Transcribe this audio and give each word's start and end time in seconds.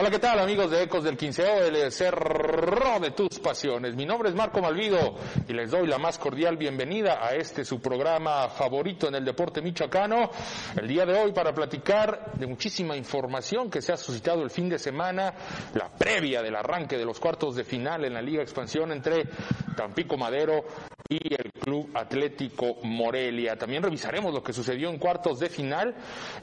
Hola, 0.00 0.12
¿qué 0.12 0.20
tal 0.20 0.38
amigos 0.38 0.70
de 0.70 0.84
Ecos 0.84 1.02
del 1.02 1.16
Quinceo, 1.16 1.64
el 1.64 1.90
cerro 1.90 3.00
de 3.00 3.10
tus 3.10 3.40
pasiones? 3.40 3.96
Mi 3.96 4.06
nombre 4.06 4.28
es 4.28 4.34
Marco 4.36 4.60
Malvido 4.60 5.16
y 5.48 5.52
les 5.52 5.72
doy 5.72 5.88
la 5.88 5.98
más 5.98 6.18
cordial 6.18 6.56
bienvenida 6.56 7.18
a 7.20 7.34
este 7.34 7.64
su 7.64 7.80
programa 7.80 8.48
favorito 8.48 9.08
en 9.08 9.16
el 9.16 9.24
deporte 9.24 9.60
michoacano. 9.60 10.30
El 10.80 10.86
día 10.86 11.04
de 11.04 11.18
hoy 11.18 11.32
para 11.32 11.52
platicar 11.52 12.30
de 12.34 12.46
muchísima 12.46 12.96
información 12.96 13.68
que 13.68 13.82
se 13.82 13.92
ha 13.92 13.96
suscitado 13.96 14.44
el 14.44 14.50
fin 14.50 14.68
de 14.68 14.78
semana, 14.78 15.34
la 15.74 15.88
previa 15.88 16.42
del 16.42 16.54
arranque 16.54 16.96
de 16.96 17.04
los 17.04 17.18
cuartos 17.18 17.56
de 17.56 17.64
final 17.64 18.04
en 18.04 18.14
la 18.14 18.22
Liga 18.22 18.40
Expansión 18.40 18.92
entre 18.92 19.24
Tampico 19.74 20.16
Madero 20.16 20.62
y 21.10 21.32
el 21.32 21.50
Club 21.52 21.88
Atlético 21.94 22.76
Morelia. 22.82 23.56
También 23.56 23.82
revisaremos 23.82 24.34
lo 24.34 24.42
que 24.42 24.52
sucedió 24.52 24.90
en 24.90 24.98
cuartos 24.98 25.38
de 25.38 25.48
final 25.48 25.94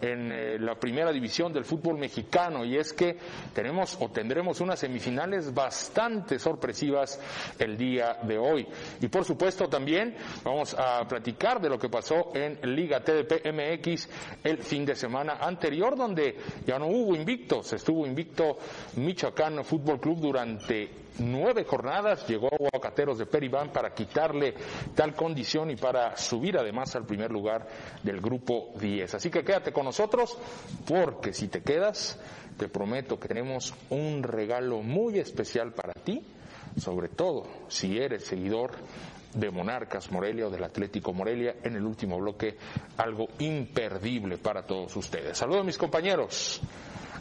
en 0.02 0.32
eh, 0.32 0.58
la 0.60 0.74
primera 0.74 1.12
división 1.12 1.54
del 1.54 1.66
fútbol 1.66 2.00
mexicano 2.00 2.66
y 2.66 2.76
es 2.76 2.92
que 2.92 3.16
tenemos 3.54 3.96
o 4.00 4.10
tendremos 4.10 4.62
unas 4.62 4.80
semifinales 4.80 5.54
bastante 5.54 6.40
sorpresivas 6.40 7.20
el 7.60 7.78
día 7.78 8.18
de 8.24 8.40
hoy. 8.40 8.68
Y 9.02 9.08
por 9.08 9.24
supuesto 9.24 9.68
también 9.68 10.16
vamos 10.44 10.74
a 10.74 11.08
platicar 11.08 11.62
de 11.62 11.70
lo 11.70 11.78
que 11.78 11.90
pasó 11.90 12.32
en 12.34 12.58
Liga 12.76 13.04
TDP 13.04 13.46
MX 13.54 14.10
el 14.44 14.58
fin 14.64 14.84
de 14.84 14.96
semana 14.96 15.38
anterior 15.42 15.96
donde 15.96 16.38
ya 16.66 16.80
no 16.80 16.88
hubo 16.88 17.16
invictos, 17.16 17.72
estuvo 17.74 18.08
invicto 18.08 18.58
Michoacán 18.96 19.64
Fútbol 19.64 20.00
Club 20.00 20.22
durante 20.22 21.05
nueve 21.20 21.64
jornadas, 21.66 22.28
llegó 22.28 22.48
a 22.48 22.56
Aguacateros 22.56 23.18
de 23.18 23.26
Peribán 23.26 23.72
para 23.72 23.94
quitarle 23.94 24.54
tal 24.96 25.14
condición 25.14 25.72
y 25.72 25.76
para 25.76 26.16
subir 26.18 26.58
además 26.58 26.96
al 26.96 27.06
primer 27.06 27.32
lugar 27.32 27.68
del 28.04 28.22
grupo 28.22 28.74
10. 28.80 29.16
Así 29.16 29.30
que 29.30 29.44
quédate 29.44 29.72
con 29.72 29.86
nosotros 29.86 30.38
porque 30.88 31.34
si 31.34 31.48
te 31.48 31.62
quedas, 31.62 32.20
te 32.58 32.68
prometo 32.68 33.20
que 33.20 33.28
tenemos 33.28 33.74
un 33.90 34.24
regalo 34.24 34.82
muy 34.82 35.20
especial 35.20 35.74
para 35.74 35.94
ti, 35.94 36.24
sobre 36.78 37.10
todo 37.10 37.48
si 37.68 37.98
eres 37.98 38.26
seguidor 38.26 38.72
de 39.34 39.52
Monarcas 39.52 40.12
Morelia 40.12 40.48
o 40.48 40.50
del 40.50 40.64
Atlético 40.64 41.14
Morelia 41.14 41.56
en 41.64 41.76
el 41.76 41.86
último 41.86 42.18
bloque, 42.18 42.58
algo 42.98 43.28
imperdible 43.40 44.38
para 44.38 44.66
todos 44.66 44.96
ustedes. 44.96 45.38
Saludos 45.38 45.62
a 45.62 45.66
mis 45.66 45.78
compañeros 45.78 46.62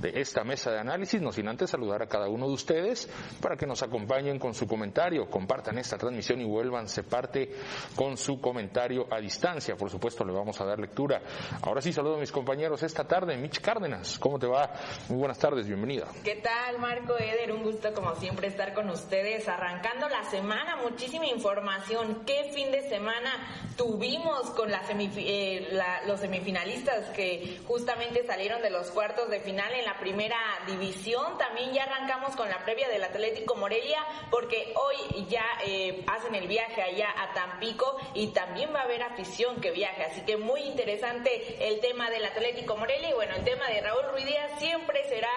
de 0.05 0.21
esta 0.21 0.45
mesa 0.45 0.71
de 0.71 0.79
análisis, 0.79 1.21
no 1.23 1.33
sin 1.33 1.49
antes 1.49 1.71
saludar 1.71 2.03
a 2.03 2.07
cada 2.07 2.29
uno 2.29 2.47
de 2.47 2.53
ustedes 2.53 3.09
para 3.41 3.57
que 3.57 3.67
nos 3.67 3.83
acompañen 3.83 4.39
con 4.39 4.53
su 4.53 4.67
comentario, 4.67 5.31
compartan 5.31 5.79
esta 5.79 5.97
transmisión 5.97 6.43
y 6.43 6.45
vuélvanse 6.45 7.05
parte 7.05 7.51
con 7.97 8.19
su 8.19 8.39
comentario 8.39 9.07
a 9.11 9.19
distancia. 9.19 9.77
Por 9.77 9.89
supuesto, 9.89 10.23
le 10.23 10.33
vamos 10.33 10.61
a 10.61 10.67
dar 10.67 10.79
lectura. 10.79 11.23
Ahora 11.63 11.81
sí, 11.81 11.91
saludo 11.91 12.17
a 12.17 12.21
mis 12.21 12.31
compañeros 12.31 12.83
esta 12.83 13.05
tarde. 13.05 13.37
Mitch 13.39 13.63
Cárdenas, 13.63 14.19
¿cómo 14.19 14.39
te 14.39 14.47
va? 14.47 14.71
Muy 15.09 15.17
buenas 15.17 15.39
tardes, 15.39 15.67
bienvenida. 15.67 16.07
¿Qué 16.23 16.37
tal, 16.37 16.79
Marco 16.79 17.17
Eder? 17.17 17.51
Un 17.53 17.63
gusto, 17.63 17.95
como 17.95 18.15
siempre, 18.17 18.49
estar 18.49 18.75
con 18.75 18.91
ustedes. 18.91 19.49
Arrancando 19.49 20.11
la 20.11 20.25
semana, 20.25 20.77
muchísima 20.77 21.27
información. 21.27 22.25
¿Qué 22.27 22.51
fin 22.53 22.71
de 22.71 22.91
semana 22.91 23.31
tuvimos 23.77 24.51
con 24.51 24.71
eh, 24.71 25.81
los 26.07 26.21
semifinalistas 26.21 27.09
que 27.11 27.59
justamente 27.67 28.27
salieron 28.27 28.61
de 28.61 28.69
los 28.69 28.91
cuartos 28.91 29.31
de 29.31 29.41
final 29.41 29.73
en 29.73 29.87
la 29.87 29.94
primera 29.99 30.39
división. 30.67 31.39
También 31.39 31.73
ya 31.73 31.85
arrancamos 31.85 32.37
con 32.37 32.49
la 32.49 32.59
previa 32.65 32.89
del 32.89 33.05
Atlético 33.05 33.57
Morelia 33.57 34.01
porque 34.31 34.75
hoy 34.77 35.27
ya 35.29 35.45
eh, 35.65 36.05
hacen 36.07 36.35
el 36.35 36.47
viaje 36.49 36.83
allá 36.83 37.09
a 37.17 37.33
Tampico 37.35 37.97
y 38.15 38.29
también 38.29 38.75
va 38.75 38.81
a 38.81 38.85
haber 38.85 39.03
afición 39.03 39.61
que 39.61 39.71
viaje. 39.71 40.05
Así 40.05 40.23
que 40.23 40.37
muy 40.37 40.61
interesante 40.63 41.69
el 41.69 41.81
tema 41.81 42.11
del 42.11 42.25
Atlético 42.25 42.77
Morelia 42.77 43.11
y 43.11 43.13
bueno, 43.13 43.35
el 43.37 43.45
tema 43.45 43.67
de 43.69 43.81
Raúl 43.81 44.11
Ruiz 44.13 44.27
Díaz 44.27 44.59
siempre 44.59 45.05
será 45.09 45.31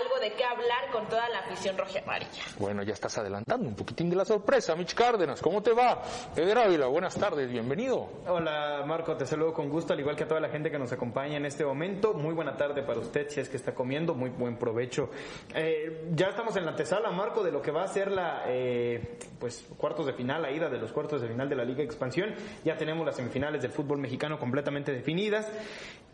algo 0.00 0.18
de 0.20 0.32
qué 0.34 0.44
hablar 0.44 0.90
con 0.90 1.08
toda 1.08 1.28
la 1.28 1.40
afición 1.40 1.76
roja 1.78 2.00
amarilla. 2.00 2.42
Bueno, 2.58 2.82
ya 2.82 2.92
estás 2.92 3.16
adelantando 3.18 3.68
un 3.68 3.74
poquitín 3.74 4.10
de 4.10 4.16
la 4.16 4.24
sorpresa. 4.24 4.74
Mitch 4.74 4.94
Cárdenas, 4.94 5.40
¿cómo 5.40 5.62
te 5.62 5.72
va? 5.72 6.02
Eder 6.36 6.58
Ávila, 6.58 6.86
buenas 6.86 7.14
tardes, 7.14 7.50
bienvenido. 7.50 8.08
Hola 8.26 8.84
Marco, 8.86 9.16
te 9.16 9.26
saludo 9.26 9.52
con 9.52 9.68
gusto, 9.68 9.92
al 9.92 10.00
igual 10.00 10.16
que 10.16 10.24
a 10.24 10.28
toda 10.28 10.40
la 10.40 10.48
gente 10.48 10.70
que 10.70 10.78
nos 10.78 10.92
acompaña 10.92 11.36
en 11.36 11.46
este 11.46 11.64
momento. 11.64 12.14
Muy 12.14 12.34
buena 12.34 12.56
tarde 12.56 12.82
para 12.82 13.00
usted 13.00 13.28
si 13.28 13.40
es 13.40 13.48
que 13.48 13.56
está 13.56 13.74
comiendo 13.74 14.01
muy 14.14 14.30
buen 14.30 14.56
provecho. 14.56 15.10
Eh, 15.54 16.08
ya 16.12 16.28
estamos 16.28 16.56
en 16.56 16.64
la 16.64 16.72
antesala, 16.72 17.10
Marco, 17.10 17.42
de 17.42 17.52
lo 17.52 17.62
que 17.62 17.70
va 17.70 17.84
a 17.84 17.88
ser 17.88 18.10
la 18.10 18.42
eh, 18.46 19.18
pues 19.38 19.64
cuartos 19.76 20.06
de 20.06 20.12
final, 20.12 20.42
la 20.42 20.50
ida 20.50 20.68
de 20.68 20.78
los 20.78 20.92
cuartos 20.92 21.22
de 21.22 21.28
final 21.28 21.48
de 21.48 21.56
la 21.56 21.64
Liga 21.64 21.82
Expansión. 21.82 22.34
Ya 22.64 22.76
tenemos 22.76 23.06
las 23.06 23.16
semifinales 23.16 23.62
del 23.62 23.70
fútbol 23.70 23.98
mexicano 23.98 24.38
completamente 24.38 24.92
definidas. 24.92 25.50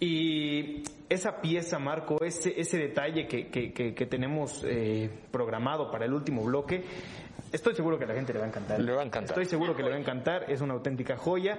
Y 0.01 0.83
esa 1.09 1.41
pieza, 1.41 1.79
Marco, 1.79 2.23
ese, 2.23 2.61
ese 2.61 2.79
detalle 2.79 3.27
que, 3.27 3.49
que, 3.51 4.07
tenemos 4.07 4.63
eh, 4.65 5.11
programado 5.33 5.91
para 5.91 6.05
el 6.05 6.13
último 6.13 6.45
bloque, 6.45 6.85
estoy 7.51 7.75
seguro 7.75 7.99
que 7.99 8.05
a 8.05 8.09
la 8.09 8.15
gente 8.15 8.33
le 8.33 8.39
va 8.39 8.45
a 8.45 8.49
encantar. 8.49 8.81
Le 8.81 8.93
va 8.93 9.03
a 9.03 9.05
encantar. 9.05 9.31
Estoy 9.31 9.47
seguro 9.47 9.75
que 9.75 9.83
le 9.83 9.91
va 9.91 9.97
a 9.97 10.01
encantar, 10.01 10.51
es 10.51 10.61
una 10.61 10.75
auténtica 10.75 11.17
joya. 11.17 11.59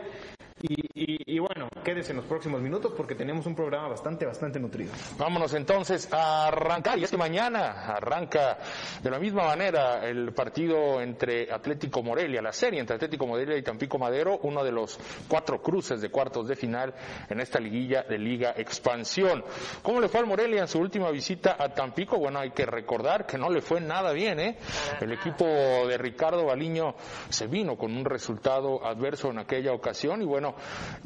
Y, 0.62 1.40
bueno, 1.40 1.70
quédese 1.84 2.12
en 2.12 2.18
los 2.18 2.25
próximos 2.25 2.62
minutos 2.62 2.94
porque 2.96 3.16
tenemos 3.16 3.46
un 3.46 3.56
programa 3.56 3.88
bastante, 3.88 4.25
bastante 4.25 4.59
nutrido. 4.59 4.92
Vámonos 5.18 5.53
entonces 5.53 6.12
a 6.12 6.47
arrancar. 6.47 7.00
Y 7.00 7.03
es 7.03 7.18
mañana 7.18 7.94
arranca 7.96 8.58
de 9.02 9.09
la 9.09 9.19
misma 9.19 9.46
manera 9.46 10.08
el 10.08 10.34
partido 10.34 11.02
entre 11.02 11.52
Atlético 11.52 12.03
Morelia, 12.03 12.42
la 12.42 12.52
serie 12.52 12.80
entre 12.80 12.96
Atlético 12.96 13.25
Morelia 13.25 13.58
y 13.58 13.64
Tampico 13.64 13.98
Madero, 13.98 14.40
uno 14.44 14.64
de 14.64 14.72
los 14.72 15.00
cuatro 15.28 15.62
cruces 15.62 16.02
de 16.02 16.09
cuartos 16.09 16.48
de 16.48 16.56
final 16.56 16.94
en 17.30 17.40
esta 17.40 17.59
liguilla 17.59 18.03
de 18.03 18.18
Liga 18.18 18.53
Expansión. 18.58 19.44
¿Cómo 19.81 20.02
le 20.02 20.09
fue 20.09 20.19
al 20.19 20.25
Morelia 20.25 20.62
en 20.62 20.68
su 20.68 20.80
última 20.80 21.09
visita 21.12 21.56
a 21.58 21.69
Tampico? 21.69 22.18
Bueno, 22.18 22.40
hay 22.40 22.52
que 22.52 22.66
recordar 22.66 23.25
que 23.25 23.38
no 23.38 23.50
le 23.50 23.62
fue 23.62 23.80
nada 23.80 24.12
bien, 24.12 24.40
¿eh? 24.40 24.58
El 25.00 25.14
equipo 25.14 25.46
de 25.46 25.98
Ricardo 25.98 26.46
Baliño 26.46 26.96
se 27.30 27.48
vino 27.48 27.78
con 27.78 27.96
un 27.96 28.06
resultado 28.06 28.86
adverso 28.86 29.30
en 29.30 29.40
aquella 29.40 29.74
ocasión 29.74 30.22
y 30.22 30.25
bueno, 30.25 30.49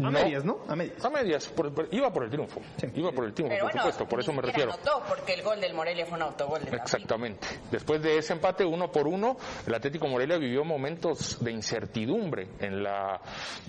a 0.03 0.09
medias, 0.09 0.43
¿no? 0.45 0.59
A 0.67 0.75
medias. 0.75 1.03
A 1.03 1.09
medias, 1.09 1.53
iba 1.91 2.11
por 2.11 2.23
el 2.23 2.29
triunfo. 2.29 2.61
Iba 2.93 3.11
por 3.11 3.25
el 3.25 3.33
triunfo, 3.33 3.57
por 3.59 3.71
supuesto, 3.71 4.07
por 4.07 4.19
eso 4.19 4.33
me 4.33 4.41
refiero. 4.41 4.73
Anotó 4.73 5.03
porque 5.07 5.33
el 5.33 5.43
gol 5.43 5.59
del 5.59 5.73
Morelia 5.73 6.05
fue 6.05 6.17
un 6.17 6.23
autogol 6.23 6.63
de 6.63 6.75
Exactamente. 6.75 7.47
Después 7.71 8.01
de 8.01 8.17
ese 8.17 8.33
empate 8.33 8.65
uno 8.65 8.91
por 8.91 9.07
uno, 9.07 9.37
el 9.65 9.73
Atlético 9.73 10.07
Morelia 10.07 10.37
vivió 10.37 10.63
momentos 10.63 11.43
de 11.43 11.51
incertidumbre 11.51 12.49
en 12.59 12.83
la 12.83 13.19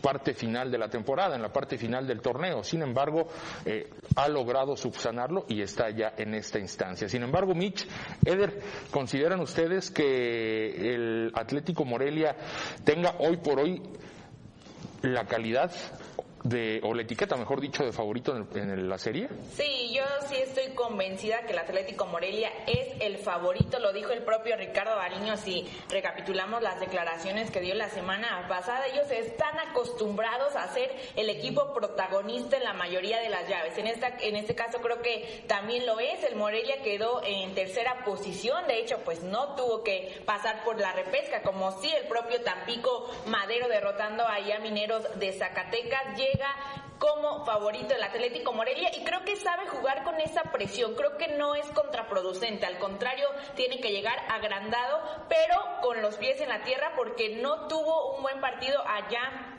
parte 0.01 0.35
final 0.35 0.71
de 0.71 0.79
la 0.79 0.89
temporada, 0.89 1.37
en 1.37 1.43
la 1.43 1.53
parte 1.53 1.79
final 1.79 2.07
del 2.07 2.21
torneo. 2.21 2.63
Sin 2.63 2.83
embargo, 2.83 3.29
eh, 3.65 3.91
ha 4.17 4.29
logrado 4.29 4.77
subsanarlo 4.77 5.45
y 5.49 5.63
está 5.63 5.91
ya 5.91 6.15
en 6.17 6.35
esta 6.35 6.59
instancia. 6.59 7.09
Sin 7.09 7.23
embargo, 7.23 7.55
Mitch, 7.55 7.87
Eder, 8.25 8.61
¿consideran 8.91 9.41
ustedes 9.41 9.91
que 9.91 10.95
el 10.95 11.33
Atlético 11.35 11.85
Morelia 11.85 12.37
tenga 12.85 13.15
hoy 13.19 13.37
por 13.39 13.61
hoy 13.61 13.83
la 15.13 15.27
calidad 15.27 15.71
de, 16.45 16.81
o 16.85 16.95
la 16.95 17.03
etiqueta, 17.03 17.37
mejor 17.37 17.61
dicho, 17.61 17.85
de 17.85 17.93
favorito 17.93 18.37
en, 18.37 18.89
la 18.89 18.99
serie? 18.99 19.29
Sí, 19.57 19.93
yo 19.93 20.05
sí 20.29 20.37
estoy 20.37 20.75
convencida 20.75 21.41
que 21.47 21.53
el 21.53 21.59
Atlético 21.59 22.07
Morelia 22.07 22.51
es 22.67 23.01
el 23.01 23.19
favorito, 23.19 23.79
lo 23.79 23.93
dijo 23.93 24.13
el 24.13 24.23
propio 24.23 24.57
Ricardo 24.57 24.95
Bariño, 24.95 25.37
si 25.37 25.67
recapitulamos 25.89 26.63
las 26.63 26.79
declaraciones 26.79 27.51
que 27.51 27.61
dio 27.61 27.75
la 27.75 27.89
semana 27.89 28.47
pasada, 28.49 28.87
ellos 28.87 29.11
están 29.11 29.59
acostumbrados 29.71 30.55
a 30.55 30.69
ser 30.69 30.95
el 31.17 31.31
equipo 31.31 31.73
protagonista 31.73 32.59
en 32.59 32.65
la 32.65 32.75
mayoría 32.75 33.19
de 33.21 33.31
las 33.31 33.49
llaves. 33.49 33.77
En, 33.79 33.87
esta, 33.87 34.09
en 34.21 34.37
este 34.37 34.55
caso 34.55 34.79
creo 34.81 35.01
que 35.01 35.45
también 35.49 35.87
lo 35.87 35.99
es, 35.99 36.23
el 36.25 36.37
Morelia 36.37 36.83
quedó 36.83 37.23
en 37.25 37.55
tercera 37.55 38.05
posición, 38.05 38.67
de 38.69 38.81
hecho 38.81 38.99
pues 39.05 39.23
no 39.23 39.55
tuvo 39.57 39.83
que 39.83 40.23
pasar 40.27 40.63
por 40.63 40.79
la 40.79 40.93
repesca, 40.93 41.43
como 41.43 41.81
si 41.81 41.91
el 41.91 42.07
propio 42.07 42.43
Tampico 42.43 43.11
Madero 43.27 43.67
derrotando 43.69 44.25
a 44.27 44.35
Mineros 44.61 45.03
de 45.19 45.33
Zacatecas 45.33 46.17
como 46.99 47.45
favorito 47.45 47.95
el 47.95 48.03
Atlético 48.03 48.53
Morelia 48.53 48.91
y 48.97 49.05
creo 49.05 49.25
que 49.25 49.37
sabe 49.37 49.67
jugar 49.67 50.05
con 50.05 50.21
esa 50.21 50.45
presión, 50.53 50.95
creo 50.95 51.17
que 51.19 51.29
no 51.29 51.55
es 51.55 51.67
contraproducente, 51.71 52.67
al 52.67 52.79
contrario, 52.79 53.27
tiene 53.57 53.81
que 53.81 53.91
llegar 53.91 54.19
agrandado, 54.31 55.01
pero 55.29 55.57
con 55.83 56.01
los 56.03 56.17
pies 56.17 56.41
en 56.41 56.49
la 56.49 56.63
tierra 56.63 56.93
porque 56.97 57.37
no 57.37 57.69
tuvo 57.69 58.17
un 58.17 58.23
buen 58.23 58.41
partido 58.41 58.83
allá 58.87 59.54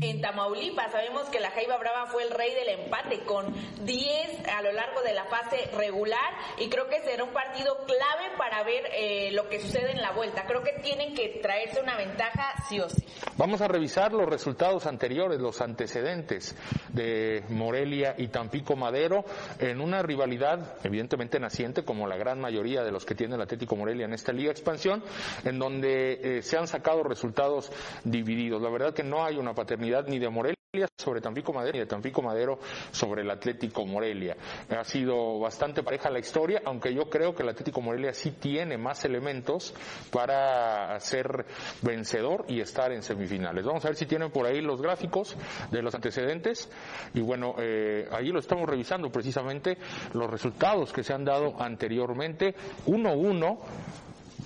en 0.00 0.20
Tamaulipas. 0.20 0.92
Sabemos 0.92 1.28
que 1.28 1.40
la 1.40 1.50
Jaiba 1.50 1.76
Brava 1.78 2.06
fue 2.06 2.22
el 2.22 2.30
rey 2.30 2.54
del 2.54 2.80
empate 2.80 3.20
con 3.20 3.52
10 3.84 4.48
a 4.48 4.62
lo 4.62 4.72
largo 4.72 5.02
de 5.02 5.14
la 5.14 5.24
fase 5.24 5.70
regular 5.76 6.32
y 6.58 6.68
creo 6.68 6.88
que 6.88 7.00
será 7.00 7.24
un 7.24 7.32
partido 7.32 7.78
clave 7.86 8.36
para 8.36 8.62
ver 8.62 8.84
eh, 8.92 9.30
lo 9.32 9.48
que 9.48 9.60
sucede 9.60 9.92
en 9.92 10.00
la 10.00 10.12
vuelta. 10.12 10.44
Creo 10.46 10.62
que 10.62 10.72
tienen 10.82 11.14
que 11.14 11.40
traerse 11.42 11.80
una 11.80 11.96
ventaja 11.96 12.54
sí 12.68 12.80
o 12.80 12.88
sí. 12.88 13.04
Vamos 13.36 13.60
a 13.60 13.68
revisar 13.68 14.12
los 14.12 14.28
resultados 14.28 14.86
anteriores, 14.86 15.40
los 15.40 15.60
antecedentes 15.60 16.56
de 16.92 17.44
Morelia 17.48 18.14
y 18.16 18.28
Tampico 18.28 18.76
Madero 18.76 19.24
en 19.58 19.80
una 19.80 20.02
rivalidad 20.02 20.76
evidentemente 20.84 21.40
naciente 21.40 21.84
como 21.84 22.06
la 22.06 22.16
gran 22.16 22.40
mayoría 22.40 22.82
de 22.82 22.92
los 22.92 23.04
que 23.04 23.14
tiene 23.14 23.34
el 23.34 23.42
Atlético 23.42 23.76
Morelia 23.76 24.06
en 24.06 24.12
esta 24.12 24.32
Liga 24.32 24.50
Expansión, 24.50 25.02
en 25.44 25.58
donde 25.58 26.38
eh, 26.38 26.42
se 26.42 26.56
han 26.56 26.66
sacado 26.68 27.02
resultados 27.02 27.72
divididos. 28.04 28.62
La 28.62 28.70
verdad 28.70 28.94
que 28.94 29.02
no 29.02 29.24
hay 29.24 29.36
una 29.36 29.54
paternidad 29.54 29.87
ni 30.06 30.18
de 30.18 30.28
Morelia 30.28 30.58
sobre 30.98 31.22
Tampico 31.22 31.52
Madero 31.54 31.78
y 31.78 31.80
de 31.80 31.86
Tampico 31.86 32.20
Madero 32.20 32.58
sobre 32.90 33.22
el 33.22 33.30
Atlético 33.30 33.86
Morelia. 33.86 34.36
Ha 34.68 34.84
sido 34.84 35.38
bastante 35.38 35.82
pareja 35.82 36.10
la 36.10 36.18
historia, 36.18 36.60
aunque 36.66 36.92
yo 36.92 37.08
creo 37.08 37.34
que 37.34 37.42
el 37.42 37.48
Atlético 37.48 37.80
Morelia 37.80 38.12
sí 38.12 38.32
tiene 38.32 38.76
más 38.76 39.02
elementos 39.06 39.74
para 40.12 41.00
ser 41.00 41.46
vencedor 41.80 42.44
y 42.48 42.60
estar 42.60 42.92
en 42.92 43.02
semifinales. 43.02 43.64
Vamos 43.64 43.82
a 43.86 43.88
ver 43.88 43.96
si 43.96 44.04
tienen 44.04 44.30
por 44.30 44.44
ahí 44.44 44.60
los 44.60 44.82
gráficos 44.82 45.36
de 45.70 45.80
los 45.80 45.94
antecedentes 45.94 46.70
y 47.14 47.20
bueno, 47.20 47.54
eh, 47.58 48.06
ahí 48.12 48.28
lo 48.28 48.38
estamos 48.38 48.68
revisando 48.68 49.10
precisamente 49.10 49.78
los 50.12 50.30
resultados 50.30 50.92
que 50.92 51.02
se 51.02 51.14
han 51.14 51.24
dado 51.24 51.60
anteriormente. 51.62 52.54
1-1 52.86 53.58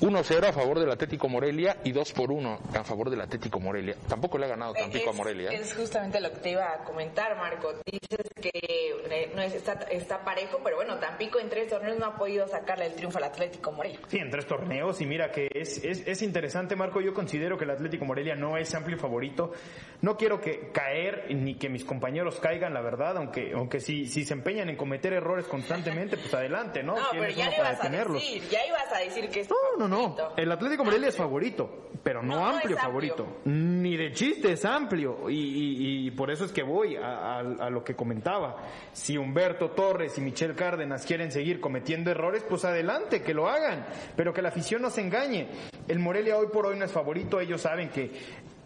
1-0 0.02 0.48
a 0.48 0.52
favor 0.52 0.80
del 0.80 0.90
Atlético 0.90 1.28
Morelia 1.28 1.76
y 1.84 1.92
2 1.92 2.12
por 2.12 2.32
1 2.32 2.58
a 2.74 2.82
favor 2.82 3.08
del 3.08 3.20
Atlético 3.20 3.60
Morelia. 3.60 3.94
Tampoco 4.08 4.36
le 4.36 4.46
ha 4.46 4.48
ganado 4.48 4.74
Tampico 4.74 5.10
a 5.10 5.12
Morelia. 5.12 5.50
¿eh? 5.52 5.60
Es 5.60 5.74
justamente 5.74 6.20
lo 6.20 6.32
que 6.32 6.38
te 6.38 6.50
iba 6.50 6.72
a 6.72 6.78
comentar, 6.82 7.36
Marco. 7.36 7.72
Dices 7.86 8.26
que 8.40 8.50
eh, 8.52 9.30
no 9.32 9.42
está, 9.42 9.74
está, 9.92 10.24
parejo, 10.24 10.58
pero 10.64 10.74
bueno, 10.74 10.98
Tampico 10.98 11.38
en 11.38 11.48
tres 11.48 11.68
torneos 11.68 11.96
no 12.00 12.06
ha 12.06 12.16
podido 12.16 12.48
sacarle 12.48 12.86
el 12.86 12.94
triunfo 12.94 13.18
al 13.18 13.24
Atlético 13.24 13.70
Morelia. 13.70 14.00
Sí, 14.08 14.18
en 14.18 14.28
tres 14.28 14.44
torneos 14.44 15.00
y 15.00 15.06
mira 15.06 15.30
que 15.30 15.48
es, 15.54 15.84
es, 15.84 16.04
es 16.04 16.22
interesante, 16.22 16.74
Marco. 16.74 17.00
Yo 17.00 17.14
considero 17.14 17.56
que 17.56 17.62
el 17.62 17.70
Atlético 17.70 18.04
Morelia 18.04 18.34
no 18.34 18.56
es 18.56 18.74
amplio 18.74 18.98
favorito. 18.98 19.52
No 20.00 20.16
quiero 20.16 20.40
que 20.40 20.72
caer 20.72 21.32
ni 21.32 21.54
que 21.54 21.68
mis 21.68 21.84
compañeros 21.84 22.40
caigan, 22.40 22.74
la 22.74 22.80
verdad, 22.80 23.18
aunque 23.18 23.52
aunque 23.54 23.78
si, 23.78 24.06
si 24.06 24.24
se 24.24 24.34
empeñan 24.34 24.68
en 24.68 24.76
cometer 24.76 25.12
errores 25.12 25.46
constantemente, 25.46 26.16
pues 26.16 26.34
adelante, 26.34 26.82
¿no? 26.82 26.96
No, 26.96 27.06
pero 27.12 27.28
ya 27.28 27.54
ibas 27.54 27.84
a 27.84 27.88
decir, 27.88 28.42
ya 28.50 28.66
ibas 28.66 28.92
a 28.92 28.98
decir 28.98 29.30
que 29.30 29.40
es 29.42 29.48
no, 29.78 29.88
no, 29.88 29.91
no. 29.92 30.16
El 30.36 30.50
Atlético 30.50 30.84
Morelia 30.84 31.08
es 31.08 31.16
favorito, 31.16 31.90
pero 32.02 32.22
no, 32.22 32.44
amplio 32.46 32.76
favorito. 32.76 33.40
Ni 33.44 33.96
de 33.96 34.12
chiste 34.12 34.52
es 34.52 34.64
amplio. 34.64 35.28
Y, 35.28 36.10
por 36.12 36.30
eso 36.30 36.44
es 36.44 36.52
que 36.52 36.62
voy 36.62 36.96
a, 36.96 37.42
lo 37.70 37.84
que 37.84 37.94
comentaba. 37.94 38.56
Si 38.92 39.16
Humberto 39.16 39.70
Torres 39.70 40.16
y 40.18 40.20
Michel 40.20 40.54
Cárdenas 40.54 41.04
quieren 41.04 41.30
seguir 41.30 41.60
cometiendo 41.60 42.10
errores, 42.10 42.44
pues 42.48 42.64
adelante, 42.64 43.22
que 43.22 43.34
lo 43.34 43.48
hagan. 43.48 43.86
Pero 44.16 44.32
que 44.32 44.42
la 44.42 44.48
afición 44.48 44.82
no 44.82 44.90
se 44.90 45.02
engañe. 45.02 45.48
El 45.86 45.98
Morelia 45.98 46.36
hoy 46.36 46.46
por 46.52 46.66
hoy 46.66 46.78
no 46.78 46.84
es 46.84 46.92
favorito. 46.92 47.40
Ellos 47.40 47.60
saben 47.60 47.90
que 47.90 48.10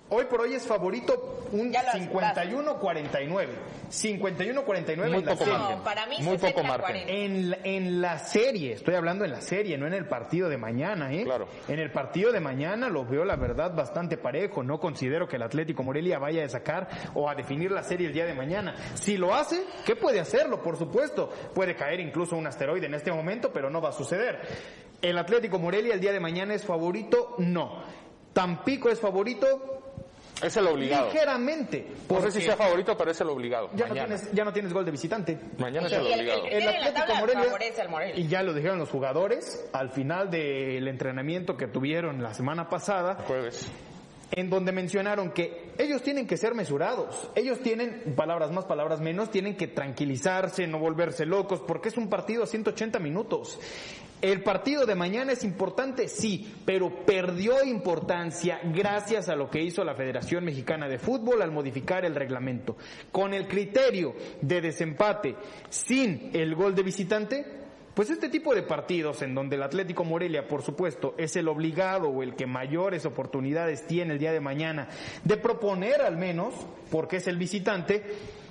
Hoy 0.08 0.26
por 0.26 0.43
hoy 0.43 0.55
es 0.55 0.64
favorito 0.64 1.49
un 1.50 1.73
51-49. 1.73 3.49
51-49 3.91 4.88
en 4.88 5.25
la 5.25 5.37
serie. 5.37 5.55
para 5.85 6.06
mí 6.06 6.17
Muy 6.20 6.38
poco 6.38 6.62
margen. 6.62 7.08
En, 7.08 7.56
en 7.64 8.00
la 8.00 8.19
serie, 8.20 8.75
estoy 8.75 8.94
hablando 8.94 9.25
en 9.25 9.32
la 9.32 9.41
serie, 9.41 9.76
no 9.76 9.87
en 9.87 9.94
el 9.94 10.06
partido 10.06 10.49
de 10.49 10.58
mañana. 10.58 11.12
¿eh? 11.12 11.25
Claro. 11.25 11.49
En 11.67 11.81
el 11.81 11.91
partido 11.91 12.31
de 12.31 12.38
mañana 12.38 12.88
lo 12.88 13.05
veo, 13.05 13.25
la 13.25 13.35
verdad, 13.35 13.75
bastante 13.75 14.17
parejo. 14.17 14.62
No 14.62 14.79
considero 14.79 15.26
que 15.26 15.37
el 15.37 15.43
Atlético 15.43 15.82
Morelia 15.82 16.20
vaya 16.20 16.44
a 16.44 16.49
sacar 16.49 16.88
o 17.14 17.29
a 17.29 17.35
definir 17.35 17.73
la 17.73 17.82
serie 17.82 18.06
el 18.06 18.12
día 18.12 18.26
de 18.26 18.35
mañana. 18.35 18.76
Si 18.94 19.17
lo 19.17 19.35
hace, 19.35 19.64
¿qué 19.85 19.97
puede 19.97 20.20
hacerlo? 20.20 20.62
Por 20.62 20.76
supuesto. 20.76 21.31
Puede 21.52 21.75
caer 21.75 21.99
incluso 21.99 22.37
un 22.37 22.47
asteroide 22.47 22.87
en 22.87 22.94
este 22.94 23.11
momento, 23.11 23.52
pero 23.52 23.70
no 23.70 23.81
va 23.81 23.88
a 23.88 23.93
suceder. 23.93 24.41
¿El 25.02 25.19
Atlético 25.19 25.59
Morelia 25.59 25.94
el 25.94 26.00
día 26.00 26.12
de 26.12 26.20
mañana 26.20 26.55
es 26.55 26.64
favorito? 26.64 27.35
No. 27.38 27.82
¿Tampico 28.32 28.91
es 28.91 29.00
favorito? 29.00 29.75
Es 30.43 30.56
el 30.56 30.67
obligado. 30.67 31.06
Ligeramente. 31.06 31.87
No 32.11 32.21
sé 32.21 32.31
si 32.31 32.43
sea 32.43 32.56
favorito, 32.56 32.97
pero 32.97 33.11
es 33.11 33.21
el 33.21 33.29
obligado. 33.29 33.71
Ya, 33.75 33.87
no 33.87 33.94
tienes, 33.94 34.33
ya 34.33 34.44
no 34.44 34.53
tienes 34.53 34.73
gol 34.73 34.85
de 34.85 34.91
visitante. 34.91 35.38
Mañana 35.59 35.87
es 35.87 35.93
el, 35.94 36.06
obligado. 36.06 36.44
El, 36.47 36.69
Atlético 36.69 37.15
Morelia, 37.17 38.17
Y 38.17 38.29
ya 38.29 38.43
lo 38.43 38.53
dijeron 38.53 38.79
los 38.79 38.91
jugadores 38.91 39.69
al 39.73 39.91
final 39.91 40.31
del 40.31 40.87
entrenamiento 40.88 41.56
que 41.56 41.67
tuvieron 41.67 42.23
la 42.23 42.35
semana 42.35 42.69
pasada. 42.69 43.15
Jueves 43.27 43.71
en 44.33 44.50
donde 44.50 44.73
mencionaron 44.73 45.31
que 45.31 45.73
ellos 45.79 46.03
tienen 46.03 46.27
que 46.27 46.37
ser 46.37 46.55
mesurados, 46.55 47.31
ellos 47.35 47.61
tienen, 47.61 48.15
palabras 48.17 48.50
más, 48.50 48.65
palabras 48.65 49.00
menos, 49.00 49.31
tienen 49.31 49.56
que 49.56 49.69
tranquilizarse, 49.69 50.67
no 50.67 50.79
volverse 50.79 51.25
locos, 51.25 51.61
porque 51.61 51.91
es 51.91 51.97
un 51.97 52.09
partido 52.09 52.43
a 52.43 52.47
180 52.47 52.99
minutos. 52.99 53.59
El 54.22 54.42
partido 54.42 54.86
de 54.86 54.94
mañana 54.94 55.32
es 55.32 55.44
importante, 55.44 56.08
sí, 56.08 56.54
pero 56.64 57.04
perdió 57.04 57.62
importancia 57.62 58.60
gracias 58.72 59.28
a 59.28 59.36
lo 59.36 59.50
que 59.50 59.62
hizo 59.62 59.84
la 59.84 59.94
Federación 59.94 60.44
Mexicana 60.44 60.88
de 60.88 60.98
Fútbol 60.98 61.42
al 61.42 61.52
modificar 61.52 62.04
el 62.06 62.14
reglamento. 62.14 62.76
Con 63.12 63.34
el 63.34 63.46
criterio 63.46 64.14
de 64.40 64.62
desempate 64.62 65.36
sin 65.68 66.30
el 66.32 66.54
gol 66.54 66.74
de 66.74 66.82
visitante, 66.82 67.44
pues 67.96 68.10
este 68.10 68.28
tipo 68.30 68.54
de 68.54 68.62
partidos 68.62 69.22
en 69.22 69.34
donde 69.34 69.56
el 69.56 69.62
Atlético 69.62 70.04
Morelia, 70.04 70.48
por 70.48 70.62
supuesto, 70.62 71.14
es 71.16 71.34
el 71.36 71.48
obligado 71.48 72.08
o 72.08 72.22
el 72.22 72.36
que 72.36 72.46
mayores 72.46 73.06
oportunidades 73.06 73.86
tiene 73.86 74.14
el 74.14 74.18
día 74.18 74.32
de 74.32 74.40
mañana 74.40 74.88
de 75.24 75.36
proponer 75.36 76.02
al 76.02 76.16
menos, 76.16 76.54
porque 76.90 77.16
es 77.16 77.26
el 77.26 77.38
visitante, 77.38 78.02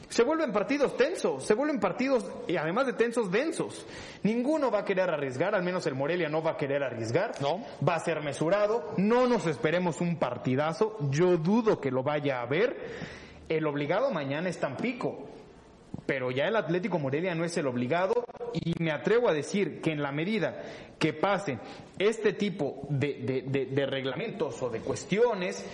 se 0.10 0.24
vuelven 0.24 0.52
partidos 0.52 0.96
tensos, 0.98 1.46
se 1.46 1.54
vuelven 1.54 1.80
partidos, 1.80 2.26
y 2.48 2.58
además 2.58 2.88
de 2.88 2.94
tensos, 2.94 3.32
densos. 3.32 3.86
Ninguno 4.24 4.72
va 4.72 4.80
a 4.80 4.86
querer 4.86 5.10
arriesgar, 5.10 5.56
al 5.56 5.64
menos 5.64 5.86
el 5.88 5.96
Morelia 5.96 6.30
no 6.30 6.42
va 6.42 6.52
a 6.52 6.58
querer 6.58 6.84
arriesgar. 6.84 7.42
No. 7.42 7.64
Va 7.88 7.96
a 7.96 8.00
ser 8.00 8.22
mesurado, 8.22 8.94
no 8.98 9.28
nos 9.28 9.48
esperemos 9.48 10.02
un 10.02 10.18
partidazo, 10.18 10.98
yo 11.10 11.38
dudo 11.38 11.80
que 11.80 11.92
lo 11.92 12.04
vaya 12.04 12.42
a 12.42 12.46
ver. 12.46 12.78
El 13.48 13.68
obligado 13.68 14.12
mañana 14.12 14.50
es 14.50 14.60
Tampico 14.60 15.30
pero 16.06 16.32
ya 16.32 16.48
el 16.48 16.56
Atlético 16.56 17.00
Morelia 17.00 17.36
no 17.36 17.46
es 17.46 17.58
el 17.58 17.68
obligado 17.68 18.26
y 18.54 18.74
me 18.80 18.92
atrevo 18.92 19.30
a 19.30 19.34
decir 19.34 19.82
que 19.82 19.92
en 19.92 20.02
la 20.02 20.12
medida 20.12 20.64
que 21.00 21.14
pasen 21.14 21.60
este 21.98 22.34
tipo 22.34 22.88
de, 22.90 23.88
reglamentos 23.90 24.62
o 24.62 24.70
de 24.70 24.80
cuestiones, 24.80 25.66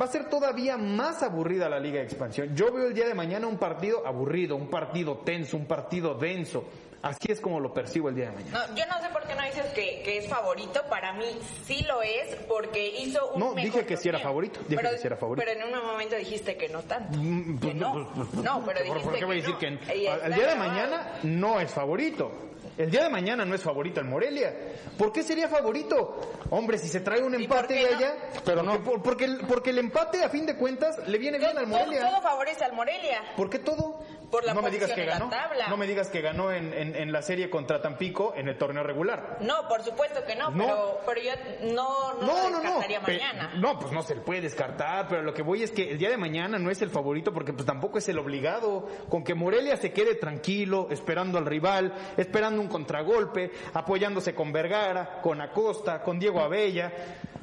va 0.00 0.06
a 0.06 0.08
ser 0.08 0.28
todavía 0.28 0.76
más 0.76 1.22
aburrida 1.22 1.68
la 1.68 1.78
Liga 1.78 1.98
de 1.98 2.04
Expansión. 2.04 2.54
Yo 2.54 2.72
veo 2.72 2.86
el 2.86 2.94
día 2.94 3.06
de 3.06 3.14
mañana 3.14 3.46
un 3.46 3.58
partido 3.58 4.06
aburrido, 4.06 4.56
un 4.56 4.68
partido 4.68 5.18
tenso, 5.18 5.56
un 5.56 5.66
partido 5.66 6.14
denso. 6.14 6.64
Así 7.02 7.32
es 7.32 7.40
como 7.40 7.58
lo 7.58 7.74
percibo 7.74 8.08
el 8.08 8.14
día 8.14 8.26
de 8.26 8.36
mañana. 8.36 8.66
No, 8.68 8.76
yo 8.76 8.86
no 8.86 9.00
sé 9.00 9.08
por 9.12 9.26
qué 9.26 9.34
no 9.34 9.42
dices 9.42 9.66
que, 9.72 10.18
es 10.18 10.28
favorito. 10.28 10.80
Para 10.88 11.12
mí 11.14 11.24
sí 11.64 11.84
lo 11.88 12.00
es 12.00 12.36
porque 12.48 12.86
hizo 13.00 13.32
un. 13.32 13.40
No, 13.40 13.54
dije 13.54 13.84
que 13.84 13.96
sí 13.96 14.08
era 14.08 14.20
favorito. 14.20 14.60
Dije 14.60 14.76
pero, 14.76 14.90
que 14.90 14.98
sí 14.98 15.06
era 15.08 15.16
favorito. 15.16 15.44
Pero 15.44 15.60
en 15.60 15.74
un 15.74 15.84
momento 15.84 16.14
dijiste 16.14 16.56
que 16.56 16.68
no 16.68 16.80
tanto. 16.82 17.18
Mm, 17.18 17.58
pues 17.58 17.74
no. 17.74 17.92
Pues, 17.92 18.28
pues, 18.30 18.44
no, 18.44 18.62
pero 18.64 18.82
dijiste 18.84 19.02
¿Por 19.02 19.18
qué 19.18 19.24
voy 19.24 19.38
a 19.38 19.40
decir 19.40 19.56
que 19.56 19.66
el 19.66 20.34
día 20.34 20.46
de 20.46 20.54
mañana 20.54 21.18
no 21.24 21.58
es 21.58 21.72
favorito? 21.72 22.51
El 22.78 22.90
día 22.90 23.04
de 23.04 23.10
mañana 23.10 23.44
no 23.44 23.54
es 23.54 23.62
favorito 23.62 24.00
el 24.00 24.06
Morelia. 24.06 24.54
¿Por 24.96 25.12
qué 25.12 25.22
sería 25.22 25.48
favorito? 25.48 26.20
Hombre, 26.50 26.78
si 26.78 26.88
se 26.88 27.00
trae 27.00 27.22
un 27.22 27.34
empate 27.34 27.74
de 27.74 27.86
allá, 27.86 28.14
pero 28.44 28.62
no, 28.62 28.82
porque, 28.82 29.28
porque 29.46 29.70
el 29.70 29.78
empate 29.78 30.22
a 30.24 30.28
fin 30.28 30.46
de 30.46 30.56
cuentas 30.56 31.06
le 31.06 31.18
viene 31.18 31.38
bien 31.38 31.56
al 31.56 31.66
Morelia. 31.66 32.08
Todo, 32.08 32.22
favorece 32.22 32.64
al 32.64 32.72
Morelia. 32.72 33.20
¿Por 33.36 33.50
qué 33.50 33.58
todo? 33.58 34.00
Por 34.32 34.46
la 34.46 34.54
no 34.54 34.62
me 34.62 34.70
digas 34.70 34.90
que 34.92 35.04
ganó. 35.04 35.28
tabla. 35.28 35.68
No 35.68 35.76
me 35.76 35.86
digas 35.86 36.08
que 36.08 36.22
ganó 36.22 36.50
en, 36.50 36.72
en, 36.72 37.12
la 37.12 37.20
serie 37.20 37.50
contra 37.50 37.82
Tampico 37.82 38.32
en 38.34 38.48
el 38.48 38.56
torneo 38.56 38.82
regular. 38.82 39.36
No, 39.40 39.68
por 39.68 39.82
supuesto 39.82 40.24
que 40.24 40.34
no, 40.34 40.50
Pero, 40.56 41.00
pero 41.04 41.20
yo 41.20 41.32
no, 41.74 42.14
no, 42.14 42.50
no, 42.50 42.62
no, 42.62 42.80
mañana. 43.02 43.52
No, 43.56 43.78
pues 43.78 43.92
no 43.92 44.02
se 44.02 44.14
le 44.14 44.22
puede 44.22 44.40
descartar, 44.40 45.06
pero 45.06 45.20
lo 45.20 45.34
que 45.34 45.42
voy 45.42 45.62
es 45.62 45.70
que 45.70 45.90
el 45.90 45.98
día 45.98 46.08
de 46.08 46.16
mañana 46.16 46.58
no 46.58 46.70
es 46.70 46.80
el 46.80 46.88
favorito 46.88 47.34
porque 47.34 47.52
pues 47.52 47.66
tampoco 47.66 47.98
es 47.98 48.08
el 48.08 48.18
obligado. 48.18 48.88
Con 49.10 49.22
que 49.22 49.34
Morelia 49.34 49.76
se 49.76 49.92
quede 49.92 50.14
tranquilo, 50.14 50.88
esperando 50.90 51.36
al 51.36 51.44
rival, 51.44 51.92
esperando 52.16 52.62
un 52.62 52.68
contragolpe, 52.68 53.52
apoyándose 53.74 54.34
con 54.34 54.50
Vergara, 54.50 55.20
con 55.20 55.42
Acosta, 55.42 56.02
con 56.02 56.18
Diego 56.18 56.40
Abella. 56.40 56.90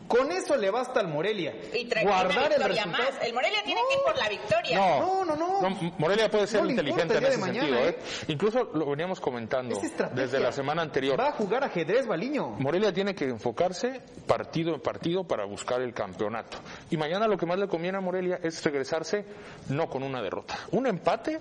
Con 0.09 0.31
eso 0.31 0.57
le 0.57 0.71
basta 0.71 0.99
al 0.99 1.07
Morelia. 1.07 1.53
Y 1.71 1.87
guardar 2.01 2.51
el 2.51 2.63
resultado. 2.63 2.89
Más. 2.89 3.23
El 3.23 3.31
Morelia 3.31 3.61
tiene 3.63 3.79
que 3.87 3.95
ir 3.95 4.01
por 4.03 4.17
la 4.17 4.27
victoria. 4.27 4.79
No, 4.79 5.23
no, 5.23 5.35
no. 5.35 5.59
Morelia 5.99 6.29
puede 6.31 6.47
ser 6.47 6.65
inteligente 6.65 7.15
en 7.15 7.25
ese 7.25 7.39
sentido. 7.39 7.77
¿eh? 7.77 7.89
¿eh? 7.89 7.99
Incluso 8.27 8.71
lo 8.73 8.89
veníamos 8.89 9.19
comentando 9.19 9.79
desde 10.15 10.39
la 10.39 10.51
semana 10.51 10.81
anterior. 10.81 11.19
Va 11.19 11.27
a 11.27 11.33
jugar 11.33 11.63
ajedrez, 11.63 12.07
Baliño. 12.07 12.55
Morelia 12.57 12.91
tiene 12.91 13.13
que 13.13 13.25
enfocarse 13.25 14.01
partido 14.25 14.73
en 14.73 14.81
partido 14.81 15.25
para 15.25 15.45
buscar 15.45 15.79
el 15.81 15.93
campeonato. 15.93 16.57
Y 16.89 16.97
mañana 16.97 17.27
lo 17.27 17.37
que 17.37 17.45
más 17.45 17.59
le 17.59 17.67
conviene 17.67 17.99
a 17.99 18.01
Morelia 18.01 18.39
es 18.41 18.63
regresarse 18.63 19.23
no 19.69 19.87
con 19.87 20.01
una 20.01 20.23
derrota. 20.23 20.57
Un 20.71 20.87
empate 20.87 21.39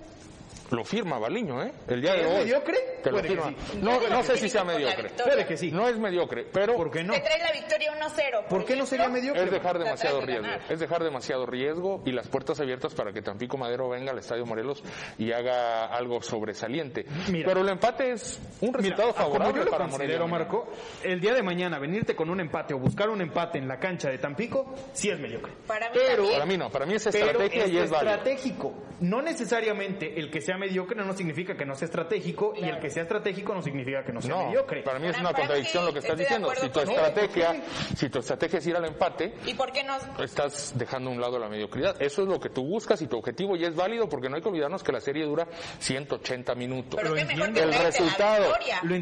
lo 0.71 0.83
firma 0.83 1.17
Baliño, 1.17 1.63
¿eh? 1.63 1.71
El 1.87 2.01
día 2.01 2.13
de 2.13 2.25
hoy. 2.25 2.33
¿Es 2.33 2.45
mediocre? 2.45 2.77
Te 3.03 3.11
lo 3.11 3.19
firma. 3.19 3.53
No, 3.81 4.07
no 4.07 4.23
sé 4.23 4.37
si 4.37 4.49
sea 4.49 4.63
mediocre. 4.63 5.09
Puede 5.09 5.45
que 5.45 5.57
sí. 5.57 5.71
No 5.71 5.87
es 5.87 5.97
mediocre, 5.97 6.45
pero. 6.51 6.75
¿Por 6.75 6.91
qué 6.91 7.03
no? 7.03 7.13
Te 7.13 7.21
trae 7.21 7.39
la 7.39 7.51
victoria 7.51 7.93
1-0. 7.99 8.47
¿Por, 8.47 8.65
qué 8.65 8.75
no 8.75 8.85
sería 8.85 9.09
mediocre? 9.09 9.43
Es 9.43 9.51
dejar 9.51 9.79
demasiado 9.79 10.21
riesgo. 10.21 10.47
Es 10.69 10.79
dejar 10.79 11.03
demasiado 11.03 11.45
riesgo 11.45 12.03
y 12.05 12.11
las 12.11 12.27
puertas 12.27 12.59
abiertas 12.59 12.93
para 12.93 13.11
que 13.11 13.21
Tampico 13.21 13.57
Madero 13.57 13.89
venga 13.89 14.11
al 14.11 14.19
Estadio 14.19 14.45
Morelos 14.45 14.83
y 15.17 15.31
haga 15.31 15.85
algo 15.85 16.21
sobresaliente. 16.21 17.05
pero 17.45 17.61
el 17.61 17.69
empate 17.69 18.11
es 18.11 18.39
un 18.61 18.73
resultado 18.73 19.13
favorable 19.13 19.65
para 19.65 19.87
Morelia. 19.87 20.19
Marco, 20.29 20.67
el 21.03 21.19
día 21.19 21.33
de 21.33 21.41
mañana 21.41 21.79
venirte 21.79 22.15
con 22.15 22.29
un 22.29 22.39
empate 22.39 22.73
o 22.73 22.79
buscar 22.79 23.09
un 23.09 23.21
empate 23.21 23.57
en 23.57 23.67
la 23.67 23.79
cancha 23.79 24.09
de 24.09 24.17
Tampico, 24.17 24.75
sí 24.93 25.09
es 25.09 25.19
mediocre. 25.19 25.53
Para 25.65 25.89
mí, 25.89 25.95
pero, 25.95 26.29
para 26.31 26.45
mí 26.45 26.57
no, 26.57 26.69
para 26.69 26.85
mí 26.85 26.95
es 26.95 27.07
estrategia 27.07 27.67
y 27.67 27.77
es 27.77 27.91
estratégico. 27.91 28.73
No 28.99 29.21
necesariamente 29.21 30.19
el 30.19 30.29
que 30.29 30.41
sea 30.41 30.57
mediocre 30.59 30.95
no 31.03 31.13
significa 31.13 31.55
que 31.55 31.65
no 31.65 31.75
sea 31.75 31.85
estratégico 31.87 32.53
y 32.55 32.63
el 32.65 32.79
que 32.79 32.89
sea 32.89 33.03
estratégico 33.03 33.53
no 33.55 33.61
significa 33.61 34.03
que 34.03 34.13
no 34.13 34.21
sea 34.21 34.35
mediocre. 34.35 34.83
Para 34.83 34.99
mí 34.99 35.07
es 35.07 35.17
una 35.17 35.33
contradicción 35.33 35.85
lo 35.85 35.93
que 35.93 35.99
estás 35.99 36.17
diciendo. 36.17 36.51
Si 36.55 36.69
tu 36.69 36.79
estrategia, 36.79 37.63
si 37.95 38.09
tu 38.09 38.19
estrategia 38.19 38.59
es 38.59 38.67
ir 38.67 38.75
al 38.75 38.85
empate, 38.85 39.33
¿Y 39.45 39.53
por 39.53 39.71
qué 39.71 39.83
no? 39.83 39.97
estás 40.23 40.73
dejando 40.75 41.09
a 41.09 41.13
un 41.13 41.21
lado 41.21 41.39
la 41.39 41.49
mediocridad. 41.49 41.99
Eso 42.01 42.21
es 42.23 42.27
lo 42.27 42.39
que 42.39 42.49
tú 42.49 42.63
buscas 42.63 43.01
y 43.01 43.07
tu 43.07 43.17
objetivo 43.17 43.55
y 43.55 43.65
es 43.65 43.75
válido 43.75 44.07
porque 44.07 44.29
no 44.29 44.35
hay 44.35 44.41
que 44.41 44.49
olvidarnos 44.49 44.83
que 44.83 44.91
la 44.91 44.99
serie 44.99 45.25
dura 45.25 45.47
180 45.79 46.55
minutos. 46.55 46.99
Pero 47.01 47.15
el 47.15 47.73
resultado, 47.73 48.53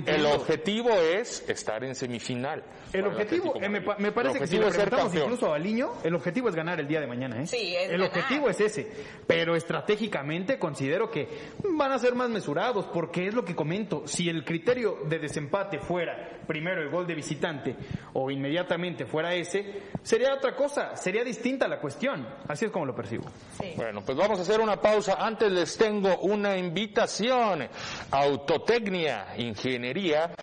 el 0.06 0.26
objetivo 0.26 0.92
es 0.92 1.48
estar 1.50 1.84
en 1.84 1.96
semifinal. 1.96 2.64
El 2.94 3.06
objetivo, 3.08 3.54
eh, 3.62 3.70
me, 3.70 3.82
me 3.98 4.12
parece 4.12 4.40
que 4.40 4.48
si 4.48 4.58
le 4.58 4.68
preguntamos 4.70 5.14
incluso 5.16 5.48
a 5.48 5.50
Baliño, 5.50 5.94
el 6.04 6.16
objetivo 6.16 6.50
es 6.50 6.56
ganar 6.56 6.80
el 6.80 6.88
día 6.88 7.00
de 7.02 7.08
mañana. 7.08 7.42
¿eh? 7.42 7.48
Sí, 7.48 7.76
es 7.76 7.90
el 7.90 8.00
ganar. 8.00 8.08
objetivo 8.08 8.50
es 8.50 8.60
ese. 8.62 8.92
Pero 9.26 9.56
estratégicamente 9.56 10.58
considero 10.58 11.10
que 11.10 11.28
van 11.76 11.92
a 11.92 12.00
ser 12.00 12.16
más 12.16 12.30
mesurados, 12.30 12.86
porque 12.88 13.28
es 13.28 13.34
lo 13.34 13.44
que 13.44 13.56
comento. 13.56 14.04
Si 14.08 14.30
el 14.30 14.44
criterio 14.46 15.00
de 15.06 15.20
desempate 15.20 15.80
fuera 15.80 16.34
primero 16.48 16.82
el 16.82 16.90
gol 16.90 17.06
de 17.06 17.14
visitante 17.14 17.76
o 18.14 18.32
inmediatamente 18.32 19.06
fuera 19.06 19.34
ese, 19.34 19.82
sería 20.02 20.34
otra 20.34 20.56
cosa, 20.56 20.96
sería 20.96 21.24
distinta 21.24 21.68
la 21.68 21.80
cuestión. 21.80 22.26
Así 22.48 22.66
es 22.66 22.72
como 22.72 22.86
lo 22.86 22.96
percibo. 22.96 23.26
Sí. 23.60 23.74
Bueno, 23.76 24.02
pues 24.06 24.18
vamos 24.18 24.40
a 24.40 24.44
hacer 24.44 24.62
una 24.62 24.78
pausa. 24.78 25.16
Antes 25.20 25.52
les 25.52 25.78
tengo 25.78 26.18
una 26.20 26.58
invitación. 26.58 27.68
Autotecnia, 28.12 29.34
ingeniería, 29.38 30.34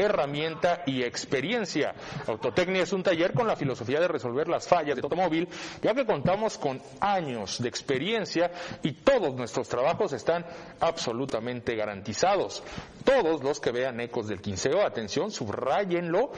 herramienta 0.00 0.82
y 0.86 1.02
experiencia. 1.02 1.94
Autotecnia 2.26 2.82
es 2.82 2.92
un 2.92 3.02
taller 3.02 3.32
con 3.32 3.46
la 3.46 3.56
filosofía 3.56 4.00
de 4.00 4.08
resolver 4.08 4.48
las 4.48 4.66
fallas 4.66 4.96
de 4.96 5.02
automóvil, 5.02 5.48
ya 5.82 5.94
que 5.94 6.06
contamos 6.06 6.58
con 6.58 6.80
años 7.00 7.60
de 7.62 7.68
experiencia 7.68 8.50
y 8.82 8.92
todos 8.92 9.34
nuestros 9.34 9.68
trabajos 9.68 10.12
están 10.12 10.44
absolutamente 10.80 11.76
garantizados. 11.76 12.62
Todos 13.04 13.42
los 13.42 13.60
que 13.60 13.72
vean 13.72 14.00
ecos 14.00 14.28
del 14.28 14.40
quinceo, 14.40 14.82
atención, 14.82 15.30
subrayenlo, 15.30 16.32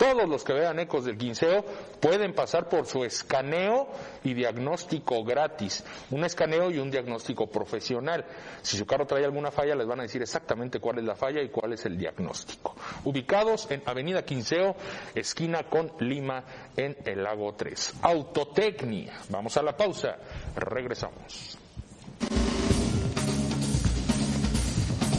todos 0.00 0.26
los 0.26 0.44
que 0.44 0.54
vean 0.54 0.78
ecos 0.78 1.04
del 1.04 1.18
quinceo 1.18 1.62
pueden 2.00 2.32
pasar 2.32 2.70
por 2.70 2.86
su 2.86 3.04
escaneo 3.04 3.86
y 4.24 4.32
diagnóstico 4.32 5.22
gratis. 5.22 5.84
Un 6.10 6.24
escaneo 6.24 6.70
y 6.70 6.78
un 6.78 6.90
diagnóstico 6.90 7.48
profesional. 7.48 8.24
Si 8.62 8.78
su 8.78 8.86
carro 8.86 9.06
trae 9.06 9.26
alguna 9.26 9.50
falla, 9.50 9.74
les 9.74 9.86
van 9.86 10.00
a 10.00 10.04
decir 10.04 10.22
exactamente 10.22 10.80
cuál 10.80 11.00
es 11.00 11.04
la 11.04 11.16
falla 11.16 11.42
y 11.42 11.50
cuál 11.50 11.74
es 11.74 11.84
el 11.84 11.98
diagnóstico. 11.98 12.74
Ubicados 13.04 13.70
en 13.70 13.82
Avenida 13.84 14.24
Quinceo, 14.24 14.74
esquina 15.14 15.64
con 15.64 15.92
Lima, 16.00 16.44
en 16.78 16.96
el 17.04 17.22
Lago 17.22 17.54
3. 17.54 17.96
Autotecnia. 18.00 19.12
Vamos 19.28 19.58
a 19.58 19.62
la 19.62 19.76
pausa. 19.76 20.16
Regresamos. 20.56 21.58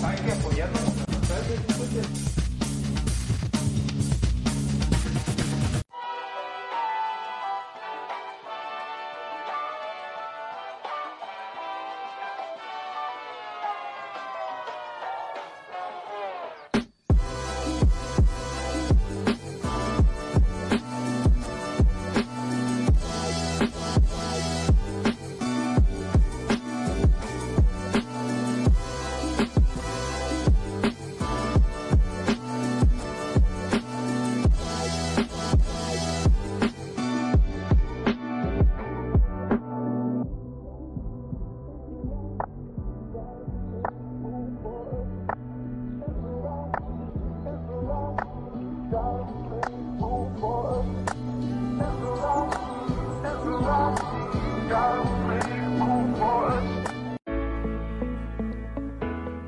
Hay 0.04 0.18
que 0.18 0.32
apoyarnos. 0.32 2.31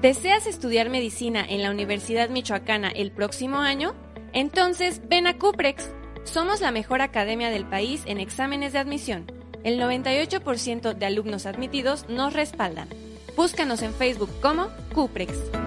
¿Deseas 0.03 0.47
estudiar 0.47 0.89
medicina 0.89 1.45
en 1.47 1.63
la 1.63 1.71
Universidad 1.71 2.27
Michoacana 2.27 2.89
el 2.89 3.13
próximo 3.13 3.59
año? 3.59 3.95
Entonces 4.33 5.01
ven 5.07 5.27
a 5.27 5.37
Cuprex. 5.37 5.89
Somos 6.25 6.59
la 6.59 6.71
mejor 6.71 7.01
academia 7.01 7.49
del 7.49 7.65
país 7.65 8.03
en 8.05 8.19
exámenes 8.19 8.73
de 8.73 8.79
admisión. 8.79 9.31
El 9.63 9.79
98% 9.79 10.93
de 10.93 11.05
alumnos 11.05 11.45
admitidos 11.45 12.09
nos 12.09 12.33
respaldan. 12.33 12.89
Búscanos 13.37 13.81
en 13.81 13.93
Facebook 13.93 14.29
como 14.41 14.67
Cuprex. 14.93 15.62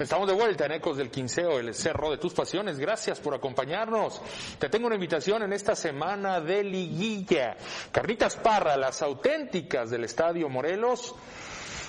Estamos 0.00 0.26
de 0.26 0.32
vuelta 0.32 0.64
en 0.64 0.72
Ecos 0.72 0.96
del 0.96 1.10
Quinceo, 1.10 1.58
el 1.58 1.74
cerro 1.74 2.10
de 2.10 2.16
tus 2.16 2.32
pasiones. 2.32 2.78
Gracias 2.78 3.20
por 3.20 3.34
acompañarnos. 3.34 4.22
Te 4.58 4.70
tengo 4.70 4.86
una 4.86 4.94
invitación 4.94 5.42
en 5.42 5.52
esta 5.52 5.76
semana 5.76 6.40
de 6.40 6.64
liguilla. 6.64 7.58
Carnitas 7.92 8.34
Parra, 8.36 8.78
las 8.78 9.02
auténticas 9.02 9.90
del 9.90 10.04
Estadio 10.04 10.48
Morelos 10.48 11.14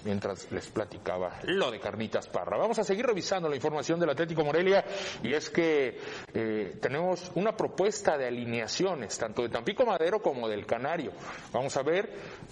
mientras 0.03 0.51
les 0.51 0.67
platicaba 0.67 1.39
lo 1.43 1.71
de 1.71 1.79
Carnitas 1.79 2.27
Parra. 2.27 2.57
Vamos 2.57 2.77
a 2.79 2.83
seguir 2.83 3.05
revisando 3.05 3.47
la 3.47 3.55
información 3.55 3.97
del 3.99 4.09
Atlético 4.09 4.43
Morelia 4.43 4.83
y 5.23 5.33
es 5.33 5.49
que 5.49 5.97
eh, 6.33 6.77
tenemos 6.81 7.31
una 7.35 7.55
propuesta 7.59 8.17
de 8.17 8.25
alineaciones, 8.25 9.17
tanto 9.17 9.41
de 9.41 9.49
Tampico 9.49 9.85
Madero 9.85 10.21
como 10.21 10.47
del 10.47 10.65
Canario. 10.65 11.11
Vamos 11.51 11.75
a 11.75 11.83
ver 11.83 12.09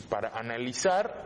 para 0.09 0.37
analizar 0.37 1.23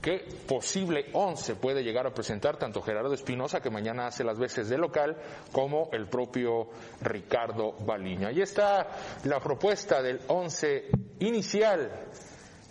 qué 0.00 0.24
posible 0.48 1.10
11 1.12 1.56
puede 1.56 1.84
llegar 1.84 2.06
a 2.06 2.14
presentar 2.14 2.56
tanto 2.56 2.80
Gerardo 2.80 3.12
Espinosa, 3.12 3.60
que 3.60 3.68
mañana 3.68 4.06
hace 4.06 4.24
las 4.24 4.38
veces 4.38 4.70
de 4.70 4.78
local, 4.78 5.18
como 5.52 5.90
el 5.92 6.06
propio 6.08 6.70
Ricardo 7.02 7.72
Baliño. 7.84 8.28
Ahí 8.28 8.40
está 8.40 8.88
la 9.24 9.40
propuesta 9.40 10.00
del 10.00 10.18
11 10.28 10.86
inicial 11.18 11.90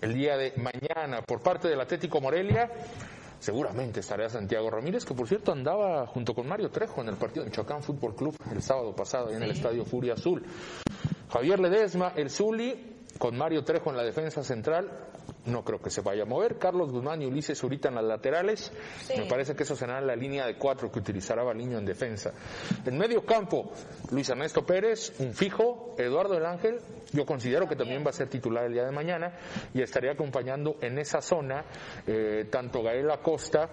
el 0.02 0.16
día 0.16 0.38
de 0.38 0.54
mañana 0.58 1.22
por 1.22 1.44
parte 1.44 1.68
del 1.68 1.80
Atlético 1.80 2.20
Morelia. 2.20 2.68
Seguramente 3.42 4.02
estaría 4.02 4.30
Santiago 4.30 4.70
Ramírez, 4.70 5.04
que 5.04 5.16
por 5.16 5.28
cierto 5.28 5.52
andaba 5.52 6.06
junto 6.06 6.36
con 6.36 6.48
Mario 6.48 6.70
Trejo 6.70 7.02
en 7.02 7.08
el 7.08 7.16
partido 7.16 7.44
de 7.44 7.50
Michoacán 7.50 7.82
Fútbol 7.82 8.16
Club 8.16 8.36
el 8.52 8.62
sábado 8.62 8.96
pasado 8.96 9.32
en 9.32 9.42
el 9.42 9.50
Estadio 9.50 9.84
Furia 9.84 10.14
Azul. 10.14 10.44
Javier 11.28 11.60
Ledesma, 11.60 12.14
el 12.16 12.30
Zuli, 12.30 13.08
con 13.18 13.36
Mario 13.36 13.64
Trejo 13.64 13.90
en 13.90 13.98
la 13.98 14.04
defensa 14.04 14.44
central, 14.44 14.92
no 15.46 15.64
creo 15.64 15.80
que 15.80 15.90
se 15.90 16.02
vaya 16.02 16.24
a 16.24 16.26
mover. 16.26 16.58
Carlos 16.58 16.92
Guzmán 16.92 17.22
y 17.22 17.26
Ulises 17.26 17.58
Zurita 17.58 17.90
en 17.90 17.96
las 17.96 18.04
laterales. 18.04 18.72
Me 19.18 19.26
parece 19.26 19.56
que 19.56 19.64
eso 19.64 19.76
será 19.76 20.00
la 20.02 20.16
línea 20.16 20.46
de 20.46 20.56
cuatro 20.56 20.92
que 20.92 21.00
utilizará 21.00 21.44
Baliño 21.44 21.78
en 21.78 21.86
defensa. 21.86 22.32
En 22.86 22.98
medio 22.98 23.26
campo, 23.26 23.72
Luis 24.12 24.30
Ernesto 24.30 24.66
Pérez, 24.66 25.14
un 25.20 25.34
fijo. 25.34 25.96
Eduardo 25.98 26.36
El 26.36 26.46
Ángel, 26.46 26.80
yo 27.12 27.26
considero 27.26 27.68
que 27.68 27.76
también 27.76 28.04
va 28.06 28.10
a 28.10 28.14
ser 28.14 28.28
titular 28.28 28.66
el 28.66 28.74
día 28.74 28.86
de 28.86 28.92
mañana 28.92 29.34
y 29.74 29.82
estaría 29.82 30.12
acompañando 30.12 30.78
en 30.82 30.98
esa 30.98 31.22
zona 31.22 31.66
eh, 32.08 32.48
tanto 32.50 32.82
Gael 32.82 33.10
Acosta 33.12 33.70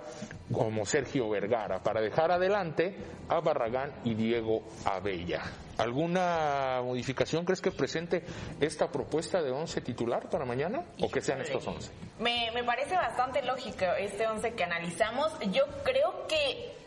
como 0.53 0.85
Sergio 0.85 1.29
Vergara 1.31 1.83
para 1.83 2.01
dejar 2.01 2.33
adelante 2.33 2.97
a 3.29 3.41
Barragán 3.41 3.93
y 4.05 4.15
Diego 4.15 4.63
Abella. 4.85 5.43
¿Alguna 5.79 6.81
modificación 6.83 7.45
crees 7.45 7.61
que 7.61 7.71
presente 7.71 8.25
esta 8.61 8.91
propuesta 8.91 9.41
de 9.41 9.53
11 9.53 9.81
titular 9.83 10.29
para 10.29 10.45
mañana 10.45 10.85
o 11.01 11.09
que 11.09 11.21
sean 11.21 11.41
estos 11.41 11.58
11? 11.67 11.91
Me, 12.19 12.51
me 12.53 12.65
parece 12.65 12.95
bastante 12.97 13.43
lógico 13.43 13.85
este 13.99 14.27
11 14.27 14.55
que 14.55 14.65
analizamos. 14.65 15.33
Yo 15.53 15.65
creo 15.85 16.27
que 16.29 16.78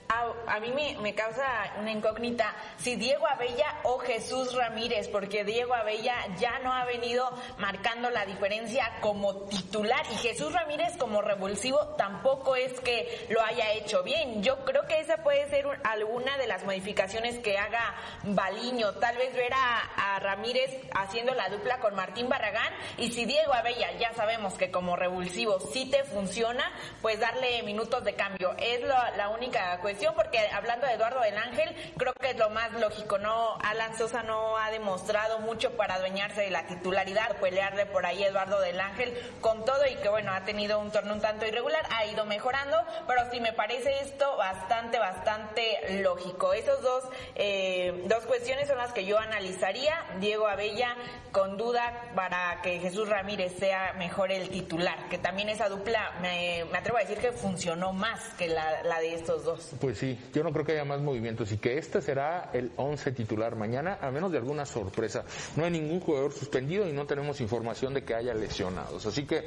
a, 0.47 0.59
mí 0.59 0.73
me, 1.01 1.15
causa 1.15 1.73
una 1.79 1.91
incógnita 1.91 2.53
si 2.77 2.95
Diego 2.95 3.25
Abella 3.27 3.79
o 3.83 3.97
Jesús 3.99 4.53
Ramírez, 4.53 5.07
porque 5.07 5.43
Diego 5.45 5.73
Abella 5.73 6.15
ya 6.37 6.59
no 6.59 6.73
ha 6.73 6.85
venido 6.85 7.31
marcando 7.57 8.09
la 8.09 8.25
diferencia 8.25 8.91
como 8.99 9.35
titular 9.47 10.05
y 10.11 10.15
Jesús 10.15 10.51
Ramírez 10.51 10.97
como 10.97 11.21
revulsivo 11.21 11.79
tampoco 11.95 12.55
es 12.55 12.79
que 12.81 13.27
lo 13.29 13.41
haya 13.41 13.71
hecho 13.71 14.03
bien. 14.03 14.43
Yo 14.43 14.65
creo 14.65 14.85
que 14.85 14.99
esa 14.99 15.17
puede 15.17 15.49
ser 15.49 15.65
alguna 15.83 16.37
de 16.37 16.47
las 16.47 16.65
modificaciones 16.65 17.39
que 17.39 17.57
haga 17.57 17.95
Baliño, 18.23 18.93
tal 18.95 19.15
vez 19.17 19.33
ver 19.33 19.53
a, 19.53 20.19
Ramírez 20.19 20.71
haciendo 20.93 21.33
la 21.33 21.49
dupla 21.49 21.79
con 21.79 21.95
Martín 21.95 22.29
Barragán 22.29 22.73
y 22.97 23.11
si 23.11 23.25
Diego 23.25 23.53
Abella 23.53 23.91
ya 23.97 24.13
sabemos 24.13 24.53
que 24.55 24.71
como 24.71 24.95
revulsivo 24.95 25.59
sí 25.59 25.89
te 25.89 26.03
funciona, 26.03 26.71
pues 27.01 27.19
darle 27.19 27.63
minutos 27.63 28.03
de 28.03 28.13
cambio. 28.13 28.55
Es 28.57 28.81
la 28.81 29.29
única 29.29 29.79
cuestión 29.79 30.00
porque 30.15 30.39
hablando 30.51 30.87
de 30.87 30.93
Eduardo 30.93 31.21
del 31.21 31.37
Ángel, 31.37 31.75
creo 31.97 32.13
que 32.13 32.31
es 32.31 32.37
lo 32.37 32.49
más 32.49 32.73
lógico, 32.73 33.17
¿no? 33.17 33.57
Alan 33.63 33.95
Sosa 33.97 34.23
no 34.23 34.57
ha 34.57 34.71
demostrado 34.71 35.39
mucho 35.39 35.75
para 35.77 35.95
adueñarse 35.95 36.41
de 36.41 36.49
la 36.49 36.65
titularidad, 36.65 37.37
pelearle 37.37 37.85
por 37.85 38.05
ahí 38.05 38.23
Eduardo 38.23 38.59
del 38.59 38.79
Ángel 38.79 39.13
con 39.41 39.63
todo 39.63 39.85
y 39.85 39.95
que 39.95 40.09
bueno, 40.09 40.33
ha 40.33 40.43
tenido 40.43 40.79
un 40.79 40.91
torneo 40.91 41.13
un 41.13 41.21
tanto 41.21 41.45
irregular, 41.45 41.85
ha 41.91 42.05
ido 42.05 42.25
mejorando, 42.25 42.77
pero 43.07 43.29
sí 43.31 43.39
me 43.39 43.53
parece 43.53 44.01
esto 44.01 44.37
bastante, 44.37 44.97
bastante 44.97 46.01
lógico. 46.01 46.53
Esos 46.53 46.81
dos, 46.81 47.03
eh, 47.35 48.03
dos 48.07 48.25
cuestiones 48.25 48.67
son 48.67 48.77
las 48.77 48.93
que 48.93 49.05
yo 49.05 49.19
analizaría. 49.19 49.93
Diego 50.19 50.47
Abella 50.47 50.95
con 51.31 51.57
duda 51.57 52.11
para 52.15 52.61
que 52.61 52.79
Jesús 52.79 53.07
Ramírez 53.07 53.53
sea 53.57 53.93
mejor 53.93 54.31
el 54.31 54.49
titular, 54.49 55.09
que 55.09 55.17
también 55.17 55.49
esa 55.49 55.69
dupla 55.69 56.13
me, 56.21 56.63
atrevo 56.73 56.97
a 56.97 57.01
decir 57.01 57.19
que 57.19 57.31
funcionó 57.31 57.93
más 57.93 58.19
que 58.37 58.47
la 58.47 58.99
de 58.99 59.13
estos 59.13 59.43
dos. 59.43 59.71
Pues 59.81 59.97
sí, 59.97 60.15
yo 60.31 60.43
no 60.43 60.53
creo 60.53 60.63
que 60.63 60.73
haya 60.73 60.85
más 60.85 61.01
movimientos 61.01 61.51
y 61.51 61.57
que 61.57 61.79
este 61.79 62.01
será 62.01 62.51
el 62.53 62.71
11 62.75 63.13
titular 63.13 63.55
mañana, 63.55 63.97
a 63.99 64.11
menos 64.11 64.31
de 64.31 64.37
alguna 64.37 64.63
sorpresa. 64.63 65.23
No 65.55 65.65
hay 65.65 65.71
ningún 65.71 65.99
jugador 65.99 66.33
suspendido 66.33 66.87
y 66.87 66.93
no 66.93 67.07
tenemos 67.07 67.41
información 67.41 67.95
de 67.95 68.03
que 68.03 68.13
haya 68.13 68.35
lesionados. 68.35 69.07
Así 69.07 69.25
que 69.25 69.45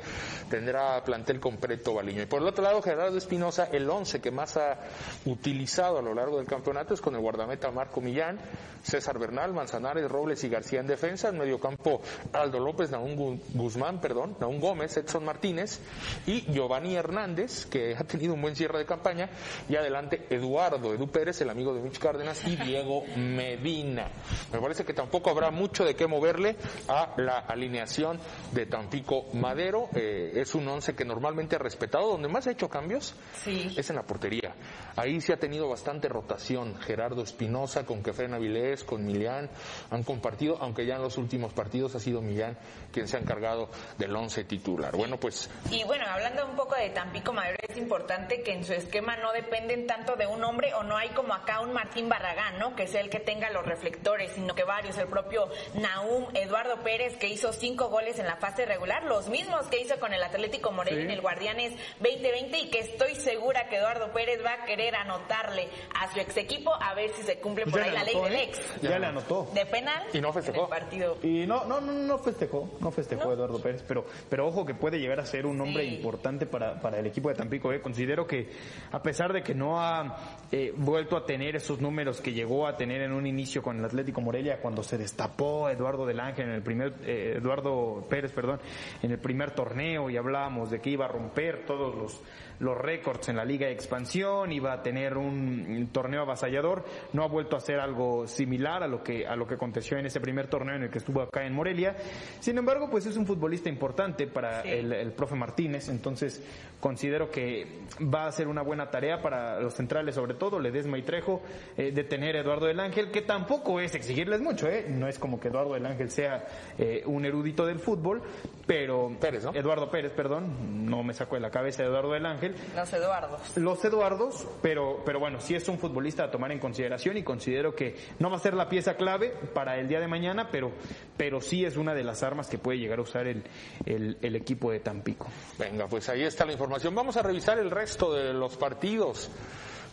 tendrá 0.50 1.04
plantel 1.04 1.38
completo 1.38 1.94
Baliño. 1.94 2.22
Y 2.22 2.26
por 2.26 2.42
el 2.42 2.48
otro 2.48 2.64
lado, 2.64 2.82
Gerardo 2.82 3.16
Espinosa, 3.16 3.68
el 3.70 3.88
11 3.88 4.20
que 4.20 4.32
más 4.32 4.56
ha 4.56 4.80
utilizado 5.24 5.98
a 5.98 6.02
lo 6.02 6.12
largo 6.14 6.38
del 6.38 6.46
campeonato 6.46 6.94
es 6.94 7.00
con 7.00 7.14
el 7.14 7.20
guardameta 7.20 7.70
Marco 7.70 8.00
Millán, 8.00 8.40
César 8.82 9.20
Bernal, 9.20 9.52
Manzanares, 9.52 10.10
Robles 10.10 10.42
y 10.42 10.48
García 10.48 10.80
en 10.80 10.88
defensa. 10.88 11.28
En 11.28 11.38
medio 11.38 11.60
campo, 11.60 12.02
Aldo 12.32 12.58
López, 12.58 12.90
Naún 12.90 13.40
Guzmán, 13.54 14.00
perdón, 14.00 14.36
Naún 14.40 14.58
Gómez, 14.58 14.96
Edson 14.96 15.24
Martínez 15.24 15.78
y 16.26 16.40
Giovanni 16.52 16.96
Hernández, 16.96 17.66
que 17.66 17.94
ha 17.94 18.02
tenido 18.02 18.34
un 18.34 18.42
buen 18.42 18.56
cierre 18.56 18.78
de 18.78 18.84
campaña. 18.84 19.30
Y 19.68 19.76
adelante, 19.76 20.23
Eduardo 20.30 20.94
Edu 20.94 21.08
Pérez, 21.08 21.40
el 21.40 21.50
amigo 21.50 21.74
de 21.74 21.80
Mitch 21.80 21.98
Cárdenas, 21.98 22.44
y 22.46 22.56
Diego 22.56 23.04
Medina. 23.16 24.08
Me 24.52 24.60
parece 24.60 24.84
que 24.84 24.94
tampoco 24.94 25.30
habrá 25.30 25.50
mucho 25.50 25.84
de 25.84 25.94
qué 25.94 26.06
moverle 26.06 26.56
a 26.88 27.14
la 27.16 27.38
alineación 27.38 28.18
de 28.52 28.66
Tampico 28.66 29.26
Madero. 29.32 29.88
Eh, 29.94 30.32
es 30.36 30.54
un 30.54 30.68
once 30.68 30.94
que 30.94 31.04
normalmente 31.04 31.56
ha 31.56 31.58
respetado. 31.58 32.12
Donde 32.12 32.28
más 32.28 32.46
ha 32.46 32.50
hecho 32.50 32.68
cambios 32.68 33.14
es 33.46 33.90
en 33.90 33.96
la 33.96 34.02
portería. 34.02 34.54
Ahí 34.96 35.20
se 35.20 35.32
ha 35.32 35.36
tenido 35.36 35.68
bastante 35.68 36.08
rotación. 36.08 36.76
Gerardo 36.80 37.22
Espinosa 37.22 37.84
con 37.84 38.02
Kefren 38.02 38.34
Avilés, 38.34 38.84
con 38.84 39.04
Millán, 39.04 39.50
han 39.90 40.02
compartido, 40.02 40.58
aunque 40.60 40.86
ya 40.86 40.96
en 40.96 41.02
los 41.02 41.18
últimos 41.18 41.52
partidos 41.52 41.94
ha 41.94 42.00
sido 42.00 42.20
Millán 42.20 42.56
quien 42.92 43.08
se 43.08 43.16
ha 43.16 43.20
encargado 43.20 43.68
del 43.98 44.14
once 44.14 44.44
titular. 44.44 44.96
Bueno, 44.96 45.18
pues. 45.18 45.50
Y 45.70 45.84
bueno, 45.84 46.04
hablando 46.08 46.46
un 46.46 46.56
poco 46.56 46.76
de 46.76 46.90
Tampico 46.90 47.32
Madero, 47.32 47.56
es 47.68 47.76
importante 47.76 48.42
que 48.42 48.52
en 48.52 48.64
su 48.64 48.72
esquema 48.72 49.16
no 49.16 49.32
dependen 49.32 49.86
tanto 49.86 50.13
de 50.16 50.26
un 50.26 50.42
hombre 50.44 50.72
o 50.74 50.82
no 50.82 50.96
hay 50.96 51.08
como 51.10 51.34
acá 51.34 51.60
un 51.60 51.72
Martín 51.72 52.08
Barragán, 52.08 52.58
¿no? 52.58 52.74
Que 52.76 52.86
sea 52.86 53.00
el 53.00 53.10
que 53.10 53.20
tenga 53.20 53.50
los 53.50 53.64
reflectores, 53.64 54.32
sino 54.32 54.54
que 54.54 54.64
varios, 54.64 54.96
el 54.98 55.08
propio 55.08 55.48
Naum, 55.74 56.26
Eduardo 56.34 56.82
Pérez, 56.82 57.16
que 57.16 57.28
hizo 57.28 57.52
cinco 57.52 57.88
goles 57.88 58.18
en 58.18 58.26
la 58.26 58.36
fase 58.36 58.66
regular, 58.66 59.04
los 59.04 59.28
mismos 59.28 59.66
que 59.68 59.80
hizo 59.80 59.98
con 59.98 60.12
el 60.12 60.22
Atlético 60.22 60.72
Morelia 60.72 61.04
en 61.04 61.10
el 61.10 61.20
Guardianes 61.20 61.72
2020 62.00 62.58
y 62.58 62.70
que 62.70 62.80
estoy 62.80 63.14
segura 63.14 63.68
que 63.68 63.76
Eduardo 63.76 64.12
Pérez 64.12 64.40
va 64.44 64.62
a 64.62 64.64
querer 64.64 64.94
anotarle 64.94 65.68
a 65.98 66.12
su 66.12 66.20
ex 66.20 66.36
equipo 66.36 66.72
a 66.74 66.94
ver 66.94 67.10
si 67.10 67.22
se 67.22 67.38
cumple 67.38 67.66
por 67.66 67.80
ahí 67.80 67.90
la 67.90 68.04
ley 68.04 68.14
del 68.14 68.34
¿eh? 68.34 68.42
ex. 68.44 68.82
Ya, 68.82 68.98
le 68.98 69.06
anotó. 69.06 69.48
De 69.54 69.66
penal. 69.66 70.04
Y 70.12 70.20
no 70.20 70.32
festejó. 70.32 70.68
partido. 70.68 71.18
Y 71.22 71.46
no, 71.46 71.64
no, 71.64 71.80
no, 71.80 71.92
no 71.92 72.18
festejó, 72.18 72.70
no 72.80 72.90
festejó 72.90 73.32
Eduardo 73.32 73.60
Pérez, 73.60 73.84
pero, 73.86 74.04
pero 74.28 74.46
ojo 74.46 74.64
que 74.64 74.74
puede 74.74 74.98
llegar 74.98 75.20
a 75.20 75.26
ser 75.26 75.46
un 75.46 75.60
hombre 75.60 75.84
importante 75.84 76.46
para, 76.46 76.80
para 76.80 76.98
el 76.98 77.06
equipo 77.06 77.28
de 77.28 77.34
Tampico. 77.34 77.72
¿eh? 77.72 77.80
Considero 77.80 78.26
que 78.26 78.50
a 78.92 79.02
pesar 79.02 79.32
de 79.32 79.42
que 79.42 79.54
no 79.54 79.80
ha 79.80 80.03
eh, 80.52 80.72
vuelto 80.76 81.16
a 81.16 81.26
tener 81.26 81.56
esos 81.56 81.80
números 81.80 82.20
que 82.20 82.32
llegó 82.32 82.66
a 82.66 82.76
tener 82.76 83.02
en 83.02 83.12
un 83.12 83.26
inicio 83.26 83.62
con 83.62 83.78
el 83.78 83.84
Atlético 83.84 84.20
Morelia 84.20 84.60
cuando 84.60 84.82
se 84.82 84.98
destapó 84.98 85.68
Eduardo 85.68 86.06
del 86.06 86.20
Ángel 86.20 86.48
en 86.48 86.54
el 86.54 86.62
primer 86.62 86.94
eh, 87.04 87.34
Eduardo 87.38 88.06
Pérez, 88.08 88.32
perdón, 88.32 88.60
en 89.02 89.10
el 89.10 89.18
primer 89.18 89.50
torneo 89.52 90.10
y 90.10 90.16
hablábamos 90.16 90.70
de 90.70 90.80
que 90.80 90.90
iba 90.90 91.06
a 91.06 91.08
romper 91.08 91.64
todos 91.66 91.94
los 91.94 92.20
los 92.60 92.76
récords 92.76 93.28
en 93.28 93.36
la 93.36 93.44
Liga 93.44 93.66
de 93.66 93.72
Expansión, 93.72 94.52
iba 94.52 94.72
a 94.72 94.82
tener 94.82 95.16
un, 95.16 95.88
torneo 95.92 96.22
avasallador, 96.22 96.84
no 97.12 97.22
ha 97.22 97.28
vuelto 97.28 97.56
a 97.56 97.58
hacer 97.58 97.78
algo 97.78 98.26
similar 98.26 98.82
a 98.82 98.88
lo 98.88 99.02
que 99.02 99.26
a 99.26 99.36
lo 99.36 99.46
que 99.46 99.54
aconteció 99.54 99.98
en 99.98 100.06
ese 100.06 100.20
primer 100.20 100.48
torneo 100.48 100.76
en 100.76 100.84
el 100.84 100.90
que 100.90 100.98
estuvo 100.98 101.20
acá 101.20 101.44
en 101.44 101.54
Morelia. 101.54 101.96
Sin 102.40 102.58
embargo, 102.58 102.88
pues 102.90 103.06
es 103.06 103.16
un 103.16 103.26
futbolista 103.26 103.68
importante 103.68 104.26
para 104.26 104.62
el, 104.62 104.92
el 104.92 105.12
profe 105.12 105.34
Martínez, 105.34 105.88
entonces 105.88 106.42
considero 106.84 107.30
que 107.30 107.66
va 108.12 108.26
a 108.26 108.32
ser 108.32 108.46
una 108.46 108.60
buena 108.60 108.90
tarea 108.90 109.22
para 109.22 109.58
los 109.58 109.72
centrales, 109.72 110.14
sobre 110.16 110.34
todo 110.34 110.60
Ledesma 110.60 110.98
y 110.98 111.02
Trejo, 111.02 111.40
eh, 111.78 111.92
de 111.92 112.04
tener 112.04 112.36
a 112.36 112.40
Eduardo 112.40 112.66
del 112.66 112.78
Ángel, 112.78 113.10
que 113.10 113.22
tampoco 113.22 113.80
es 113.80 113.94
exigirles 113.94 114.42
mucho, 114.42 114.68
¿eh? 114.68 114.84
no 114.90 115.08
es 115.08 115.18
como 115.18 115.40
que 115.40 115.48
Eduardo 115.48 115.72
del 115.72 115.86
Ángel 115.86 116.10
sea 116.10 116.44
eh, 116.76 117.02
un 117.06 117.24
erudito 117.24 117.64
del 117.64 117.78
fútbol, 117.78 118.20
pero 118.66 119.10
Pérez, 119.18 119.44
¿no? 119.44 119.54
Eduardo 119.54 119.90
Pérez, 119.90 120.12
perdón, 120.12 120.84
no 120.84 121.02
me 121.02 121.14
saco 121.14 121.36
de 121.36 121.40
la 121.40 121.50
cabeza 121.50 121.84
Eduardo 121.84 122.12
del 122.12 122.26
Ángel. 122.26 122.43
Los 122.74 122.92
Eduardos. 122.92 123.56
Los 123.56 123.84
Eduardos, 123.84 124.46
pero, 124.62 125.02
pero 125.04 125.20
bueno, 125.20 125.40
sí 125.40 125.54
es 125.54 125.68
un 125.68 125.78
futbolista 125.78 126.24
a 126.24 126.30
tomar 126.30 126.52
en 126.52 126.58
consideración 126.58 127.16
y 127.16 127.22
considero 127.22 127.74
que 127.74 127.96
no 128.18 128.30
va 128.30 128.36
a 128.36 128.40
ser 128.40 128.54
la 128.54 128.68
pieza 128.68 128.96
clave 128.96 129.32
para 129.52 129.78
el 129.78 129.88
día 129.88 130.00
de 130.00 130.08
mañana, 130.08 130.48
pero, 130.50 130.72
pero 131.16 131.40
sí 131.40 131.64
es 131.64 131.76
una 131.76 131.94
de 131.94 132.04
las 132.04 132.22
armas 132.22 132.48
que 132.48 132.58
puede 132.58 132.78
llegar 132.78 132.98
a 132.98 133.02
usar 133.02 133.26
el, 133.26 133.44
el, 133.86 134.18
el 134.20 134.36
equipo 134.36 134.70
de 134.70 134.80
Tampico. 134.80 135.26
Venga, 135.58 135.86
pues 135.88 136.08
ahí 136.08 136.22
está 136.22 136.44
la 136.44 136.52
información. 136.52 136.94
Vamos 136.94 137.16
a 137.16 137.22
revisar 137.22 137.58
el 137.58 137.70
resto 137.70 138.12
de 138.12 138.32
los 138.32 138.56
partidos 138.56 139.30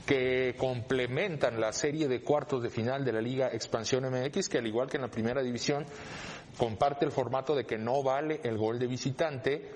que 0.06 0.56
complementan 0.58 1.60
la 1.60 1.72
serie 1.74 2.08
de 2.08 2.22
cuartos 2.22 2.64
de 2.64 2.70
final 2.70 3.06
de 3.06 3.14
la 3.14 3.22
Liga 3.22 3.50
Expansión 3.54 4.04
MX, 4.10 4.50
que 4.50 4.58
al 4.58 4.68
igual 4.68 4.90
que 4.90 4.98
en 4.98 5.04
la 5.04 5.10
primera 5.10 5.42
división, 5.42 5.86
comparte 6.58 7.06
el 7.06 7.12
formato 7.12 7.56
de 7.56 7.66
que 7.66 7.78
no 7.78 8.04
vale 8.04 8.42
el 8.44 8.58
gol 8.58 8.80
de 8.80 8.88
visitante, 8.88 9.72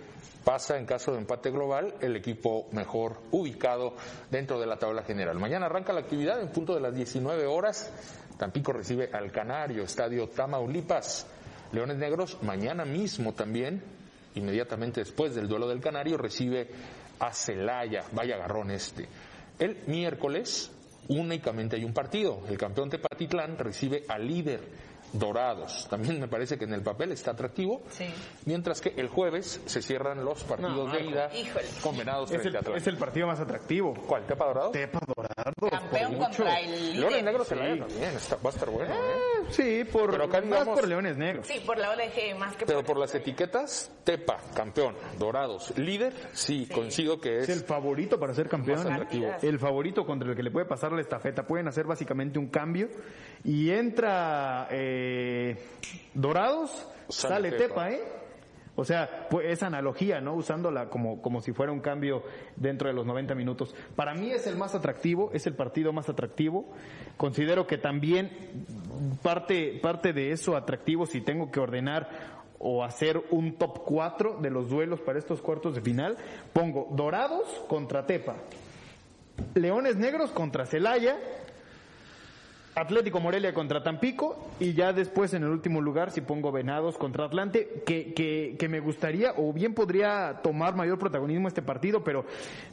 pasa 0.45 0.77
en 0.77 0.85
caso 0.85 1.11
de 1.11 1.17
empate 1.17 1.49
global 1.49 1.95
el 1.99 2.15
equipo 2.15 2.67
mejor 2.71 3.17
ubicado 3.31 3.95
dentro 4.29 4.59
de 4.59 4.67
la 4.67 4.77
tabla 4.77 5.03
general. 5.03 5.39
Mañana 5.39 5.65
arranca 5.65 5.91
la 5.91 6.01
actividad 6.01 6.39
en 6.39 6.49
punto 6.49 6.75
de 6.75 6.79
las 6.79 6.95
19 6.95 7.47
horas. 7.47 7.91
Tampico 8.37 8.71
recibe 8.71 9.09
al 9.11 9.31
Canario, 9.31 9.83
Estadio 9.83 10.29
Tamaulipas. 10.29 11.27
Leones 11.71 11.97
Negros 11.97 12.37
mañana 12.43 12.85
mismo 12.85 13.33
también, 13.33 13.81
inmediatamente 14.35 15.01
después 15.01 15.33
del 15.33 15.47
duelo 15.47 15.67
del 15.67 15.81
Canario, 15.81 16.15
recibe 16.15 16.69
a 17.19 17.33
Celaya. 17.33 18.03
Vaya 18.11 18.35
agarrón 18.35 18.69
este. 18.69 19.09
El 19.57 19.81
miércoles 19.87 20.71
únicamente 21.09 21.75
hay 21.75 21.83
un 21.83 21.93
partido. 21.93 22.41
El 22.47 22.57
campeón 22.57 22.89
Tepatitlán 22.89 23.57
recibe 23.57 24.03
al 24.07 24.27
líder 24.27 24.61
Dorados. 25.13 25.87
También 25.89 26.19
me 26.19 26.27
parece 26.27 26.57
que 26.57 26.65
en 26.65 26.73
el 26.73 26.81
papel 26.81 27.11
está 27.11 27.31
atractivo. 27.31 27.81
Sí. 27.89 28.05
Mientras 28.45 28.81
que 28.81 28.93
el 28.97 29.07
jueves 29.07 29.61
se 29.65 29.81
cierran 29.81 30.23
los 30.25 30.43
partidos 30.43 30.91
de 30.91 31.03
ida 31.05 31.33
Híjole. 31.35 31.65
con 31.81 31.97
Venados 31.97 32.31
Es 32.31 32.41
frente 32.41 32.59
el, 32.59 32.73
a 32.73 32.77
es 32.77 32.87
el 32.87 32.97
partido 32.97 33.27
más 33.27 33.39
atractivo. 33.39 33.93
¿Cuál? 34.07 34.25
¿Tepa 34.25 34.45
Dorados? 34.45 34.71
Tepa 34.71 34.99
Dorados. 35.05 35.84
Campeón 35.99 36.19
por 36.19 36.29
mucho. 36.29 36.43
contra 36.43 36.59
el 36.59 36.99
Leones. 36.99 37.23
Negros 37.23 37.47
Celaya 37.47 37.77
también. 37.85 38.15
Está- 38.15 38.35
va 38.37 38.49
a 38.49 38.53
estar 38.53 38.69
bueno. 38.69 38.93
¿eh? 38.93 38.97
Eh, 38.97 39.45
Sí, 39.51 39.83
por, 39.91 40.09
Pero 40.11 40.23
acá 40.23 40.37
más 40.41 40.49
digamos- 40.49 40.79
por 40.79 40.87
Leones 40.87 41.17
Negros. 41.17 41.45
Sí, 41.47 41.59
por 41.65 41.77
la 41.77 41.91
ODG 41.91 42.35
más 42.37 42.55
que 42.55 42.65
Pero 42.65 42.83
por 42.83 42.97
las 42.97 43.13
etiquetas, 43.13 43.91
Tepa, 44.03 44.39
campeón, 44.55 44.95
Dorados, 45.19 45.77
líder, 45.77 46.13
sí, 46.33 46.67
coincido 46.73 47.19
que 47.21 47.39
Es 47.39 47.49
el 47.49 47.59
es 47.59 47.65
favorito 47.65 48.19
para 48.19 48.33
ser 48.33 48.49
campeón. 48.49 48.77
Más 48.79 48.87
atractivo. 48.87 49.31
El 49.41 49.59
favorito 49.59 50.05
contra 50.05 50.29
el 50.29 50.35
que 50.35 50.43
le 50.43 50.51
puede 50.51 50.65
pasar 50.65 50.91
la 50.91 51.01
estafeta. 51.01 51.45
Pueden 51.45 51.67
hacer 51.67 51.85
básicamente 51.85 52.39
un 52.39 52.47
cambio. 52.47 52.89
Y 53.43 53.69
entra 53.69 54.67
eh, 54.71 55.57
Dorados, 56.13 56.71
Sale 57.09 57.49
sale, 57.49 57.51
Tepa. 57.51 57.67
Tepa, 57.67 57.91
¿eh? 57.91 58.01
O 58.77 58.83
sea, 58.83 59.27
pues 59.29 59.47
esa 59.47 59.67
analogía, 59.67 60.19
¿no? 60.19 60.33
Usándola 60.33 60.89
como, 60.89 61.21
como 61.21 61.41
si 61.41 61.53
fuera 61.53 61.71
un 61.71 61.79
cambio 61.79 62.23
dentro 62.57 62.89
de 62.89 62.93
los 62.93 63.05
90 63.05 63.33
minutos. 63.33 63.73
Para 63.95 64.13
mí 64.13 64.31
es 64.31 64.47
el 64.47 64.57
más 64.57 64.75
atractivo, 64.75 65.31
es 65.33 65.47
el 65.47 65.53
partido 65.53 65.93
más 65.93 66.09
atractivo. 66.09 66.65
Considero 67.15 67.67
que 67.67 67.77
también 67.77 68.31
parte, 69.21 69.79
parte 69.81 70.11
de 70.11 70.31
eso 70.31 70.57
atractivo, 70.57 71.05
si 71.05 71.21
tengo 71.21 71.51
que 71.51 71.61
ordenar 71.61 72.35
o 72.59 72.83
hacer 72.83 73.21
un 73.31 73.57
top 73.57 73.83
4 73.85 74.39
de 74.41 74.49
los 74.49 74.69
duelos 74.69 74.99
para 74.99 75.19
estos 75.19 75.41
cuartos 75.41 75.75
de 75.75 75.81
final, 75.81 76.17
pongo 76.51 76.87
Dorados 76.91 77.47
contra 77.67 78.05
Tepa, 78.05 78.35
Leones 79.53 79.97
Negros 79.97 80.31
contra 80.31 80.65
Celaya, 80.65 81.17
Atlético 82.75 83.19
Morelia 83.21 83.53
contra 83.53 83.81
Tampico 83.81 84.49
y 84.59 84.73
ya 84.73 84.91
después 84.91 85.33
en 85.33 85.43
el 85.43 85.49
último 85.49 85.79
lugar 85.81 86.11
si 86.11 86.21
pongo 86.21 86.51
Venados 86.51 86.97
contra 86.97 87.25
Atlante, 87.25 87.83
que, 87.85 88.13
que, 88.13 88.55
que 88.59 88.67
me 88.69 88.79
gustaría 88.81 89.33
o 89.37 89.53
bien 89.53 89.73
podría 89.73 90.41
tomar 90.43 90.75
mayor 90.75 90.99
protagonismo 90.99 91.47
este 91.47 91.61
partido, 91.61 92.03
pero, 92.03 92.25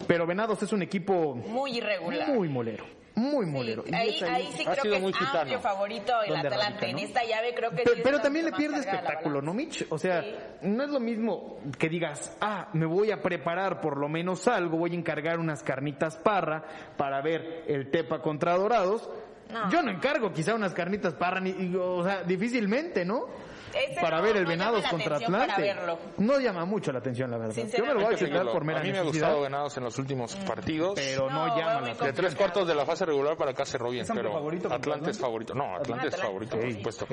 pero 0.09 0.27
Venados 0.27 0.63
es 0.63 0.73
un 0.73 0.83
equipo 0.83 1.35
muy 1.37 1.79
irregular. 1.79 2.29
muy 2.31 2.49
molero, 2.49 2.85
muy 3.15 3.47
molero. 3.47 3.85
Y 3.87 3.95
ahí, 3.95 4.09
es 4.17 4.23
ahí 4.25 4.49
sí 4.57 4.65
Ha 4.67 4.73
creo 4.73 4.83
sido 4.83 4.95
que 4.97 5.01
muy 5.03 5.11
es 5.13 5.19
gitano. 5.19 5.39
amplio 5.41 5.61
favorito 5.61 6.13
el 6.27 6.35
Atlante. 6.37 6.57
radica, 6.59 6.87
En 6.89 6.99
esta 6.99 7.25
llave 7.25 7.55
creo 7.55 7.71
que 7.71 7.77
Pero, 7.85 7.95
sí 7.97 8.01
pero 8.03 8.21
también 8.21 8.45
le 8.47 8.53
pierde 8.53 8.81
espectáculo, 8.81 9.41
¿no. 9.41 9.55
Mitch? 9.55 9.87
O 9.91 9.99
sea, 9.99 10.23
Sí. 10.23 10.35
no 10.63 10.83
es 10.83 10.91
lo 10.91 10.99
mismo 10.99 11.59
que 11.79 11.89
digas, 11.89 12.37
ah, 12.41 12.69
me 12.73 12.87
voy 12.87 13.13
a 13.13 13.23
preparar 13.23 13.81
por 13.81 13.97
lo 13.99 14.09
menos 14.09 14.49
algo, 14.49 14.79
voy 14.79 14.93
a 14.93 14.99
encargar 14.99 15.39
unas 15.39 15.63
carnitas 15.63 16.17
parra 16.17 16.65
para 16.97 17.21
ver 17.23 17.65
el 17.69 17.91
Tepa 17.91 18.21
contra 18.21 18.57
Dorados. 18.57 19.09
No. 19.53 19.71
Yo 19.71 19.83
no 19.83 19.91
encargo 19.91 20.33
quizá 20.33 20.55
unas 20.55 20.73
carnitas 20.73 21.15
parra, 21.15 21.41
ni, 21.41 21.51
y, 21.51 21.75
o 21.77 22.03
sea, 22.03 22.23
difícilmente, 22.23 23.05
¿no? 23.05 23.27
Ese 23.75 24.03
para 24.03 24.19
no- 24.19 24.23
ver 24.25 24.37
el 24.37 24.43
no 24.45 24.51
Venados 24.51 24.85
contra 24.87 25.17
Atlante. 25.17 25.75
No 26.19 26.39
llama 26.39 26.67
mucho 26.67 26.93
la 26.93 26.99
atención, 26.99 27.31
la 27.31 27.39
verdad. 27.39 27.55
Yo 27.55 27.87
me 27.87 27.95
lo 27.95 28.01
voy 28.05 28.15
a 28.15 28.19
checar 28.19 28.45
por 28.53 28.65
mera 28.67 28.81
A 28.81 28.83
mí 28.83 28.93
me 28.93 28.99
ha 28.99 29.03
gustado 29.03 29.41
Venados 29.41 29.75
en 29.79 29.85
los 29.85 29.99
últimos 29.99 30.35
partidos. 30.37 30.93
pero 30.95 31.31
no, 31.31 31.47
No, 31.47 31.57
llama 31.57 31.73
la 31.73 31.79
atención. 31.79 32.07
De 32.07 32.13
tres 32.13 32.35
cuartos 32.35 32.69
de 32.69 32.75
la 32.75 32.85
fase 32.85 33.07
regular 33.07 33.35
para 33.39 33.53
acá 33.53 33.65
cerró 33.65 33.89
bien, 33.89 34.03
¿Es 34.05 34.11
amplio 34.11 34.29
pero 34.29 34.39
favorito 34.39 34.71
Atlante 34.73 35.11
es 35.11 35.19
favorito. 35.19 35.55
No, 35.55 35.75
Atlante 35.77 36.09
es 36.09 36.17
favorito, 36.21 36.59
por 36.59 36.71
supuesto. 36.73 37.07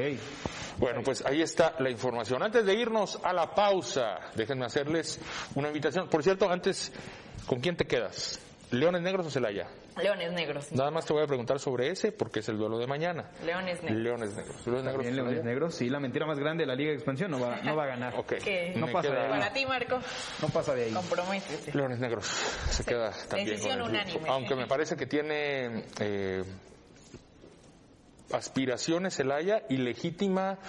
Bueno, 0.78 1.02
pues 1.04 1.26
ahí 1.26 1.42
está 1.42 1.76
la 1.80 1.90
información. 1.90 2.44
Antes 2.44 2.66
de 2.66 2.74
irnos 2.74 3.20
a 3.24 3.32
la 3.32 3.54
pausa, 3.56 4.20
déjenme 4.36 4.66
hacerles 4.66 5.18
una 5.56 5.70
invitación. 5.70 6.10
Por 6.10 6.24
cierto, 6.24 6.50
antes, 6.50 6.92
¿con 7.48 7.62
quién 7.62 7.78
te 7.78 7.86
quedas? 7.86 8.38
¿Leones 8.72 9.02
Negros 9.02 9.26
o 9.26 9.30
Celaya? 9.32 9.68
Leones 10.02 10.32
negros. 10.32 10.72
Nada 10.72 10.92
más 10.92 11.06
te 11.06 11.12
voy 11.12 11.24
a 11.24 11.28
preguntar 11.28 11.60
sobre 11.60 11.90
ese 11.90 12.12
porque 12.12 12.40
es 12.40 12.50
el 12.50 12.58
duelo 12.58 12.78
de 12.78 12.88
mañana. 12.88 13.32
Leones 13.44 13.82
negros. 13.84 14.02
Leones 14.02 14.36
Negros. 14.36 14.68
Leones 14.68 14.84
Negros. 14.84 14.94
También 14.94 15.16
Leones 15.16 15.34
Celaya. 15.34 15.50
Negros, 15.50 15.76
sí, 15.76 15.90
la 15.90 16.00
mentira 16.00 16.26
más 16.26 16.40
grande 16.40 16.64
de 16.64 16.68
la 16.68 16.76
Liga 16.76 16.92
de 16.92 16.96
Expansión 16.98 17.32
no 17.32 17.40
va, 17.40 17.58
no 17.64 17.76
va 17.76 17.84
a 17.84 17.88
ganar. 17.88 18.14
Ok. 18.16 18.34
¿Qué? 18.44 18.74
No 18.76 18.86
Me 18.88 18.94
pasa 18.94 19.10
de 19.12 19.20
ahí. 19.20 19.30
Para 19.30 19.54
ti, 19.54 19.66
Marco, 19.66 20.00
No 20.42 20.50
pasa 20.50 20.76
de 20.76 20.84
ahí. 20.86 20.92
comprométete. 20.94 21.74
Leones 21.78 22.00
Negros 22.00 22.26
se 22.28 22.86
queda 22.86 23.12
también 23.28 23.50
Decisión 23.50 23.80
con 23.80 23.96
el 23.96 24.02
triunfo. 24.04 24.20
unánime. 24.20 24.30
Aunque 24.30 24.56
me 24.56 24.68
parece 24.68 24.96
que 24.96 25.06
tiene 25.08 25.84
eh, 26.00 26.44
aspiraciones 28.32 29.16
Celaya 29.16 29.64
y 29.70 29.78
legítima 29.78 30.60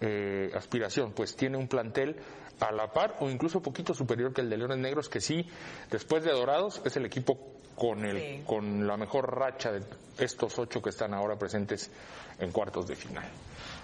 eh, 0.00 0.50
aspiración, 0.54 1.12
pues 1.12 1.36
tiene 1.36 1.56
un 1.56 1.68
plantel 1.68 2.16
a 2.60 2.72
la 2.72 2.92
par 2.92 3.16
o 3.20 3.28
incluso 3.30 3.60
poquito 3.62 3.94
superior 3.94 4.32
que 4.32 4.40
el 4.40 4.50
de 4.50 4.56
Leones 4.56 4.78
Negros, 4.78 5.08
que 5.08 5.20
sí, 5.20 5.46
después 5.90 6.24
de 6.24 6.32
Dorados, 6.32 6.80
es 6.84 6.96
el 6.96 7.04
equipo 7.06 7.38
con, 7.74 8.04
el, 8.04 8.18
Sí. 8.18 8.42
con 8.46 8.86
la 8.86 8.96
mejor 8.96 9.36
racha 9.36 9.72
de 9.72 9.82
estos 10.18 10.56
ocho 10.58 10.80
que 10.80 10.90
están 10.90 11.12
ahora 11.12 11.36
presentes 11.36 11.90
en 12.38 12.52
cuartos 12.52 12.86
de 12.86 12.94
final. 12.94 13.24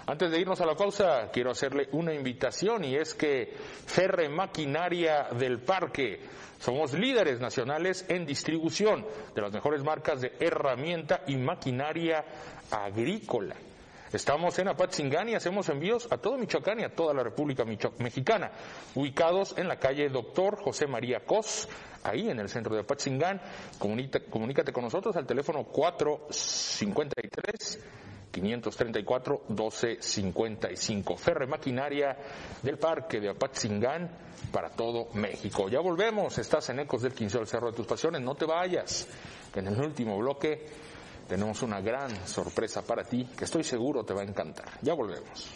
Antes 0.07 0.31
de 0.31 0.39
irnos 0.39 0.61
a 0.61 0.65
la 0.65 0.75
pausa, 0.75 1.29
quiero 1.31 1.51
hacerle 1.51 1.89
una 1.91 2.13
invitación 2.13 2.83
y 2.85 2.95
es 2.95 3.13
que 3.13 3.53
Ferre 3.85 4.29
Maquinaria 4.29 5.27
del 5.37 5.59
Parque, 5.59 6.21
somos 6.59 6.93
líderes 6.93 7.39
nacionales 7.39 8.05
en 8.07 8.25
distribución 8.25 9.05
de 9.35 9.41
las 9.41 9.51
mejores 9.51 9.83
marcas 9.83 10.21
de 10.21 10.33
herramienta 10.39 11.21
y 11.27 11.35
maquinaria 11.35 12.23
agrícola. 12.71 13.55
Estamos 14.13 14.57
en 14.59 14.67
Apatzingán 14.67 15.29
y 15.29 15.35
hacemos 15.35 15.69
envíos 15.69 16.05
a 16.11 16.17
todo 16.17 16.37
Michoacán 16.37 16.81
y 16.81 16.83
a 16.83 16.93
toda 16.93 17.13
la 17.13 17.23
República 17.23 17.63
Mexicana, 17.63 18.51
ubicados 18.93 19.57
en 19.57 19.69
la 19.69 19.79
calle 19.79 20.09
Doctor 20.09 20.61
José 20.61 20.85
María 20.85 21.21
Cos, 21.21 21.69
ahí 22.03 22.29
en 22.29 22.37
el 22.39 22.49
centro 22.49 22.75
de 22.75 22.81
Apatzingán. 22.81 23.41
Comunícate, 23.79 24.73
con 24.73 24.83
nosotros 24.83 25.15
al 25.15 25.25
teléfono 25.25 25.63
453 25.63 27.79
534 28.31 29.43
1255. 29.47 31.15
Ferre 31.15 31.47
Maquinaria 31.47 32.17
del 32.61 32.77
Parque 32.77 33.21
de 33.21 33.29
Apatzingán 33.29 34.11
para 34.51 34.71
todo 34.71 35.07
México. 35.13 35.69
Ya 35.69 35.79
volvemos, 35.79 36.37
estás 36.37 36.69
en 36.69 36.81
Ecos 36.81 37.03
del 37.03 37.13
15 37.13 37.37
del 37.37 37.47
Cerro 37.47 37.71
de 37.71 37.77
tus 37.77 37.87
Pasiones, 37.87 38.21
no 38.21 38.35
te 38.35 38.43
vayas, 38.43 39.07
en 39.55 39.67
el 39.67 39.79
último 39.79 40.17
bloque 40.17 40.90
tenemos 41.31 41.61
una 41.61 41.79
gran 41.79 42.11
sorpresa 42.27 42.81
para 42.81 43.05
ti 43.05 43.25
que 43.37 43.45
estoy 43.45 43.63
seguro 43.63 44.03
te 44.03 44.13
va 44.13 44.19
a 44.19 44.25
encantar. 44.25 44.65
Ya 44.81 44.93
volvemos. 44.93 45.47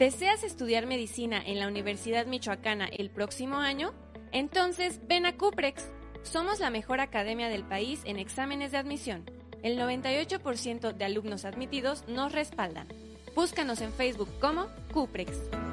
¿Deseas 0.00 0.42
estudiar 0.42 0.86
medicina 0.86 1.40
en 1.46 1.60
la 1.60 1.68
Universidad 1.68 2.26
Michoacana 2.26 2.86
el 2.86 3.10
próximo 3.10 3.58
año? 3.58 3.94
Entonces 4.32 5.02
ven 5.06 5.24
a 5.24 5.36
Cuprex. 5.36 5.88
Somos 6.22 6.58
la 6.58 6.70
mejor 6.70 6.98
academia 6.98 7.48
del 7.48 7.62
país 7.62 8.00
en 8.06 8.18
exámenes 8.18 8.72
de 8.72 8.78
admisión. 8.78 9.24
El 9.62 9.78
98% 9.78 10.94
de 10.94 11.04
alumnos 11.04 11.44
admitidos 11.44 12.02
nos 12.08 12.32
respaldan. 12.32 12.88
Búscanos 13.34 13.80
en 13.80 13.92
Facebook 13.92 14.28
como 14.40 14.66
Cuprex. 14.92 15.63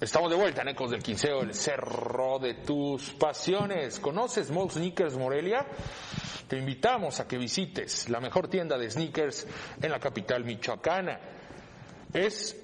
Estamos 0.00 0.30
de 0.30 0.36
vuelta 0.36 0.62
en 0.62 0.68
Ecos 0.68 0.92
del 0.92 1.02
Quinceo, 1.02 1.42
el 1.42 1.52
cerro 1.52 2.38
de 2.38 2.54
tus 2.54 3.10
pasiones. 3.10 4.00
¿Conoces 4.00 4.50
Mall 4.50 4.70
Sneakers 4.70 5.14
Morelia? 5.18 5.66
Te 6.48 6.56
invitamos 6.56 7.20
a 7.20 7.28
que 7.28 7.36
visites 7.36 8.08
la 8.08 8.18
mejor 8.18 8.48
tienda 8.48 8.78
de 8.78 8.90
sneakers 8.90 9.46
en 9.82 9.90
la 9.90 10.00
capital 10.00 10.42
michoacana. 10.42 11.20
Es 12.14 12.56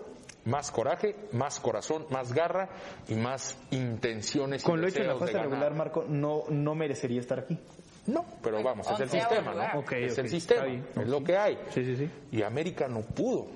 más 0.45 0.71
coraje, 0.71 1.15
más 1.33 1.59
corazón, 1.59 2.05
más 2.09 2.33
garra 2.33 2.69
y 3.07 3.15
más 3.15 3.57
intenciones. 3.71 4.63
Con 4.63 4.79
lo 4.79 4.87
hecho 4.87 5.01
en 5.01 5.07
la 5.07 5.17
fase 5.17 5.37
regular, 5.37 5.73
Marco, 5.75 6.05
no, 6.07 6.43
no 6.49 6.75
merecería 6.75 7.19
estar 7.19 7.39
aquí. 7.39 7.57
No, 8.07 8.25
pero 8.41 8.63
vamos, 8.63 8.89
es 8.91 8.99
el 8.99 9.09
sistema, 9.09 9.53
¿no? 9.53 9.81
es 9.91 10.17
el 10.17 10.29
sistema, 10.29 10.65
es 10.67 11.07
lo 11.07 11.23
que 11.23 11.37
hay. 11.37 11.57
Sí, 11.69 11.83
sí, 11.83 11.95
sí. 11.95 12.09
Y 12.31 12.41
América 12.41 12.87
no 12.87 13.01
pudo. 13.01 13.47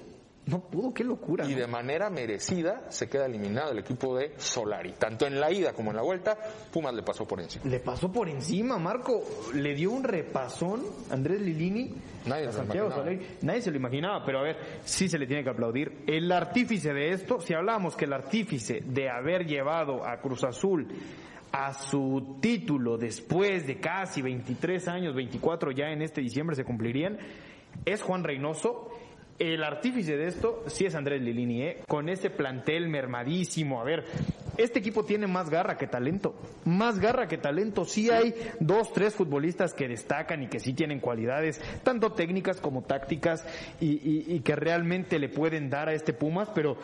No 0.46 0.60
pudo, 0.60 0.94
qué 0.94 1.06
locura. 1.06 1.46
Y 1.46 1.54
¿no? 1.54 1.60
de 1.60 1.68
manera 1.68 2.10
merecida 2.10 2.84
se 2.90 3.08
queda 3.08 3.26
eliminado 3.28 3.72
el 3.72 3.80
equipo 3.80 4.18
de 4.18 4.34
Solari. 4.38 4.92
Tanto 4.94 5.26
en 5.26 5.40
la 5.40 5.50
ida 5.50 5.72
como 5.72 5.92
en 5.92 5.96
la 5.96 6.04
vuelta, 6.04 6.38
Pumas 6.72 6.94
le 6.94 7.02
pasó 7.02 7.26
por 7.26 7.40
encima. 7.40 7.64
Le 7.66 7.80
pasó 7.80 8.12
por 8.12 8.28
encima, 8.28 8.78
Marco. 8.78 9.24
Le 9.54 9.74
dio 9.74 9.92
un 9.92 10.04
repasón 10.04 10.84
Andrés 11.10 11.40
Lilini. 11.40 11.96
Nadie 12.26 12.48
a 12.48 12.52
se 12.52 12.66
lo. 12.66 12.92
Solari. 12.92 13.38
Nadie 13.42 13.62
se 13.62 13.72
lo 13.72 13.78
imaginaba, 13.78 14.26
pero 14.26 14.40
a 14.40 14.44
ver, 14.44 14.58
sí 14.84 15.08
se 15.08 15.18
le 15.18 15.28
tiene 15.28 15.46
que 15.46 15.50
aplaudir. 15.50 16.04
El 16.08 16.30
artífice 16.30 16.92
de 16.92 17.12
esto, 17.12 17.40
si 17.40 17.54
hablábamos 17.54 17.96
que 17.96 18.04
el 18.04 18.14
artífice 18.14 18.82
de 18.84 19.10
haber 19.10 19.46
llevado 19.46 20.06
a 20.06 20.18
Cruz 20.18 20.44
Azul 20.44 20.88
a 21.54 21.72
su 21.74 22.38
título 22.42 22.98
después 22.98 23.66
de 23.68 23.80
casi 23.80 24.22
23 24.24 24.88
años, 24.88 25.16
24 25.16 25.72
ya 25.72 25.92
en 25.92 26.02
este 26.02 26.20
diciembre 26.20 26.56
se 26.56 26.66
cumplirían, 26.66 27.18
es 27.86 28.02
Juan 28.02 28.24
Reynoso. 28.24 28.90
El 29.40 29.64
artífice 29.64 30.16
de 30.16 30.28
esto 30.28 30.64
sí 30.68 30.86
es 30.86 30.94
Andrés 30.94 31.22
Lilini, 31.22 31.64
¿eh? 31.64 31.78
con 31.88 32.08
ese 32.08 32.30
plantel 32.30 32.88
mermadísimo. 32.88 33.82
A 33.82 33.84
ver, 33.84 34.06
este 34.58 34.78
equipo 34.80 35.06
tiene 35.06 35.26
más 35.26 35.50
garra 35.50 35.76
que 35.76 35.88
talento. 35.88 36.36
Más 36.66 37.00
garra 37.00 37.28
que 37.28 37.40
talento. 37.40 37.84
Sí 37.84 38.12
hay 38.12 38.36
dos, 38.60 38.94
tres 38.94 39.16
futbolistas 39.16 39.74
que 39.74 39.88
destacan 39.88 40.44
y 40.44 40.48
que 40.50 40.60
sí 40.60 40.74
tienen 40.74 41.00
cualidades, 41.00 41.60
tanto 41.84 42.12
técnicas 42.14 42.62
como 42.62 42.84
tácticas, 42.84 43.44
y, 43.82 43.94
y- 44.08 44.26
y 44.36 44.40
que 44.42 44.56
realmente 44.56 45.18
le 45.18 45.30
pueden 45.30 45.70
dar 45.70 45.90
a 45.90 45.94
este 45.94 46.14
Pumas, 46.14 46.50
pero 46.54 46.78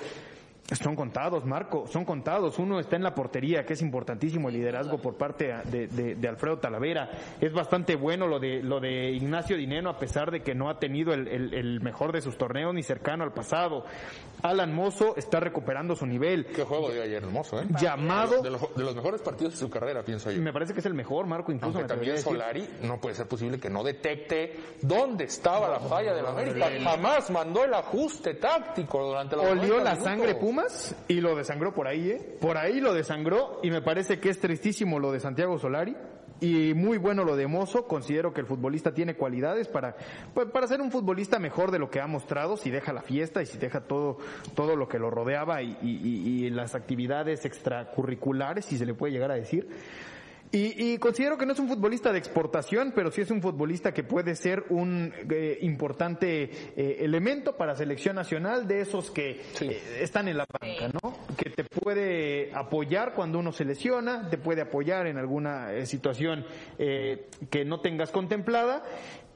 son 0.75 0.95
contados, 0.95 1.45
Marco, 1.45 1.87
son 1.87 2.05
contados. 2.05 2.59
Uno 2.59 2.79
está 2.79 2.95
en 2.95 3.03
la 3.03 3.15
portería, 3.15 3.65
que 3.65 3.73
es 3.73 3.81
importantísimo 3.81 4.49
el 4.49 4.55
liderazgo 4.55 4.97
por 4.99 5.15
parte 5.17 5.53
de, 5.65 5.87
de- 5.87 6.15
de 6.15 6.27
Alfredo 6.27 6.59
Talavera. 6.59 7.09
Es 7.41 7.51
bastante 7.53 7.95
bueno 7.95 8.27
lo 8.27 8.39
de, 8.39 8.61
lo 8.61 8.79
de 8.79 9.11
Ignacio 9.11 9.57
Dineno, 9.57 9.89
a 9.89 9.97
pesar 9.97 10.31
de 10.31 10.41
que 10.41 10.53
no 10.53 10.69
ha 10.69 10.79
tenido 10.79 11.13
el, 11.13 11.27
el- 11.27 11.53
el 11.53 11.81
mejor 11.81 12.11
de 12.11 12.21
sus 12.21 12.37
torneos 12.37 12.73
ni 12.73 12.83
cercano 12.83 13.23
al 13.23 13.33
pasado. 13.33 13.83
Alan 14.41 14.73
Mozo 14.73 15.15
está 15.17 15.39
recuperando 15.39 15.95
su 15.95 16.05
nivel. 16.05 16.45
Qué 16.45 16.63
juego 16.63 16.89
dio 16.91 17.03
ayer 17.03 17.21
hermoso, 17.23 17.59
¿eh? 17.59 17.65
Llamado, 17.79 18.41
De 18.41 18.49
los, 18.49 18.73
de 18.75 18.83
los 18.83 18.95
mejores 18.95 19.21
partidos 19.21 19.53
de 19.53 19.59
su 19.59 19.69
carrera, 19.69 20.01
pienso 20.03 20.31
yo. 20.31 20.41
me 20.41 20.53
parece 20.53 20.73
que 20.73 20.79
es 20.79 20.85
el 20.85 20.93
mejor, 20.93 21.25
Marco, 21.25 21.51
incluso 21.51 21.77
Aunque 21.79 21.93
me 21.95 21.99
atrevería 21.99 22.23
también 22.23 22.45
decir. 22.47 22.67
Solari 22.71 22.87
no 22.87 23.01
puede 23.01 23.15
ser 23.15 23.27
posible 23.27 23.59
que 23.59 23.69
no 23.69 23.83
detecte 23.83 24.55
dónde 24.81 25.25
estaba 25.25 25.67
la 25.69 25.79
falla 25.79 26.13
del 26.13 26.25
América. 26.25 26.69
Jamás 26.81 27.29
mandó 27.31 27.65
el 27.65 27.73
ajuste 27.73 28.35
táctico 28.35 29.03
durante 29.07 29.35
los 29.35 29.45
Olió 29.45 29.79
90 29.79 29.83
la 29.83 29.95
sangre 29.97 30.35
Y 31.07 31.21
lo 31.21 31.35
desangró 31.35 31.73
por 31.73 31.87
ahí, 31.87 32.11
¿eh? 32.11 32.37
Por 32.39 32.57
ahí 32.57 32.79
lo 32.79 32.93
desangró 32.93 33.59
y 33.63 33.71
me 33.71 33.81
parece 33.81 34.19
que 34.19 34.29
es 34.29 34.39
tristísimo 34.39 34.99
lo 34.99 35.11
de 35.11 35.19
Santiago 35.19 35.57
Solari 35.57 35.95
y 36.41 36.73
muy 36.73 36.97
bueno 36.97 37.23
lo 37.23 37.35
de 37.35 37.47
Mozo. 37.47 37.87
Considero 37.87 38.33
que 38.33 38.41
el 38.41 38.47
futbolista 38.47 38.93
tiene 38.93 39.15
cualidades 39.15 39.67
para, 39.67 39.95
pues, 40.33 40.47
para 40.49 40.67
ser 40.67 40.81
un 40.81 40.91
futbolista 40.91 41.39
mejor 41.39 41.71
de 41.71 41.79
lo 41.79 41.89
que 41.89 41.99
ha 41.99 42.07
mostrado 42.07 42.57
si 42.57 42.69
deja 42.69 42.93
la 42.93 43.01
fiesta 43.01 43.41
y 43.41 43.45
si 43.45 43.57
deja 43.57 43.81
todo, 43.81 44.17
todo 44.55 44.75
lo 44.75 44.87
que 44.87 44.99
lo 44.99 45.09
rodeaba 45.09 45.61
y 45.61 46.49
las 46.51 46.75
actividades 46.75 47.45
extracurriculares, 47.45 48.65
si 48.65 48.77
se 48.77 48.85
le 48.85 48.93
puede 48.93 49.13
llegar 49.13 49.31
a 49.31 49.35
decir. 49.35 49.67
Y, 50.51 50.93
y 50.93 50.97
considero 50.97 51.37
que 51.37 51.45
no 51.45 51.53
es 51.53 51.59
un 51.59 51.67
futbolista 51.67 52.11
de 52.11 52.17
exportación, 52.17 52.91
pero 52.95 53.11
sí 53.11 53.21
es 53.21 53.29
un 53.29 53.39
futbolista 53.39 53.93
que 53.93 54.03
puede 54.03 54.33
ser 54.35 54.63
un 54.69 55.13
eh, 55.29 55.59
importante 55.61 56.49
eh, 56.75 56.97
elemento 57.01 57.55
para 57.55 57.75
selección 57.75 58.15
nacional, 58.15 58.67
de 58.67 58.81
esos 58.81 59.11
que 59.11 59.41
Sí. 59.53 59.67
eh, 59.69 59.99
están 60.01 60.27
en 60.27 60.37
la 60.37 60.45
banca, 60.59 60.89
¿no? 61.03 61.15
Que 61.37 61.51
te 61.51 61.63
puede 61.65 62.51
apoyar 62.55 63.13
cuando 63.13 63.37
uno 63.37 63.51
se 63.51 63.63
lesiona, 63.63 64.27
te 64.31 64.39
puede 64.39 64.61
apoyar 64.61 65.05
en 65.05 65.17
alguna 65.19 65.71
eh, 65.73 65.85
situación 65.85 66.43
eh, 66.79 67.27
que 67.51 67.63
no 67.63 67.81
tengas 67.81 68.09
contemplada. 68.09 68.83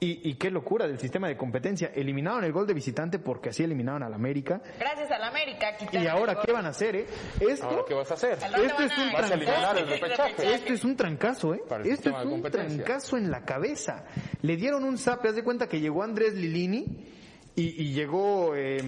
Y, 0.04 0.20
y 0.30 0.34
qué 0.36 0.52
locura 0.52 0.86
del 0.86 1.00
sistema 1.00 1.30
de 1.30 1.38
competencia. 1.38 1.92
Eliminaron 1.96 2.44
el 2.44 2.52
gol 2.52 2.68
de 2.68 2.74
visitante 2.74 3.20
porque 3.20 3.50
así 3.50 3.64
eliminaron 3.64 4.04
al 4.04 4.14
América. 4.14 4.62
Gracias 4.78 5.10
al 5.12 5.24
América. 5.24 5.78
Y 5.94 6.08
ahora, 6.08 6.40
¿qué 6.44 6.52
van 6.52 6.66
a 6.66 6.70
hacer, 6.70 6.96
eh? 6.98 7.06
Esto, 7.40 7.68
Ahora, 7.68 7.84
¿qué 7.88 7.94
vas 7.94 8.12
a 8.12 8.16
hacer? 8.16 8.34
Esto 8.34 8.84
es 8.84 8.98
un 8.98 9.04
a- 9.10 9.14
Vas 9.14 9.32
a 9.32 9.34
eliminar 9.36 9.78
el 9.78 9.88
repechaje. 9.88 10.54
Esto 10.56 10.74
es 10.74 10.84
un 10.84 10.98
trancazo, 10.98 11.54
¿eh? 11.54 11.62
Para 11.70 11.84
el 11.86 11.90
Esto 11.92 12.10
es 12.10 12.20
de 12.28 12.34
un 12.34 12.42
trancazo 12.44 13.18
en 13.18 13.32
la 13.32 13.46
cabeza. 13.46 14.04
Le 14.42 14.58
dieron 14.58 14.84
un 14.84 14.98
zap, 14.98 15.26
haz 15.26 15.36
de 15.36 15.44
cuenta 15.44 15.68
que 15.70 15.80
llegó 15.80 16.04
Andrés 16.04 16.34
Lilini 16.34 16.86
y, 17.56 17.84
y 17.84 17.94
llegó 17.94 18.56
eh, 18.58 18.80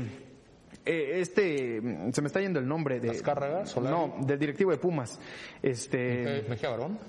eh, 0.86 1.20
este, 1.22 1.82
se 2.12 2.22
me 2.22 2.28
está 2.28 2.42
yendo 2.42 2.60
el 2.60 2.68
nombre 2.68 3.00
de... 3.00 3.12
¿Azcárraga? 3.12 3.66
¿Solari? 3.66 3.96
No, 3.96 4.16
del 4.26 4.38
directivo 4.38 4.72
de 4.72 4.78
Pumas. 4.78 5.18
Este... 5.64 6.44
Mejía 6.50 6.70
Barón. 6.72 7.00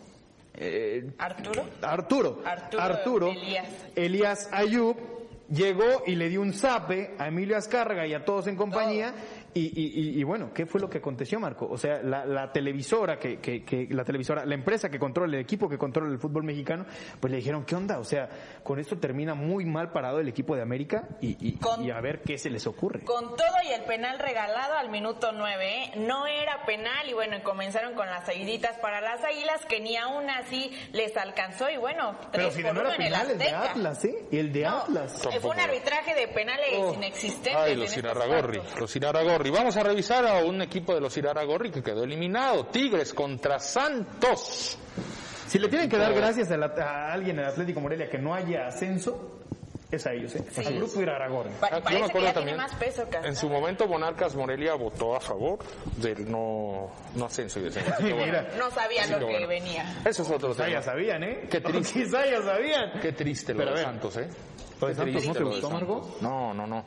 Eh, 0.56 1.10
Arturo. 1.18 1.64
Arturo. 1.82 2.42
Arturo 2.78 3.30
Elías. 3.30 3.66
Elías 3.94 4.48
Ayub 4.52 4.96
llegó 5.50 6.02
y 6.06 6.14
le 6.14 6.28
dio 6.28 6.40
un 6.40 6.52
zape 6.52 7.14
a 7.18 7.28
Emilio 7.28 7.56
Azcárraga 7.56 8.06
y 8.06 8.14
a 8.14 8.24
todos 8.24 8.46
en 8.46 8.56
compañía. 8.56 9.14
Y- 9.60 9.82
y- 10.16 10.20
y 10.20 10.24
bueno, 10.24 10.52
¿qué 10.54 10.66
fue 10.66 10.80
lo 10.80 10.88
que 10.90 10.98
aconteció, 10.98 11.38
Marco? 11.40 11.66
O 11.70 11.76
sea, 11.78 12.02
la, 12.02 12.24
la 12.24 12.52
televisora, 12.52 13.18
que, 13.18 13.38
que- 13.40 13.64
que- 13.64 13.86
la 13.90 14.04
televisora, 14.04 14.44
la 14.44 14.54
empresa 14.54 14.88
que 14.90 14.98
controla, 14.98 15.34
el 15.36 15.42
equipo 15.42 15.68
que 15.68 15.78
controla 15.78 16.10
el 16.12 16.18
fútbol 16.18 16.44
mexicano, 16.44 16.86
pues 17.20 17.30
le 17.30 17.38
dijeron, 17.38 17.64
¿qué 17.64 17.74
onda? 17.74 17.98
O 17.98 18.04
sea, 18.04 18.28
con 18.62 18.78
esto 18.78 18.98
termina 18.98 19.34
muy 19.34 19.64
mal 19.64 19.92
parado 19.92 20.20
el 20.20 20.28
equipo 20.28 20.54
de 20.56 20.62
América 20.62 21.08
y, 21.20 21.36
y- 21.48 21.58
Con- 21.58 21.84
y 21.84 21.90
a 21.90 22.00
ver 22.00 22.22
qué 22.22 22.38
se 22.38 22.50
les 22.50 22.66
ocurre. 22.66 23.00
Con 23.04 23.36
todo 23.36 23.46
y 23.68 23.72
el 23.72 23.82
penal 23.84 24.18
regalado 24.18 24.74
al 24.74 24.90
minuto 24.90 25.32
9, 25.32 25.92
no 25.96 26.26
era 26.26 26.64
penal 26.66 27.08
y 27.08 27.12
bueno, 27.14 27.36
y 27.36 27.40
comenzaron 27.40 27.94
con 27.94 28.06
las 28.06 28.26
seguiditas 28.26 28.76
para 28.78 29.00
las 29.00 29.22
águilas 29.24 29.64
que 29.66 29.80
ni 29.80 29.96
aún 29.96 30.28
así 30.30 30.70
les 30.92 31.16
alcanzó 31.16 31.70
y 31.70 31.76
bueno, 31.76 32.16
Pero 32.32 32.44
tres 32.44 32.54
si 32.54 32.62
por 32.62 32.74
no 32.74 32.80
era 32.80 32.88
uno 32.90 32.96
en 32.96 33.02
el 33.02 33.12
penal, 33.12 33.30
el 33.30 33.38
de. 33.38 33.50
Atlas, 33.50 34.04
¿eh? 34.04 34.24
El 34.32 34.52
de 34.52 34.62
No, 34.62 34.76
Atlas. 34.78 35.26
eh, 35.32 35.40
fue 35.40 35.50
un 35.50 35.60
arbitraje 35.60 36.14
de 36.14 36.28
penales 36.28 36.68
Oh. 36.78 36.94
inexistentes. 36.94 37.54
Ay, 37.56 37.74
los 37.74 37.84
estos 37.86 37.98
Irarragorri, 38.04 38.58
cuartos. 38.58 38.80
Los 39.48 39.50
Irarragorri. 39.50 39.50
Vamos 39.50 39.76
a 39.76 39.82
revisar 39.82 40.26
a 40.26 40.44
un 40.44 40.62
equipo 40.62 40.94
de 40.94 41.00
los 41.00 41.16
Irarragorri 41.16 41.70
que 41.70 41.82
quedó 41.82 42.04
eliminado. 42.04 42.66
Tigres 42.66 43.12
contra 43.14 43.58
Santos. 43.58 44.78
Si 45.46 45.58
le 45.58 45.68
tienen 45.68 45.88
que 45.88 45.96
dar 45.96 46.12
gracias 46.12 46.50
a, 46.50 46.56
la- 46.56 46.66
a 46.78 47.12
alguien 47.12 47.38
en 47.38 47.44
Atlético 47.44 47.80
Morelia 47.80 48.08
que 48.10 48.18
no 48.18 48.34
haya 48.34 48.66
ascenso, 48.66 49.32
es 49.88 50.04
a 50.04 50.12
ellos, 50.12 50.34
¿eh? 50.34 50.44
Al 50.56 50.74
grupo 50.74 51.00
Iraragorri. 51.00 51.50
Pa- 51.60 51.68
Ah, 51.70 51.80
yo 51.92 51.98
me 52.00 52.04
acuerdo 52.06 52.32
también, 52.32 52.56
más 52.56 52.74
peso, 52.74 53.04
en 53.22 53.36
su 53.36 53.48
momento 53.48 53.86
Monarcas 53.86 54.34
Morelia 54.34 54.74
votó 54.74 55.14
a 55.14 55.20
favor 55.20 55.60
del 55.98 56.28
no, 56.28 56.90
no 57.14 57.24
ascenso 57.26 57.60
y 57.60 57.62
descenso. 57.70 57.92
Bueno. 58.00 58.38
No 58.58 58.68
sabía 58.72 59.02
Así 59.02 59.12
lo 59.12 59.18
que 59.20 59.26
que 59.26 59.32
bueno. 59.32 59.46
venía. 59.48 59.94
Eso 60.04 60.22
es 60.24 60.30
otro 60.30 60.48
Quizá 60.50 60.64
tema. 60.64 60.78
ya 60.78 60.82
sabían, 60.82 61.22
¿eh? 61.22 61.46
Qué 61.48 61.60
triste. 61.60 61.92
Quizá 62.04 62.26
ya 62.26 62.42
sabían. 62.42 63.00
Qué 63.00 63.12
triste 63.12 63.52
lo 63.54 63.58
Pero 63.60 63.76
de 63.76 63.82
Santos, 63.84 64.16
¿eh? 64.16 64.28
¿Lo 64.80 64.88
de 64.88 64.92
Qué 64.92 64.98
Santos 64.98 65.26
no 65.28 65.32
te 65.34 65.44
gustó. 65.44 65.70
Marco? 65.70 66.16
No, 66.20 66.52
no, 66.52 66.66
no. 66.66 66.84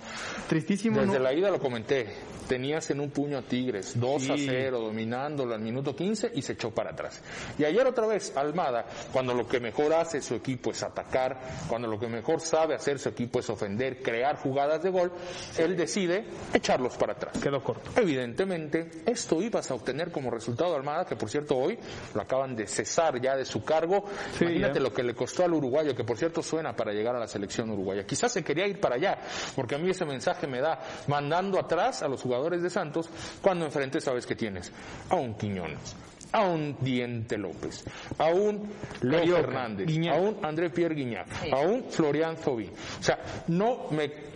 Tristísimo, 0.50 1.00
Desde 1.00 1.14
¿no? 1.14 1.20
la 1.24 1.34
ida 1.34 1.50
lo 1.50 1.60
comenté. 1.60 2.14
Tenías 2.50 2.90
en 2.90 3.00
un 3.00 3.12
puño 3.12 3.38
a 3.38 3.44
Tigres, 3.44 3.94
2 4.00 4.30
a 4.32 4.36
Sí. 4.36 4.48
0, 4.50 4.80
dominándolo 4.80 5.54
al 5.54 5.62
minuto 5.62 5.96
15 5.96 6.32
y 6.34 6.42
se 6.42 6.54
echó 6.54 6.72
para 6.72 6.90
atrás. 6.90 7.22
Y 7.60 7.64
ayer 7.64 7.86
otra 7.86 8.08
vez, 8.08 8.36
Almada, 8.36 8.88
cuando 9.14 9.36
lo 9.36 9.48
que 9.48 9.60
mejor 9.60 9.94
hace 9.94 10.20
su 10.20 10.34
equipo 10.34 10.72
es 10.72 10.82
atacar, 10.82 11.40
cuando 11.68 11.88
lo 11.88 12.00
que 12.00 12.08
mejor 12.08 12.42
sabe 12.42 12.74
hacer 12.74 12.98
su 12.98 13.10
equipo 13.10 13.38
es 13.40 13.48
ofender, 13.52 14.02
crear 14.02 14.38
jugadas 14.38 14.82
de 14.82 14.90
gol, 14.90 15.12
él 15.60 15.78
decide 15.78 16.26
echarlos 16.52 16.98
para 16.98 17.14
atrás. 17.14 17.38
Quedó 17.38 17.64
corto. 17.64 17.92
Evidentemente, 17.96 18.90
esto 19.06 19.40
ibas 19.44 19.70
a 19.70 19.76
obtener 19.76 20.12
como 20.12 20.32
resultado 20.32 20.76
Almada, 20.76 21.06
que 21.06 21.16
por 21.16 21.30
cierto 21.30 21.56
hoy 21.56 21.78
lo 22.16 22.22
acaban 22.24 22.56
de 22.56 22.66
cesar 22.66 23.22
ya 23.22 23.36
de 23.38 23.46
su 23.46 23.64
cargo. 23.64 24.06
Sí, 24.40 24.46
Imagínate 24.46 24.80
lo 24.80 24.92
que 24.92 25.04
le 25.04 25.14
costó 25.14 25.44
al 25.46 25.54
uruguayo, 25.54 25.96
que 25.96 26.04
por 26.04 26.18
cierto 26.18 26.42
suena 26.42 26.76
para 26.76 26.94
llegar 26.94 27.16
a 27.16 27.20
la 27.20 27.28
selección 27.28 27.70
uruguaya. 27.70 28.08
Quizás 28.08 28.32
se 28.32 28.44
quería 28.44 28.66
ir 28.66 28.80
para 28.80 28.96
allá, 28.96 29.20
porque 29.56 29.76
a 29.76 29.78
mí 29.78 29.92
ese 29.92 30.04
mensaje 30.04 30.48
me 30.48 30.62
da 30.62 30.80
mandando 31.06 31.60
atrás 31.60 32.02
a 32.02 32.08
los 32.08 32.20
jugadores 32.24 32.39
de 32.48 32.70
Santos 32.70 33.10
cuando 33.42 33.66
enfrente 33.66 34.00
sabes 34.00 34.26
que 34.26 34.36
tienes 34.36 34.72
a 35.10 35.16
un 35.16 35.36
Quiñones. 35.36 35.96
A 36.32 36.44
un 36.44 36.78
Diente 36.80 37.38
López, 37.40 37.84
a 38.20 38.28
un 38.28 38.70
Leo 39.02 39.20
Carioca, 39.20 39.42
Fernández, 39.42 39.88
Guiñac. 39.88 40.14
a 40.16 40.20
un 40.20 40.46
André 40.46 40.70
Pierre 40.70 40.94
Guignac, 40.94 41.28
Sí. 41.42 41.50
a 41.52 41.58
un 41.58 41.84
Florian 41.90 42.36
Thauvin. 42.36 42.70
O 43.00 43.04
sea, 43.04 43.18
no 43.48 43.88
me 43.90 44.30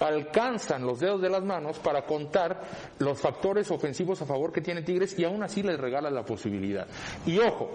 alcanzan 0.00 0.84
los 0.86 1.00
dedos 1.00 1.20
de 1.22 1.30
las 1.30 1.42
manos 1.42 1.78
para 1.78 2.02
contar 2.02 2.60
los 2.98 3.18
factores 3.18 3.70
ofensivos 3.70 4.20
a 4.22 4.26
favor 4.26 4.52
que 4.52 4.60
tiene 4.60 4.82
Tigres 4.82 5.18
y 5.18 5.24
aún 5.24 5.42
así 5.42 5.62
les 5.62 5.78
regala 5.80 6.10
la 6.10 6.22
posibilidad. 6.22 6.86
Y 7.26 7.38
ojo, 7.38 7.70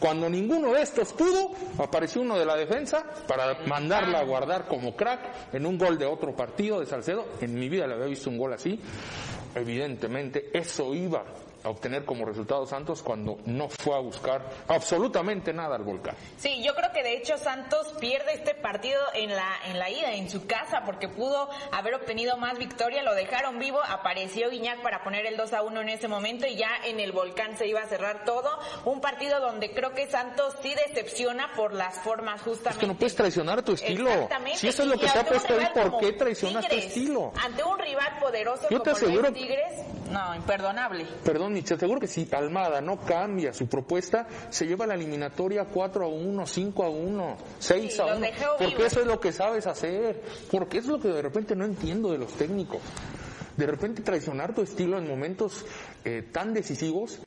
cuando 0.00 0.28
ninguno 0.30 0.72
de 0.72 0.82
estos 0.82 1.12
pudo, 1.12 1.50
apareció 1.78 2.22
uno 2.22 2.38
de 2.38 2.46
la 2.46 2.56
defensa 2.56 3.04
para 3.28 3.58
mandarla 3.66 4.20
a 4.20 4.24
guardar 4.24 4.66
como 4.66 4.96
crack 4.96 5.52
en 5.54 5.66
un 5.66 5.76
gol 5.76 5.98
de 5.98 6.06
otro 6.06 6.34
partido 6.34 6.80
de 6.80 6.86
Salcedo. 6.86 7.26
En 7.40 7.54
mi 7.58 7.68
vida 7.68 7.86
le 7.86 7.94
había 7.94 8.06
visto 8.06 8.30
un 8.30 8.38
gol 8.38 8.54
así. 8.54 8.80
Evidentemente, 9.54 10.50
eso 10.52 10.94
iba 10.94 11.24
a 11.64 11.68
obtener 11.70 12.04
como 12.04 12.24
resultado 12.24 12.66
Santos 12.66 13.02
cuando 13.02 13.38
no 13.46 13.68
fue 13.68 13.94
a 13.94 13.98
buscar 13.98 14.42
absolutamente 14.68 15.52
nada 15.52 15.76
al 15.76 15.82
volcán. 15.82 16.14
Sí, 16.38 16.62
yo 16.62 16.74
creo 16.74 16.92
que 16.92 17.02
de 17.02 17.16
hecho 17.16 17.36
Santos 17.36 17.94
pierde 18.00 18.34
este 18.34 18.54
partido 18.54 19.00
en 19.14 19.34
la 19.34 19.48
en 19.66 19.78
la 19.78 19.90
ida 19.90 20.12
en 20.14 20.30
su 20.30 20.46
casa 20.46 20.82
porque 20.86 21.08
pudo 21.08 21.48
haber 21.72 21.94
obtenido 21.94 22.36
más 22.36 22.58
victoria, 22.58 23.02
lo 23.02 23.14
dejaron 23.14 23.58
vivo, 23.58 23.80
apareció 23.88 24.50
Guiñac 24.50 24.82
para 24.82 25.02
poner 25.02 25.26
el 25.26 25.36
2 25.36 25.52
a 25.52 25.62
1 25.62 25.80
en 25.80 25.88
ese 25.88 26.08
momento 26.08 26.46
y 26.46 26.56
ya 26.56 26.70
en 26.84 27.00
el 27.00 27.12
volcán 27.12 27.56
se 27.56 27.66
iba 27.66 27.80
a 27.80 27.86
cerrar 27.86 28.24
todo, 28.24 28.50
un 28.84 29.00
partido 29.00 29.40
donde 29.40 29.72
creo 29.72 29.92
que 29.94 30.06
Santos 30.08 30.54
sí 30.62 30.74
decepciona 30.74 31.50
por 31.56 31.74
las 31.74 31.98
formas 32.00 32.40
justamente. 32.42 32.70
Es 32.70 32.78
que 32.78 32.86
no 32.86 32.94
puedes 32.94 33.14
traicionar 33.16 33.62
tu 33.62 33.72
estilo. 33.72 34.10
Exactamente. 34.10 34.58
Si 34.58 34.68
eso 34.68 34.82
es 34.82 34.88
lo 34.88 34.94
Y 34.94 34.98
que 35.00 35.08
te 35.08 35.18
ha 35.18 35.24
puesto 35.24 35.52
ahí, 35.54 35.58
rival 35.66 35.90
¿por 35.90 36.00
qué 36.00 36.12
traicionas 36.12 36.64
tu 36.64 36.70
Tigres, 36.70 36.86
estilo? 36.86 37.32
Ante 37.44 37.64
un 37.64 37.78
rival 37.78 38.18
poderoso 38.20 38.62
Yo 38.70 38.80
te 38.80 38.90
como 38.92 38.96
aseguro- 39.06 39.32
Tigres, 39.32 39.72
no, 40.10 40.34
imperdonable. 40.34 41.04
Perdón, 41.24 41.47
Nietzsche, 41.50 41.68
te 41.70 41.74
aseguro 41.76 42.00
que 42.00 42.06
si 42.06 42.28
Almada 42.32 42.80
no 42.80 42.98
cambia 42.98 43.52
su 43.52 43.66
propuesta, 43.66 44.26
se 44.50 44.66
lleva 44.66 44.86
la 44.86 44.94
eliminatoria 44.94 45.64
4 45.66 46.04
a 46.04 46.08
1, 46.08 46.46
5 46.46 46.84
a 46.84 46.88
1, 46.90 47.36
6 47.58 47.92
Sí, 47.94 48.00
a 48.00 48.06
los 48.06 48.16
1. 48.18 48.20
dejó 48.26 48.44
Porque 48.58 48.66
vivos. 48.76 48.86
eso 48.92 49.00
es 49.00 49.06
lo 49.06 49.20
que 49.20 49.32
sabes 49.32 49.66
hacer. 49.66 50.22
Porque 50.50 50.78
eso 50.78 50.88
es 50.88 50.92
lo 50.92 51.00
que 51.00 51.14
de 51.14 51.22
repente 51.22 51.54
no 51.56 51.64
entiendo 51.64 52.10
de 52.12 52.18
los 52.18 52.32
técnicos. 52.32 52.80
De 53.56 53.66
repente 53.66 54.02
traicionar 54.02 54.54
tu 54.54 54.62
estilo 54.62 54.98
en 54.98 55.08
momentos 55.08 55.64
eh, 56.04 56.22
tan 56.32 56.54
decisivos, 56.54 57.18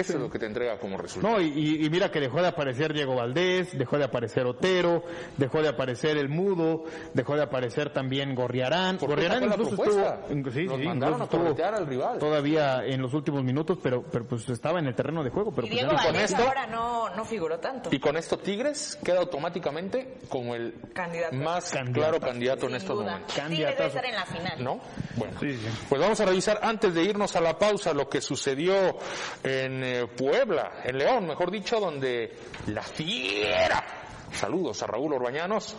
eso 0.00 0.14
es 0.14 0.20
lo 0.20 0.30
que 0.30 0.38
te 0.38 0.46
entrega 0.46 0.78
como 0.78 0.96
resultado. 0.96 1.34
No, 1.36 1.40
y- 1.40 1.88
mira 1.90 2.10
que 2.10 2.20
dejó 2.20 2.40
de 2.40 2.48
aparecer 2.48 2.92
Diego 2.92 3.16
Valdés, 3.16 3.76
dejó 3.76 3.98
de 3.98 4.04
aparecer 4.04 4.46
Otero, 4.46 5.02
dejó 5.36 5.62
de 5.62 5.68
aparecer 5.68 6.16
El 6.16 6.28
Mudo, 6.28 6.84
dejó 7.14 7.36
de 7.36 7.42
aparecer 7.42 7.92
también 7.92 8.34
Gorriarán. 8.34 8.98
Gorriarán 8.98 9.44
incluso 9.44 9.70
estuvo, 9.82 10.50
sí, 10.50 10.66
sí, 10.66 10.66
mandaron 10.84 11.14
incluso 11.22 11.22
a 11.22 11.24
estuvo 11.50 11.64
al 11.76 11.86
rival. 11.86 12.18
Todavía 12.18 12.84
en 12.84 13.02
los 13.02 13.12
últimos 13.14 13.42
minutos, 13.44 13.78
pero, 13.82 14.02
pero 14.02 14.26
pues 14.26 14.48
estaba 14.48 14.78
en 14.78 14.86
el 14.86 14.94
terreno 14.94 15.22
de 15.24 15.30
juego. 15.30 15.52
Pero 15.52 15.66
Y 15.66 15.70
pues 15.70 15.80
ya 15.82 15.86
Diego 15.88 16.02
con 16.02 16.12
Valdés 16.12 16.30
esto- 16.30 16.42
ahora 16.42 16.66
no, 16.66 17.14
no 17.14 17.24
figuró 17.24 17.58
tanto. 17.58 17.88
Y 17.92 17.98
con 17.98 18.16
esto 18.16 18.38
Tigres 18.38 18.98
queda 19.04 19.18
automáticamente 19.20 20.18
como 20.28 20.54
el 20.54 20.74
Candidato. 20.94 21.36
más 21.36 21.70
Candidato. 21.70 22.00
claro 22.00 22.20
candidato 22.20 22.66
en 22.66 22.74
estos 22.76 22.96
duda. 22.96 23.12
momentos. 23.12 23.34
Tigres 23.34 23.76
debe 23.76 23.86
estar 23.88 24.04
en 24.04 24.14
la 24.14 24.26
final. 24.26 24.64
¿No? 24.64 24.80
Bueno, 25.16 25.40
Sí, 25.40 25.52
sí. 25.52 25.66
pues 25.88 26.00
vamos 26.00 26.20
a 26.20 26.24
revisar 26.26 26.60
antes 26.62 26.94
de 26.94 27.02
irnos 27.04 27.34
a 27.36 27.40
la 27.40 27.58
pausa 27.58 27.92
lo 27.94 28.08
que 28.08 28.20
sucedió 28.20 28.98
en 29.42 29.82
eh, 29.90 30.06
Puebla, 30.06 30.82
en 30.84 30.98
León, 30.98 31.26
mejor 31.26 31.50
dicho, 31.50 31.80
donde 31.80 32.32
la 32.68 32.82
fiera, 32.82 33.84
saludos 34.32 34.82
a 34.82 34.86
Raúl 34.86 35.12
Orbañanos, 35.12 35.76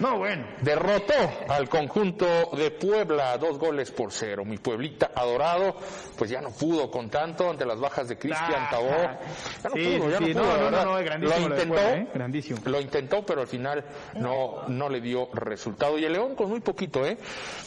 No, 0.00 0.18
bueno. 0.18 0.46
derrotó 0.62 1.14
al 1.48 1.68
conjunto 1.68 2.50
de 2.56 2.70
Puebla 2.70 3.36
dos 3.38 3.58
goles 3.58 3.90
por 3.90 4.12
cero. 4.12 4.44
Mi 4.44 4.58
pueblita 4.58 5.10
adorado, 5.14 5.74
pues 6.16 6.30
ya 6.30 6.40
no 6.40 6.50
pudo 6.50 6.90
con 6.90 7.10
tanto 7.10 7.50
ante 7.50 7.66
las 7.66 7.80
bajas 7.80 8.08
de 8.08 8.16
Cristian 8.16 8.68
Tabó. 8.70 8.88
Ya 8.90 9.18
no 9.64 9.70
sí, 9.74 9.98
pudo, 9.98 10.10
ya 10.10 10.18
sí, 10.18 10.24
no 10.24 10.26
sí. 10.26 10.32
pudo. 10.34 10.42
No, 10.44 10.52
la 10.52 10.58
no, 10.58 10.64
verdad. 10.64 10.84
no, 10.84 10.92
no, 10.98 11.04
grandísimo 11.04 11.38
Lo 11.40 11.48
lo 11.48 11.54
de 11.56 11.62
intentó, 11.62 11.74
Puebla, 11.74 11.96
¿eh? 11.96 12.08
Grandísimo. 12.14 12.60
lo 12.64 12.80
intentó, 12.80 13.26
pero 13.26 13.40
al 13.40 13.48
final 13.48 13.84
no, 14.14 14.68
no 14.68 14.88
le 14.88 15.00
dio 15.00 15.28
resultado. 15.32 15.98
Y 15.98 16.04
el 16.04 16.12
León 16.12 16.34
con 16.36 16.48
muy 16.48 16.60
poquito, 16.60 17.04
¿eh? 17.04 17.18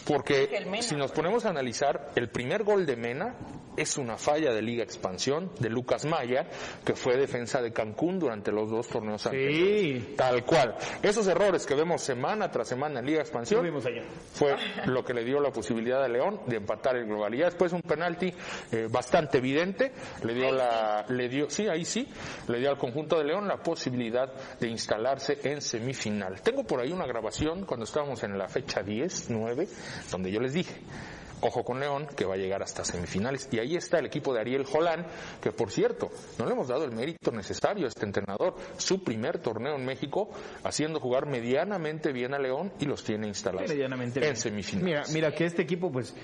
Porque 0.05 0.49
Mena. 0.65 0.81
si 0.81 0.95
nos 0.95 1.11
ponemos 1.11 1.45
a 1.45 1.49
analizar, 1.49 2.11
el 2.15 2.29
primer 2.29 2.63
gol 2.63 2.85
de 2.85 2.95
Mena 2.95 3.35
es 3.77 3.97
una 3.97 4.17
falla 4.17 4.51
de 4.53 4.61
Liga 4.61 4.83
Expansión 4.83 5.51
de 5.59 5.69
Lucas 5.69 6.05
Maya, 6.05 6.45
que 6.83 6.93
fue 6.93 7.15
defensa 7.17 7.61
de 7.61 7.71
Cancún 7.71 8.19
durante 8.19 8.51
los 8.51 8.69
dos 8.69 8.87
torneos 8.87 9.25
anteriores. 9.25 10.03
Sí. 10.03 10.13
Tal 10.17 10.43
cual. 10.45 10.75
Esos 11.01 11.25
errores 11.27 11.65
que 11.65 11.75
vemos 11.75 12.01
semana 12.21 12.51
tras 12.51 12.67
semana 12.67 12.99
en 12.99 13.05
Liga 13.07 13.17
Lo 13.17 13.23
Expansión 13.23 13.63
vimos 13.63 13.83
allá. 13.83 14.03
fue 14.33 14.55
lo 14.85 15.03
que 15.03 15.11
le 15.11 15.23
dio 15.23 15.39
la 15.39 15.49
posibilidad 15.49 16.03
a 16.03 16.07
León 16.07 16.41
de 16.45 16.57
empatar 16.57 16.95
el 16.95 17.07
global. 17.07 17.33
Y 17.33 17.39
ya 17.39 17.45
después 17.45 17.73
un 17.73 17.81
penalti 17.81 18.31
eh, 18.71 18.87
bastante 18.91 19.39
evidente, 19.39 19.91
le 20.23 20.33
dio 20.35 20.51
la, 20.51 21.03
le 21.09 21.27
dio, 21.27 21.49
sí, 21.49 21.67
ahí 21.67 21.83
sí, 21.83 22.07
le 22.47 22.59
dio 22.59 22.69
al 22.69 22.77
conjunto 22.77 23.17
de 23.17 23.23
León 23.25 23.47
la 23.47 23.57
posibilidad 23.57 24.31
de 24.59 24.67
instalarse 24.67 25.39
en 25.43 25.61
semifinal. 25.61 26.41
Tengo 26.41 26.63
por 26.63 26.79
ahí 26.79 26.91
una 26.91 27.07
grabación 27.07 27.65
cuando 27.65 27.85
estábamos 27.85 28.21
en 28.23 28.37
la 28.37 28.47
fecha 28.47 28.83
10, 28.83 29.31
9, 29.31 29.67
donde 30.11 30.31
yo 30.31 30.39
les 30.39 30.53
dije, 30.53 30.75
Ojo 31.41 31.63
con 31.63 31.79
León, 31.79 32.07
que 32.15 32.25
va 32.25 32.35
a 32.35 32.37
llegar 32.37 32.61
hasta 32.61 32.85
semifinales. 32.85 33.49
Y 33.51 33.59
ahí 33.59 33.75
está 33.75 33.99
el 33.99 34.05
equipo 34.05 34.33
de 34.33 34.41
Ariel 34.41 34.65
Jolán, 34.65 35.05
que 35.41 35.51
por 35.51 35.71
cierto, 35.71 36.11
no 36.37 36.45
le 36.45 36.51
hemos 36.51 36.67
dado 36.67 36.85
el 36.85 36.91
mérito 36.91 37.31
necesario 37.31 37.85
a 37.85 37.89
este 37.89 38.05
entrenador. 38.05 38.55
Su 38.77 39.03
primer 39.03 39.39
torneo 39.39 39.75
en 39.75 39.85
México, 39.85 40.29
haciendo 40.63 40.99
jugar 40.99 41.25
medianamente 41.25 42.11
bien 42.11 42.33
a 42.33 42.39
León 42.39 42.71
y 42.79 42.85
los 42.85 43.03
tiene 43.03 43.27
instalados 43.27 43.69
medianamente 43.69 44.19
en 44.19 44.23
bien. 44.23 44.35
semifinales. 44.35 44.83
Mira, 44.83 45.03
mira 45.13 45.35
que 45.35 45.45
este 45.45 45.63
equipo, 45.63 45.91
pues, 45.91 46.15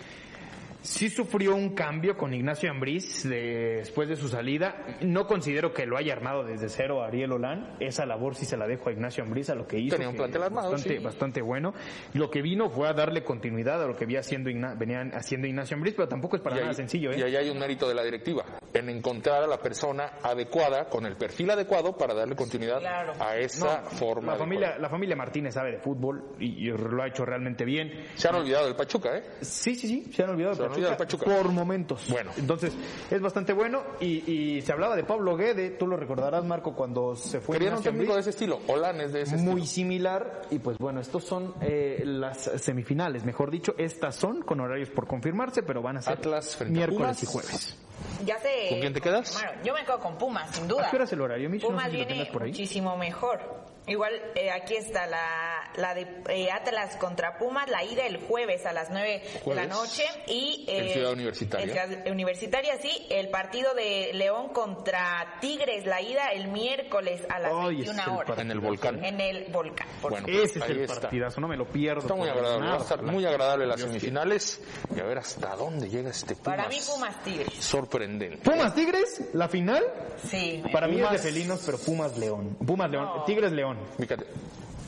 sí 0.81 1.09
sufrió 1.09 1.55
un 1.55 1.75
cambio 1.75 2.15
con 2.17 2.33
Ignacio 2.33 2.69
Ambriz 2.71 3.23
de- 3.27 3.77
después 3.77 4.07
de 4.07 4.15
su 4.15 4.27
salida. 4.29 4.85
No 5.01 5.27
considero 5.27 5.73
que 5.73 5.85
lo 5.85 5.97
haya 5.97 6.13
armado 6.13 6.43
desde 6.43 6.69
cero 6.69 7.03
a 7.03 7.07
Ariel 7.07 7.31
Olán. 7.33 7.75
Esa 7.79 8.05
labor 8.05 8.35
sí 8.35 8.45
se 8.45 8.57
la 8.57 8.67
dejo 8.67 8.89
a 8.89 8.91
Ignacio 8.93 9.23
Ambriz, 9.23 9.49
a 9.49 9.55
lo 9.55 9.67
que 9.67 9.79
hizo. 9.79 9.95
Tenía 9.95 10.09
un 10.09 10.15
plantel 10.15 10.43
armado, 10.43 10.71
Bastante, 10.71 10.97
sí. 10.97 11.03
bastante 11.03 11.41
bueno. 11.41 11.73
Lo 12.13 12.29
que 12.29 12.41
vino 12.41 12.69
fue 12.69 12.87
a 12.87 12.93
darle 12.93 13.23
continuidad 13.23 13.83
a 13.83 13.87
lo 13.87 13.95
que 13.95 14.05
venía 14.05 14.19
haciendo, 14.21 14.49
Igna- 14.49 14.75
venían 14.77 15.11
haciendo 15.13 15.47
Ignacio 15.47 15.75
Ambriz, 15.75 15.93
pero 15.95 16.07
tampoco 16.07 16.35
es 16.37 16.41
para 16.41 16.55
Y 16.55 16.59
nada 16.59 16.69
ahí- 16.71 16.75
sencillo, 16.75 17.11
¿eh? 17.11 17.19
Y 17.19 17.23
ahí 17.23 17.35
hay 17.35 17.49
un 17.49 17.59
mérito 17.59 17.87
de 17.87 17.95
la 17.95 18.03
directiva, 18.03 18.45
en 18.73 18.89
encontrar 18.89 19.43
a 19.43 19.47
la 19.47 19.57
persona 19.57 20.13
adecuada, 20.23 20.87
con 20.89 21.05
el 21.05 21.15
perfil 21.17 21.49
adecuado 21.51 21.97
para 21.97 22.13
darle 22.13 22.35
continuidad 22.35 22.79
Claro. 22.79 23.13
a 23.19 23.35
esa 23.37 23.81
No, 23.81 23.89
forma 23.89 24.33
la 24.33 24.37
familia, 24.37 24.77
la 24.77 24.89
familia 24.89 25.15
Martínez 25.15 25.53
sabe 25.53 25.71
de 25.71 25.77
fútbol 25.79 26.35
y, 26.39 26.67
y 26.67 26.71
lo 26.71 27.01
ha 27.03 27.07
hecho 27.07 27.25
realmente 27.25 27.65
bien. 27.65 27.91
Se 28.15 28.27
han 28.29 28.35
olvidado 28.35 28.65
del 28.65 28.75
Pachuca, 28.75 29.17
¿eh? 29.17 29.23
Sí, 29.41 29.75
sí, 29.75 29.87
sí, 29.87 30.11
se 30.13 30.23
han 30.23 30.29
olvidado 30.29 30.55
Se 30.55 30.61
de 30.75 30.95
Pachuca. 30.95 31.25
por 31.25 31.51
momentos. 31.51 32.05
Bueno. 32.09 32.31
Entonces, 32.37 32.73
es 33.09 33.21
bastante 33.21 33.53
bueno 33.53 33.83
y, 33.99 34.31
y 34.31 34.61
se 34.61 34.71
hablaba 34.71 34.95
de 34.95 35.03
Pablo 35.03 35.35
Guede, 35.37 35.71
tú 35.71 35.87
lo 35.87 35.97
recordarás, 35.97 36.43
Marco, 36.45 36.75
cuando 36.75 37.15
se 37.15 37.39
fue 37.39 37.57
Querían 37.57 37.77
un 37.77 37.83
técnico 37.83 38.13
de 38.13 38.21
ese 38.21 38.29
estilo, 38.31 38.59
Olan 38.67 39.01
es 39.01 39.13
de 39.13 39.21
ese 39.21 39.35
Muy 39.37 39.61
estilo. 39.61 39.65
similar 39.65 40.41
y 40.51 40.59
pues 40.59 40.77
bueno, 40.77 40.99
estos 40.99 41.23
son 41.23 41.53
eh, 41.61 42.01
las 42.05 42.43
semifinales, 42.57 43.23
mejor 43.25 43.51
dicho, 43.51 43.73
estas 43.77 44.15
son 44.15 44.41
con 44.41 44.59
horarios 44.59 44.89
por 44.89 45.07
confirmarse, 45.07 45.63
pero 45.63 45.81
van 45.81 45.97
a 45.97 46.01
ser 46.01 46.13
Atlas 46.13 46.55
frente 46.55 46.73
a 46.83 46.87
miércoles 46.87 47.17
Pumas. 47.19 47.23
y 47.23 47.25
jueves. 47.25 47.77
Ya 48.25 48.37
sé. 48.39 48.67
¿Con 48.69 48.79
quién 48.79 48.93
te 48.93 49.01
quedas? 49.01 49.29
confirmaron. 49.31 49.63
Yo 49.63 49.73
me 49.73 49.83
quedo 49.83 49.99
con 49.99 50.17
Pumas, 50.17 50.55
sin 50.55 50.67
duda. 50.67 50.87
¿A 50.87 50.89
qué 50.91 50.95
hora 50.97 51.05
es 51.05 51.13
el 51.13 51.21
horario, 51.21 51.49
Micho? 51.49 51.67
No 51.67 51.71
Pumas 51.71 51.85
sé 51.85 51.91
si 51.91 51.97
lo 51.97 52.05
viene 52.07 52.25
por 52.31 52.43
ahí. 52.43 52.49
muchísimo 52.49 52.97
mejor. 52.97 53.39
Igual 53.87 54.13
eh, 54.35 54.51
aquí 54.51 54.75
está 54.75 55.07
la, 55.07 55.71
la 55.77 55.93
de 55.93 56.07
eh, 56.29 56.51
Atlas 56.51 56.97
contra 56.97 57.37
Pumas, 57.37 57.69
la 57.69 57.83
ida 57.85 58.05
el 58.05 58.17
jueves 58.17 58.65
a 58.65 58.73
las 58.73 58.89
9 58.89 59.23
de 59.45 59.55
la 59.55 59.65
noche 59.65 60.03
y 60.27 60.65
En 60.67 60.85
eh, 60.87 60.93
Ciudad 60.93 61.13
Universitaria. 61.13 61.65
en 61.65 61.71
Ciudad 61.71 62.11
Universitaria 62.11 62.77
sí, 62.81 63.07
el 63.09 63.29
partido 63.29 63.73
de 63.75 64.11
León 64.13 64.49
contra 64.49 65.37
Tigres, 65.39 65.85
la 65.85 66.01
ida 66.01 66.31
el 66.33 66.49
miércoles 66.49 67.21
a 67.29 67.39
las 67.39 67.51
es 67.53 67.57
21 67.67 68.03
el 68.03 68.09
horas. 68.09 68.39
En 68.39 68.51
el 68.51 68.59
volcán. 68.59 69.05
en 69.05 69.21
el 69.21 69.45
Volcán. 69.51 69.87
por 70.01 70.11
Bueno, 70.11 70.27
Ese 70.27 70.59
es 70.59 70.65
ahí 70.65 70.71
el 70.73 70.81
está. 70.81 70.99
partidazo, 71.01 71.39
no 71.39 71.47
me 71.47 71.55
lo 71.55 71.65
pierdo. 71.65 72.01
Está 72.01 72.15
muy 72.15 72.27
agradable, 72.27 72.67
va 72.67 72.75
a 72.75 72.79
estar 72.79 73.01
muy 73.03 73.25
agradable 73.25 73.65
las 73.67 73.79
semifinales 73.79 74.61
y 74.95 74.99
a 74.99 75.03
ver 75.05 75.17
hasta 75.19 75.55
dónde 75.55 75.89
llega 75.89 76.09
este 76.09 76.35
Pumas. 76.35 76.57
Para 76.57 76.67
mí 76.69 76.77
Pumas 76.85 77.23
Tigres. 77.23 77.53
Sorprendente. 77.59 78.37
Pumas 78.49 78.75
Tigres, 78.75 79.21
la 79.33 79.47
final, 79.47 79.83
Sí. 80.29 80.61
para 80.73 80.87
mí 80.87 80.99
es 80.99 81.09
de 81.09 81.17
felinos, 81.19 81.61
pero 81.65 81.77
Pumas 81.77 82.17
León. 82.17 82.57
Pumas 82.65 82.89
León, 82.91 83.05
No. 83.05 83.23
Tigres 83.23 83.53
León. 83.53 83.76
Fíjate, 83.97 84.25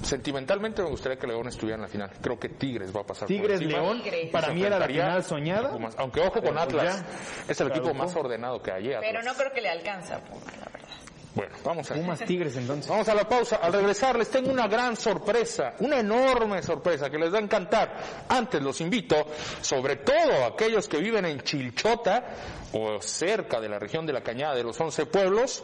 sentimentalmente 0.04 0.82
me 0.82 0.90
gustaría 0.90 1.18
que 1.18 1.28
León 1.28 1.48
estuviera 1.48 1.76
en 1.76 1.82
la 1.82 1.88
final. 1.88 2.12
Creo 2.22 2.40
que 2.40 2.50
Tigres 2.50 2.96
va 2.96 3.02
a 3.02 3.06
pasar 3.06 3.28
Tigres. 3.28 3.62
León, 3.62 4.02
Tigres. 4.02 4.30
para 4.32 4.52
mí 4.52 4.64
era 4.64 4.80
la 4.80 4.88
final 4.88 5.24
soñada. 5.24 5.78
Aunque 5.98 6.20
ojo 6.22 6.42
con 6.42 6.54
pues 6.54 6.58
Atlas, 6.58 7.02
ya 7.02 7.52
es 7.52 7.62
el 7.62 7.68
equipo 7.70 7.94
más 7.94 8.16
ordenado 8.16 8.62
que 8.62 8.72
hay. 8.72 8.90
¿eh? 8.90 8.98
Pero 9.00 9.22
no 9.24 9.34
creo 9.34 9.52
que 9.52 9.62
le 9.62 9.70
alcanza 9.70 10.18
a 10.18 10.20
Pumas, 10.20 10.58
la 10.58 10.66
verdad. 10.66 10.90
Bueno, 11.36 11.56
vamos 11.64 11.90
a 11.92 11.94
Pumas 11.94 12.20
Tigres 12.20 12.56
entonces. 12.58 12.90
Vamos 12.90 13.08
a 13.08 13.16
la 13.16 13.28
pausa. 13.28 13.58
Al 13.58 13.72
regresar 13.72 14.18
les 14.18 14.30
tengo 14.30 14.52
una 14.52 14.68
gran 14.68 14.96
sorpresa, 14.96 15.76
una 15.80 16.00
enorme 16.00 16.62
sorpresa 16.64 17.10
que 17.10 17.18
les 17.18 17.32
va 17.32 17.38
a 17.38 17.42
encantar. 17.42 17.96
Antes 18.28 18.62
los 18.62 18.82
invito, 18.82 19.28
sobre 19.62 19.98
todo 19.98 20.44
a 20.44 20.48
aquellos 20.48 20.88
que 20.88 20.98
viven 20.98 21.26
en 21.26 21.42
Chilchota 21.42 22.24
o 22.74 23.02
cerca 23.02 23.60
de 23.60 23.70
la 23.70 23.80
región 23.80 24.06
de 24.06 24.14
la 24.14 24.22
Cañada 24.22 24.56
de 24.56 24.64
los 24.64 24.80
Once 24.80 25.06
Pueblos, 25.06 25.64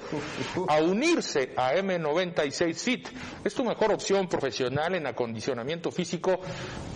a 0.67 0.77
unirse 0.77 1.53
a 1.55 1.73
M96 1.73 2.75
Fit. 2.75 3.09
Es 3.43 3.53
tu 3.53 3.63
mejor 3.63 3.91
opción 3.91 4.27
profesional 4.27 4.95
en 4.95 5.07
acondicionamiento 5.07 5.91
físico 5.91 6.39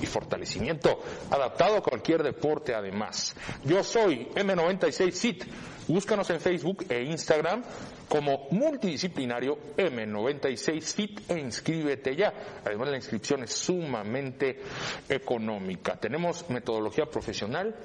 y 0.02 0.06
fortalecimiento, 0.06 1.00
adaptado 1.30 1.78
a 1.78 1.82
cualquier 1.82 2.24
deporte 2.24 2.74
además. 2.74 3.36
Yo 3.64 3.84
soy 3.84 4.28
M96 4.36 5.12
Fit. 5.14 5.44
Búscanos 5.88 6.30
en 6.30 6.40
Facebook 6.40 6.86
e 6.88 7.02
Instagram 7.02 7.64
como 8.08 8.48
multidisciplinario 8.52 9.58
M96 9.76 10.82
Fit 10.82 11.32
e 11.32 11.40
inscríbete 11.40 12.16
ya. 12.16 12.32
Además 12.64 12.90
la 12.90 12.98
inscripción 12.98 13.44
es 13.44 13.54
sumamente 13.54 14.60
económica. 15.08 15.96
Tenemos 15.96 16.48
metodología 16.50 17.06
profesional, 17.06 17.76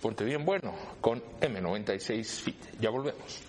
ponte 0.00 0.24
bien 0.24 0.44
bueno, 0.44 0.74
con 1.00 1.22
M96 1.40 2.24
Fit. 2.24 2.56
Ya 2.80 2.90
volvemos. 2.90 3.42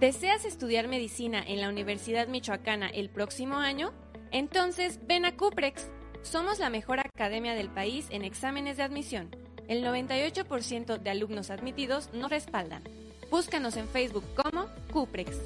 ¿Deseas 0.00 0.46
estudiar 0.46 0.88
medicina 0.88 1.44
en 1.46 1.60
la 1.60 1.68
Universidad 1.68 2.26
Michoacana 2.26 2.88
el 2.88 3.10
próximo 3.10 3.56
año? 3.56 3.92
Entonces 4.32 4.98
ven 5.06 5.26
a 5.26 5.36
Cuprex. 5.36 5.90
Somos 6.22 6.58
la 6.58 6.70
mejor 6.70 7.00
academia 7.00 7.54
del 7.54 7.68
país 7.68 8.06
en 8.08 8.24
exámenes 8.24 8.78
de 8.78 8.82
admisión. 8.82 9.28
El 9.68 9.84
98% 9.84 10.98
de 10.98 11.10
alumnos 11.10 11.50
admitidos 11.50 12.10
nos 12.14 12.30
respaldan. 12.30 12.82
Búscanos 13.30 13.76
en 13.76 13.88
Facebook 13.88 14.24
como 14.34 14.66
Cuprex. 14.92 15.36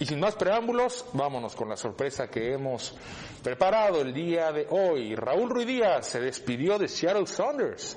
Y 0.00 0.06
sin 0.06 0.18
más 0.18 0.34
preámbulos, 0.34 1.04
vámonos 1.12 1.54
con 1.54 1.68
la 1.68 1.76
sorpresa 1.76 2.26
que 2.26 2.54
hemos 2.54 2.92
preparado 3.40 4.00
el 4.00 4.12
día 4.12 4.50
de 4.50 4.66
hoy. 4.68 5.14
Raúl 5.14 5.48
Ruiz 5.48 5.68
Díaz 5.68 6.08
se 6.08 6.18
despidió 6.18 6.76
de 6.76 6.88
Seattle 6.88 7.28
Saunders 7.28 7.96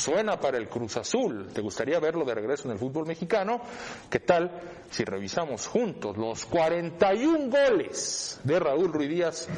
suena 0.00 0.40
para 0.40 0.56
el 0.56 0.68
Cruz 0.68 0.96
Azul. 0.96 1.48
¿Te 1.52 1.60
gustaría 1.60 2.00
verlo 2.00 2.24
de 2.24 2.34
regreso 2.34 2.64
en 2.64 2.72
el 2.72 2.78
fútbol 2.78 3.06
mexicano? 3.06 3.60
¿Qué 4.08 4.20
tal 4.20 4.50
si 4.90 5.04
revisamos 5.04 5.66
juntos 5.66 6.16
los 6.16 6.46
41 6.46 7.50
goles 7.50 8.40
de 8.42 8.58
Raúl 8.58 8.92
Ruiz 8.92 9.10
Díaz 9.10 9.48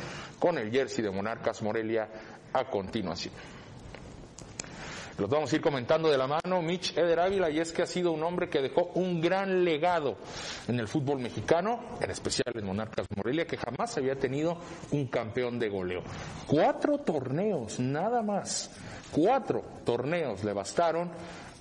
con 0.40 0.58
el 0.58 0.72
jersey 0.72 1.04
de 1.04 1.10
Monarcas 1.10 1.62
Morelia 1.62 2.08
a 2.52 2.64
continuación? 2.64 3.32
Los 5.18 5.28
vamos 5.30 5.52
a 5.52 5.56
ir 5.56 5.62
comentando 5.62 6.10
de 6.10 6.18
la 6.18 6.26
mano 6.26 6.62
Mitch 6.62 6.96
Eder 6.96 7.20
Ávila 7.20 7.48
y 7.50 7.60
es 7.60 7.70
que 7.70 7.82
ha 7.82 7.86
sido 7.86 8.10
un 8.10 8.24
hombre 8.24 8.48
que 8.48 8.60
dejó 8.60 8.90
un 8.94 9.20
gran 9.20 9.62
legado 9.62 10.16
en 10.66 10.80
el 10.80 10.88
fútbol 10.88 11.20
mexicano, 11.20 11.80
en 12.00 12.10
especial 12.10 12.52
en 12.54 12.64
Monarcas 12.64 13.06
Morelia, 13.14 13.46
que 13.46 13.58
jamás 13.58 13.96
había 13.98 14.16
tenido 14.16 14.56
un 14.90 15.06
campeón 15.06 15.58
de 15.60 15.68
goleo. 15.68 16.02
Cuatro 16.48 16.98
torneos, 16.98 17.78
nada 17.78 18.22
más 18.22 18.70
Cuatro 19.12 19.62
torneos 19.84 20.42
le 20.42 20.52
bastaron 20.52 21.10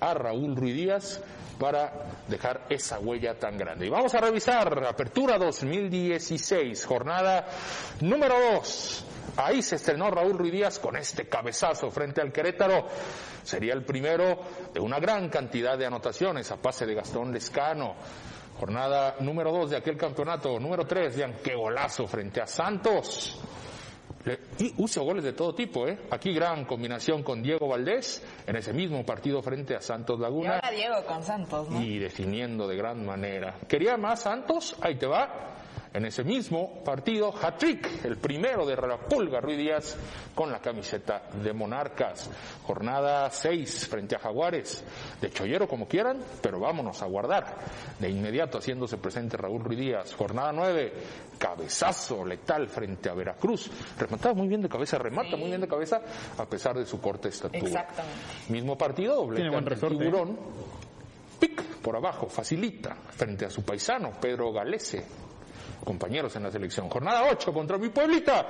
a 0.00 0.14
Raúl 0.14 0.56
Ruiz 0.56 0.74
Díaz 0.74 1.20
para 1.58 1.92
dejar 2.26 2.62
esa 2.70 2.98
huella 2.98 3.38
tan 3.38 3.56
grande. 3.56 3.86
Y 3.86 3.90
vamos 3.90 4.14
a 4.14 4.20
revisar 4.20 4.84
Apertura 4.84 5.38
2016, 5.38 6.84
jornada 6.86 7.46
número 8.00 8.34
2. 8.54 9.04
Ahí 9.36 9.62
se 9.62 9.76
estrenó 9.76 10.10
Raúl 10.10 10.36
Ruiz 10.36 10.52
Díaz 10.52 10.78
con 10.78 10.96
este 10.96 11.28
cabezazo 11.28 11.90
frente 11.90 12.20
al 12.20 12.32
Querétaro. 12.32 12.86
Sería 13.44 13.74
el 13.74 13.84
primero 13.84 14.40
de 14.72 14.80
una 14.80 14.98
gran 14.98 15.28
cantidad 15.28 15.78
de 15.78 15.86
anotaciones 15.86 16.50
a 16.50 16.56
pase 16.56 16.84
de 16.86 16.94
Gastón 16.94 17.32
Lescano. 17.32 17.94
Jornada 18.58 19.16
número 19.20 19.52
2 19.52 19.70
de 19.70 19.76
aquel 19.76 19.96
campeonato. 19.96 20.58
Número 20.58 20.84
3, 20.84 21.16
vean 21.16 21.34
qué 21.42 21.54
golazo 21.54 22.06
frente 22.06 22.40
a 22.40 22.46
Santos. 22.46 23.38
Y 24.58 24.72
uso 24.78 25.02
goles 25.02 25.24
de 25.24 25.32
todo 25.32 25.54
tipo, 25.54 25.86
¿eh? 25.86 25.98
Aquí 26.10 26.32
gran 26.32 26.64
combinación 26.64 27.22
con 27.22 27.42
Diego 27.42 27.68
Valdés 27.68 28.22
en 28.46 28.56
ese 28.56 28.72
mismo 28.72 29.04
partido 29.04 29.42
frente 29.42 29.74
a 29.74 29.80
Santos 29.80 30.20
Laguna. 30.20 30.60
Y 30.72 30.76
Diego 30.76 31.04
con 31.06 31.22
Santos, 31.22 31.68
¿no? 31.68 31.82
Y 31.82 31.98
definiendo 31.98 32.68
de 32.68 32.76
gran 32.76 33.04
manera. 33.04 33.56
¿Quería 33.68 33.96
más 33.96 34.22
Santos? 34.22 34.76
Ahí 34.80 34.96
te 34.96 35.06
va 35.06 35.52
en 35.94 36.06
ese 36.06 36.24
mismo 36.24 36.82
partido, 36.84 37.32
hat-trick, 37.34 38.04
el 38.04 38.16
primero 38.16 38.64
de 38.64 38.76
Pulga 39.08 39.40
Ruiz 39.40 39.58
Díaz 39.58 39.96
con 40.34 40.50
la 40.50 40.60
camiseta 40.60 41.22
de 41.42 41.52
Monarcas. 41.52 42.30
Jornada 42.64 43.30
6 43.30 43.88
frente 43.88 44.16
a 44.16 44.18
Jaguares, 44.18 44.84
de 45.20 45.30
Chollero 45.30 45.68
como 45.68 45.86
quieran, 45.86 46.18
pero 46.40 46.58
vámonos 46.60 47.02
a 47.02 47.06
guardar. 47.06 47.56
De 47.98 48.08
inmediato 48.08 48.58
haciéndose 48.58 48.96
presente 48.96 49.36
Raúl 49.36 49.62
Ruiz 49.62 49.78
Díaz. 49.78 50.14
Jornada 50.14 50.52
9, 50.52 50.92
cabezazo 51.38 52.24
letal 52.24 52.68
frente 52.68 53.10
a 53.10 53.14
Veracruz. 53.14 53.70
Remataba 53.98 54.34
muy 54.34 54.48
bien 54.48 54.62
de 54.62 54.68
cabeza, 54.68 54.98
remata 54.98 55.36
muy 55.36 55.48
bien 55.48 55.60
de 55.60 55.68
cabeza 55.68 56.00
a 56.38 56.46
pesar 56.46 56.76
de 56.76 56.86
su 56.86 57.00
corta 57.00 57.28
estatura. 57.28 57.66
Exactamente. 57.66 58.18
Mismo 58.48 58.78
partido, 58.78 59.16
doble 59.16 59.46
¿eh? 59.46 59.76
tiburón. 59.78 60.38
Pic 61.38 61.62
por 61.82 61.96
abajo, 61.96 62.28
facilita 62.28 62.94
frente 62.94 63.44
a 63.44 63.50
su 63.50 63.64
paisano 63.64 64.12
Pedro 64.20 64.52
Galese 64.52 65.04
compañeros 65.84 66.34
en 66.36 66.44
la 66.44 66.50
selección. 66.50 66.88
Jornada 66.88 67.24
8 67.30 67.52
contra 67.52 67.78
mi 67.78 67.88
pueblita. 67.88 68.46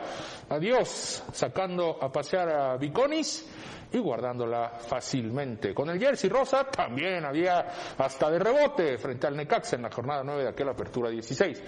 Adiós, 0.49 1.25
sacando 1.33 1.99
a 2.01 2.11
pasear 2.11 2.49
a 2.49 2.77
Viconis 2.77 3.47
y 3.93 3.99
guardándola 3.99 4.71
fácilmente. 4.79 5.75
Con 5.75 5.91
el 5.91 5.99
jersey 5.99 6.31
rosa 6.31 6.65
también 6.65 7.25
había 7.25 7.67
hasta 7.99 8.31
de 8.31 8.39
rebote 8.39 8.99
frente 8.99 9.27
al 9.27 9.37
Necaxa 9.37 9.77
en 9.77 9.83
la 9.83 9.91
jornada 9.91 10.23
9 10.25 10.45
de 10.45 10.49
aquella 10.49 10.71
apertura 10.73 11.11
16. 11.11 11.63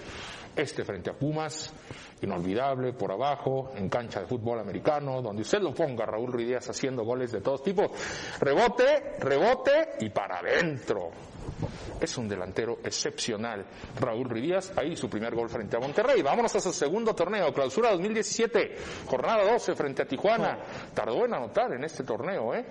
Este 0.55 0.85
frente 0.85 1.09
a 1.09 1.13
Pumas, 1.13 1.73
inolvidable, 2.21 2.93
por 2.93 3.11
abajo, 3.11 3.73
en 3.75 3.89
cancha 3.89 4.21
de 4.21 4.25
fútbol 4.25 4.59
americano, 4.59 5.21
donde 5.21 5.41
usted 5.41 5.59
lo 5.59 5.73
ponga, 5.73 6.05
Raúl 6.05 6.31
Ruidías 6.31 6.69
haciendo 6.69 7.03
goles 7.03 7.31
de 7.33 7.41
todos 7.41 7.61
tipos. 7.61 7.91
Rebote, 8.39 9.17
rebote 9.19 9.89
y 9.99 10.09
para 10.09 10.39
adentro. 10.39 11.11
Es 11.99 12.17
un 12.17 12.27
delantero 12.27 12.79
excepcional. 12.83 13.65
Raúl 13.99 14.29
Rivías, 14.29 14.73
ahí 14.77 14.95
su 14.95 15.09
primer 15.09 15.33
gol 15.33 15.49
frente 15.49 15.77
a 15.77 15.79
Monterrey. 15.79 16.21
Vámonos 16.21 16.55
a 16.55 16.59
su 16.59 16.73
segundo 16.73 17.15
torneo, 17.15 17.53
clausura 17.53 17.91
2017, 17.91 18.77
jornada 19.07 19.51
12 19.51 19.75
frente 19.75 20.01
a 20.03 20.07
Tijuana. 20.07 20.57
Tardó 20.93 21.25
en 21.25 21.33
anotar 21.33 21.73
en 21.73 21.83
este 21.83 22.03
torneo, 22.03 22.53
¿eh? 22.53 22.65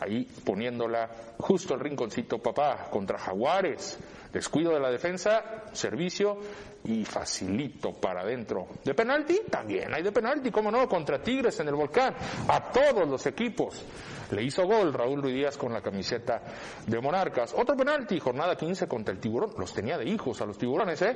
Ahí 0.00 0.26
poniéndola 0.44 1.08
justo 1.38 1.74
el 1.74 1.80
rinconcito 1.80 2.38
papá 2.38 2.88
contra 2.90 3.18
Jaguares. 3.18 3.98
Descuido 4.32 4.72
de 4.72 4.80
la 4.80 4.90
defensa, 4.90 5.64
servicio 5.72 6.38
y 6.84 7.04
facilito 7.04 7.92
para 7.92 8.22
adentro. 8.22 8.66
¿De 8.82 8.94
penalti? 8.94 9.42
También 9.48 9.94
hay 9.94 10.02
de 10.02 10.10
penalti, 10.10 10.50
cómo 10.50 10.70
no, 10.70 10.88
contra 10.88 11.22
Tigres 11.22 11.60
en 11.60 11.68
el 11.68 11.74
volcán. 11.74 12.14
A 12.48 12.72
todos 12.72 13.06
los 13.06 13.24
equipos. 13.26 13.84
Le 14.32 14.42
hizo 14.42 14.64
gol 14.64 14.94
Raúl 14.94 15.22
Ruiz 15.22 15.34
Díaz 15.34 15.58
con 15.58 15.72
la 15.72 15.82
camiseta 15.82 16.42
de 16.86 17.00
Monarcas. 17.00 17.54
Otro 17.54 17.76
penalti, 17.76 18.18
jornada 18.18 18.56
15 18.56 18.88
contra 18.88 19.12
el 19.12 19.20
tiburón. 19.20 19.52
Los 19.58 19.74
tenía 19.74 19.98
de 19.98 20.06
hijos 20.06 20.40
a 20.40 20.46
los 20.46 20.56
tiburones, 20.56 21.02
¿eh? 21.02 21.14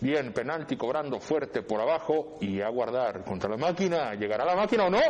Bien, 0.00 0.32
penalti 0.34 0.76
cobrando 0.76 1.18
fuerte 1.18 1.62
por 1.62 1.80
abajo 1.80 2.36
y 2.42 2.60
a 2.60 2.68
guardar 2.68 3.24
contra 3.24 3.48
la 3.48 3.56
máquina. 3.56 4.14
¿Llegará 4.14 4.44
la 4.44 4.56
máquina 4.56 4.84
o 4.84 4.90
no? 4.90 5.00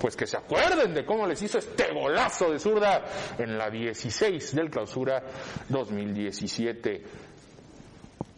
Pues 0.00 0.16
que 0.16 0.26
se 0.26 0.38
acuerden 0.38 0.94
de 0.94 1.04
cómo 1.04 1.26
les 1.26 1.42
hizo 1.42 1.58
este 1.58 1.92
golazo 1.92 2.50
de 2.50 2.58
zurda 2.58 3.04
en 3.36 3.58
la 3.58 3.68
16 3.68 4.54
del 4.54 4.70
clausura 4.70 5.22
2017 5.68 7.02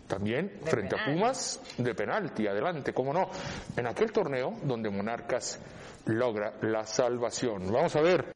también 0.08 0.58
frente 0.64 0.96
a 0.96 1.04
Pumas 1.04 1.60
de 1.78 1.94
penalti, 1.94 2.48
adelante, 2.48 2.92
cómo 2.92 3.12
no, 3.12 3.30
en 3.76 3.86
aquel 3.86 4.10
torneo 4.10 4.54
donde 4.64 4.90
Monarcas 4.90 5.60
logra 6.06 6.54
la 6.62 6.84
salvación. 6.86 7.72
Vamos 7.72 7.94
a 7.96 8.00
ver. 8.00 8.32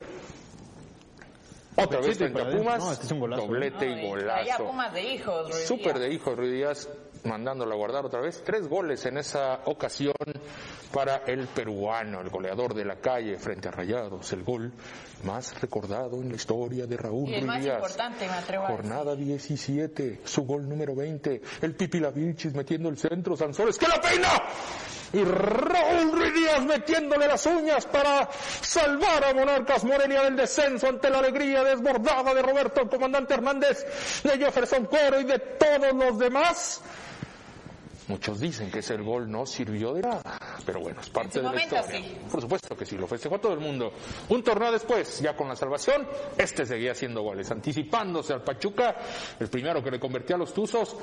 Otra 1.76 2.00
vez 2.00 2.18
frente 2.18 2.40
a 2.40 2.50
Pumas, 2.50 3.00
este 3.00 3.14
doblete 3.14 3.86
y 3.86 4.08
golazo. 4.08 4.66
Pumas 4.66 4.92
de 4.92 5.02
hijos, 5.02 5.54
Súper 5.66 5.98
de 5.98 6.12
hijos, 6.12 6.36
Ruiz 6.36 6.52
Díaz, 6.52 6.88
mandándolo 7.24 7.74
a 7.74 7.76
guardar 7.76 8.04
otra 8.04 8.20
vez. 8.20 8.42
Tres 8.44 8.68
goles 8.68 9.04
en 9.06 9.18
esa 9.18 9.60
ocasión 9.64 10.14
para 10.92 11.22
el 11.26 11.48
peruano, 11.48 12.20
el 12.20 12.30
goleador 12.30 12.74
de 12.74 12.84
la 12.84 12.96
calle 12.96 13.36
frente 13.38 13.68
a 13.68 13.72
Rayados. 13.72 14.32
El 14.32 14.44
gol 14.44 14.72
más 15.24 15.60
recordado 15.60 16.22
en 16.22 16.28
la 16.28 16.36
historia 16.36 16.86
de 16.86 16.96
Raúl 16.96 17.30
y 17.30 17.34
el 17.34 17.46
más 17.46 17.64
importante, 17.64 18.26
me 18.28 18.34
atrevo 18.34 18.66
Jornada 18.66 19.16
17, 19.16 20.20
su 20.24 20.44
gol 20.44 20.68
número 20.68 20.94
20. 20.94 21.42
El 21.62 21.74
Pipi 21.74 21.98
Lavichis 21.98 22.54
metiendo 22.54 22.88
el 22.88 22.98
centro, 22.98 23.36
Sanzores, 23.36 23.78
¡que 23.78 23.88
la 23.88 24.00
peina! 24.00 24.28
Y 25.14 25.24
Raúl 25.24 26.14
metiéndole 26.66 27.26
las 27.26 27.46
uñas 27.46 27.86
para 27.86 28.28
salvar 28.60 29.24
a 29.24 29.34
Monarcas 29.34 29.84
Morelia 29.84 30.22
del 30.22 30.36
descenso 30.36 30.88
ante 30.88 31.10
la 31.10 31.18
alegría 31.18 31.62
desbordada 31.62 32.34
de 32.34 32.42
Roberto, 32.42 32.82
el 32.82 32.88
comandante 32.88 33.34
Hernández, 33.34 34.22
de 34.22 34.38
Jefferson 34.38 34.86
Cuero 34.86 35.20
y 35.20 35.24
de 35.24 35.38
todos 35.38 35.92
los 35.94 36.18
demás. 36.18 36.80
Muchos 38.06 38.38
dicen 38.38 38.70
que 38.70 38.80
ese 38.80 38.96
gol 38.98 39.30
no 39.30 39.46
sirvió 39.46 39.94
de 39.94 40.02
nada, 40.02 40.38
pero 40.66 40.80
bueno, 40.80 41.00
es 41.00 41.08
parte 41.08 41.40
de 41.40 41.50
la 41.50 41.62
historia. 41.62 42.02
Por 42.30 42.40
supuesto 42.42 42.76
que 42.76 42.84
sí, 42.84 42.98
lo 42.98 43.06
festejó 43.06 43.38
todo 43.38 43.54
el 43.54 43.60
mundo. 43.60 43.92
Un 44.28 44.42
torneo 44.42 44.70
después, 44.70 45.20
ya 45.20 45.34
con 45.34 45.48
la 45.48 45.56
salvación, 45.56 46.06
este 46.36 46.66
seguía 46.66 46.92
haciendo 46.92 47.22
goles, 47.22 47.50
anticipándose 47.50 48.34
al 48.34 48.42
Pachuca, 48.42 48.96
el 49.40 49.48
primero 49.48 49.82
que 49.82 49.90
le 49.90 49.98
convertía 49.98 50.36
a 50.36 50.38
los 50.38 50.52
Tuzos. 50.52 50.96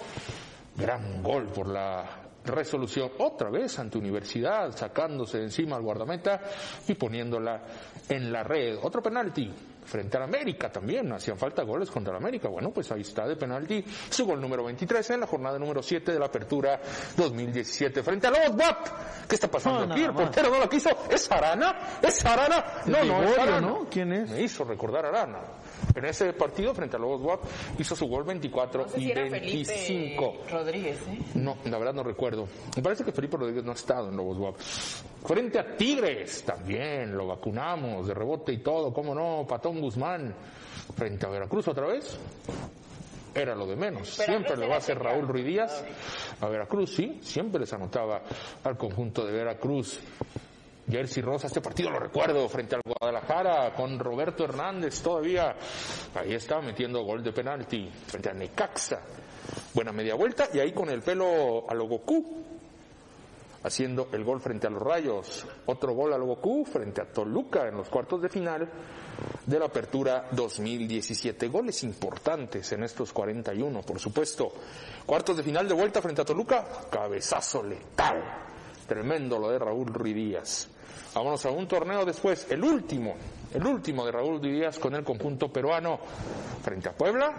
Gran 0.75 1.23
gol 1.23 1.47
por 1.47 1.67
la 1.67 2.20
resolución 2.45 3.11
otra 3.19 3.49
vez 3.49 3.77
ante 3.79 3.97
Universidad, 3.97 4.75
sacándose 4.75 5.37
de 5.37 5.45
encima 5.45 5.75
al 5.75 5.83
guardameta 5.83 6.41
y 6.87 6.95
poniéndola 6.95 7.61
en 8.09 8.31
la 8.31 8.43
red. 8.43 8.77
Otro 8.81 9.01
penalti 9.01 9.51
frente 9.83 10.17
a 10.17 10.23
América 10.23 10.71
también, 10.71 11.11
hacían 11.11 11.37
falta 11.37 11.63
goles 11.63 11.89
contra 11.89 12.13
la 12.13 12.19
América. 12.19 12.47
Bueno, 12.49 12.71
pues 12.71 12.91
ahí 12.91 13.01
está 13.01 13.27
de 13.27 13.35
penalti 13.35 13.83
su 14.09 14.25
gol 14.25 14.39
número 14.39 14.63
23 14.63 15.09
en 15.11 15.19
la 15.21 15.27
jornada 15.27 15.57
número 15.59 15.81
7 15.81 16.11
de 16.11 16.19
la 16.19 16.27
apertura 16.27 16.79
2017 17.17 18.03
frente 18.03 18.27
a 18.27 18.31
Lobos 18.31 18.55
Bat. 18.55 19.27
¿Qué 19.27 19.35
está 19.35 19.49
pasando 19.49 19.91
aquí? 19.93 20.03
El 20.03 20.13
portero 20.13 20.49
no 20.49 20.59
lo 20.59 20.69
quiso. 20.69 20.89
¿Es 21.09 21.29
Arana? 21.31 21.99
¿Es 22.01 22.23
Arana? 22.25 22.63
No, 22.85 23.03
no, 23.03 23.23
es 23.23 23.37
Arana. 23.37 23.61
¿no? 23.61 23.87
¿Quién 23.89 24.13
es? 24.13 24.29
Me 24.29 24.41
hizo 24.41 24.63
recordar 24.63 25.05
Arana. 25.05 25.39
En 25.95 26.05
ese 26.05 26.33
partido 26.33 26.73
frente 26.73 26.95
a 26.95 26.99
Lobos 26.99 27.21
WAP 27.21 27.41
hizo 27.79 27.95
su 27.95 28.07
gol 28.07 28.23
24 28.23 28.83
No 28.83 28.89
sé 28.89 28.97
si 28.97 29.05
y 29.05 29.11
era 29.11 29.27
25. 29.27 30.31
Felipe 30.31 30.51
Rodríguez, 30.51 30.99
¿eh? 31.07 31.19
No, 31.35 31.57
la 31.65 31.77
verdad 31.77 31.93
no 31.93 32.03
recuerdo. 32.03 32.47
Me 32.75 32.81
parece 32.81 33.03
que 33.03 33.11
Felipe 33.11 33.37
Rodríguez 33.37 33.63
no 33.63 33.71
ha 33.71 33.75
estado 33.75 34.09
en 34.09 34.17
Lobos 34.17 34.37
WAP. 34.37 34.57
Frente 35.25 35.59
a 35.59 35.75
Tigres, 35.75 36.43
también 36.43 37.15
lo 37.15 37.27
vacunamos 37.27 38.07
de 38.07 38.13
rebote 38.13 38.53
y 38.53 38.57
todo, 38.57 38.93
cómo 38.93 39.13
no, 39.13 39.45
Patón 39.47 39.81
Guzmán. 39.81 40.33
Frente 40.95 41.25
a 41.25 41.29
Veracruz 41.29 41.67
otra 41.67 41.87
vez. 41.87 42.17
Era 43.33 43.55
lo 43.55 43.65
de 43.65 43.75
menos. 43.75 44.09
Siempre 44.09 44.57
le 44.57 44.67
va 44.67 44.75
a 44.75 44.77
hacer. 44.79 44.99
Raúl 44.99 45.27
Ruiz 45.27 45.45
Díaz. 45.45 45.85
A 46.41 46.47
Veracruz, 46.47 46.95
sí, 46.95 47.19
siempre 47.21 47.61
les 47.61 47.71
anotaba 47.71 48.21
al 48.63 48.77
conjunto 48.77 49.25
de 49.25 49.31
Veracruz. 49.31 49.99
Jersey 50.91 51.23
Rosa, 51.23 51.47
este 51.47 51.61
partido 51.61 51.89
lo 51.89 51.99
recuerdo, 51.99 52.49
frente 52.49 52.75
al 52.75 52.81
Guadalajara, 52.83 53.73
con 53.73 53.97
Roberto 53.97 54.43
Hernández 54.43 55.01
todavía. 55.01 55.55
Ahí 56.13 56.33
estaba 56.33 56.61
metiendo 56.61 57.01
gol 57.03 57.23
de 57.23 57.31
penalti, 57.31 57.89
frente 58.07 58.29
a 58.29 58.33
Necaxa. 58.33 58.99
Buena 59.73 59.93
media 59.93 60.15
vuelta, 60.15 60.49
y 60.53 60.59
ahí 60.59 60.73
con 60.73 60.89
el 60.89 61.01
pelo 61.01 61.69
a 61.69 61.73
lo 61.73 61.87
Goku, 61.87 62.43
haciendo 63.63 64.09
el 64.11 64.25
gol 64.25 64.41
frente 64.41 64.67
a 64.67 64.69
los 64.69 64.81
Rayos. 64.81 65.45
Otro 65.65 65.93
gol 65.93 66.11
a 66.11 66.17
lo 66.17 66.25
Goku 66.25 66.65
frente 66.65 67.01
a 67.01 67.05
Toluca 67.05 67.69
en 67.69 67.77
los 67.77 67.87
cuartos 67.87 68.21
de 68.21 68.27
final 68.27 68.69
de 69.45 69.59
la 69.59 69.67
Apertura 69.67 70.27
2017. 70.33 71.47
Goles 71.47 71.83
importantes 71.83 72.69
en 72.73 72.83
estos 72.83 73.13
41, 73.13 73.81
por 73.83 73.97
supuesto. 73.97 74.51
Cuartos 75.05 75.37
de 75.37 75.43
final 75.43 75.69
de 75.69 75.73
vuelta 75.73 76.01
frente 76.01 76.21
a 76.21 76.25
Toluca, 76.25 76.67
cabezazo 76.91 77.63
letal. 77.63 78.50
Tremendo 78.91 79.39
lo 79.39 79.49
de 79.49 79.57
Raúl 79.57 79.87
Ruiz 79.87 80.13
Díaz. 80.13 80.67
Vámonos 81.15 81.45
a 81.45 81.49
un 81.49 81.65
torneo 81.65 82.03
después, 82.03 82.51
el 82.51 82.61
último, 82.61 83.15
el 83.53 83.65
último 83.65 84.05
de 84.05 84.11
Raúl 84.11 84.41
Ruiz 84.41 84.51
Díaz 84.51 84.79
con 84.79 84.93
el 84.95 85.01
conjunto 85.05 85.47
peruano 85.47 85.97
frente 86.61 86.89
a 86.89 86.91
Puebla. 86.91 87.33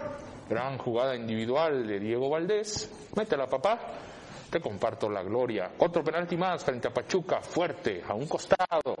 Gran 0.49 0.79
jugada 0.79 1.15
individual 1.15 1.85
de 1.85 1.99
Diego 1.99 2.27
Valdés. 2.27 2.89
Métela, 3.15 3.45
papá. 3.45 3.77
Te 4.49 4.59
comparto 4.59 5.07
la 5.11 5.21
gloria. 5.21 5.73
Otro 5.77 6.03
penalti 6.03 6.35
más 6.37 6.63
frente 6.63 6.87
a 6.87 6.91
Pachuca, 6.91 7.39
fuerte, 7.39 8.01
a 8.07 8.15
un 8.15 8.25
costado. 8.25 8.95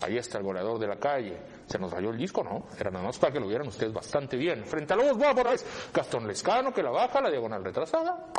Ahí 0.00 0.16
está 0.18 0.38
el 0.38 0.44
goleador 0.44 0.80
de 0.80 0.88
la 0.88 0.96
calle. 0.96 1.36
Se 1.66 1.78
nos 1.78 1.92
rayó 1.92 2.10
el 2.10 2.18
disco, 2.18 2.42
¿no? 2.42 2.66
Era 2.76 2.90
nada 2.90 3.04
más 3.04 3.18
para 3.20 3.32
que 3.32 3.38
lo 3.38 3.46
vieran 3.46 3.68
ustedes 3.68 3.92
bastante 3.92 4.36
bien. 4.36 4.64
Frente 4.64 4.92
a 4.92 4.96
Lobos 4.96 5.18
vez. 5.18 5.64
Gastón 5.94 6.26
Lescano 6.26 6.74
que 6.74 6.82
la 6.82 6.90
baja, 6.90 7.20
la 7.20 7.30
diagonal 7.30 7.62
retrasada. 7.62 8.32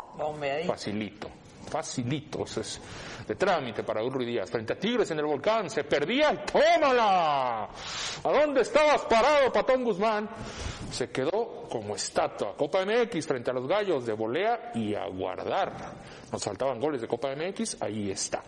Facilito, 0.66 1.28
facilito. 1.70 2.44
Eso 2.44 2.60
es 2.60 2.80
de 3.26 3.34
trámite 3.34 3.82
para 3.82 4.02
Urri 4.02 4.24
Díaz. 4.24 4.50
Frente 4.50 4.72
a 4.72 4.78
Tigres 4.78 5.10
en 5.10 5.18
el 5.18 5.26
volcán, 5.26 5.68
se 5.68 5.84
perdía 5.84 6.32
y 6.32 6.38
tómala. 6.50 7.64
¿A 7.64 8.32
dónde 8.32 8.62
estabas 8.62 9.02
parado, 9.02 9.52
Patón 9.52 9.84
Guzmán? 9.84 10.28
Se 10.90 11.10
quedó 11.10 11.68
como 11.68 11.94
estatua. 11.94 12.56
Copa 12.56 12.84
MX 12.84 13.26
frente 13.26 13.50
a 13.50 13.54
los 13.54 13.66
gallos 13.66 14.06
de 14.06 14.12
volea 14.14 14.72
y 14.74 14.94
a 14.94 15.06
guardar. 15.06 15.72
Nos 16.32 16.42
faltaban 16.42 16.80
goles 16.80 17.00
de 17.02 17.08
Copa 17.08 17.28
MX, 17.34 17.82
ahí 17.82 18.10
está. 18.10 18.42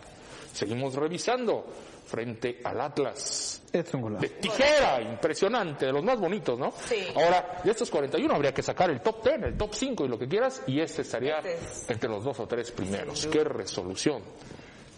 Seguimos 0.53 0.95
revisando 0.95 1.65
frente 2.11 2.59
al 2.63 2.81
Atlas. 2.81 3.63
Es 3.71 3.93
un 3.93 4.01
golazo. 4.01 4.21
De 4.23 4.29
tijera, 4.29 5.01
impresionante, 5.01 5.85
de 5.85 5.93
los 5.93 6.03
más 6.03 6.19
bonitos, 6.19 6.59
¿no? 6.59 6.71
Sí. 6.71 7.07
Ahora, 7.15 7.61
de 7.63 7.71
estos 7.71 7.89
41 7.89 8.33
habría 8.35 8.53
que 8.53 8.61
sacar 8.61 8.89
el 8.89 8.99
top 9.01 9.23
10, 9.23 9.43
el 9.43 9.57
top 9.57 9.73
5 9.73 10.05
y 10.05 10.07
lo 10.09 10.19
que 10.19 10.27
quieras, 10.27 10.61
y 10.67 10.81
este 10.81 11.03
estaría 11.03 11.37
Este 11.39 11.53
es- 11.53 11.89
entre 11.89 12.09
los 12.09 12.23
dos 12.23 12.37
o 12.41 12.47
tres 12.47 12.71
primeros. 12.71 13.25
¡Qué 13.27 13.43
resolución! 13.45 14.21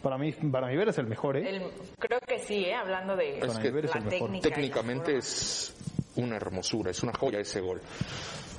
Para 0.02 0.18
mí, 0.18 0.32
para 0.52 0.68
mi 0.68 0.76
ver 0.76 0.90
es 0.90 0.98
el 0.98 1.06
mejor, 1.08 1.38
¿eh? 1.38 1.48
El- 1.50 1.72
creo 2.00 2.20
que 2.28 2.40
sí, 2.40 2.66
¿eh? 2.66 2.74
Hablando 2.76 3.16
de 3.16 3.40
Es 3.40 3.58
que 3.58 3.70
mi 3.70 3.72
ver 3.72 3.86
es 3.86 3.92
la 3.94 4.00
el 4.02 4.06
mejor. 4.06 4.28
técnica. 4.28 4.50
técnicamente 4.50 5.18
es 5.18 5.74
una 6.16 6.36
hermosura, 6.36 6.92
es 6.92 7.02
una 7.04 7.14
joya 7.14 7.40
ese 7.40 7.62
gol. 7.62 7.80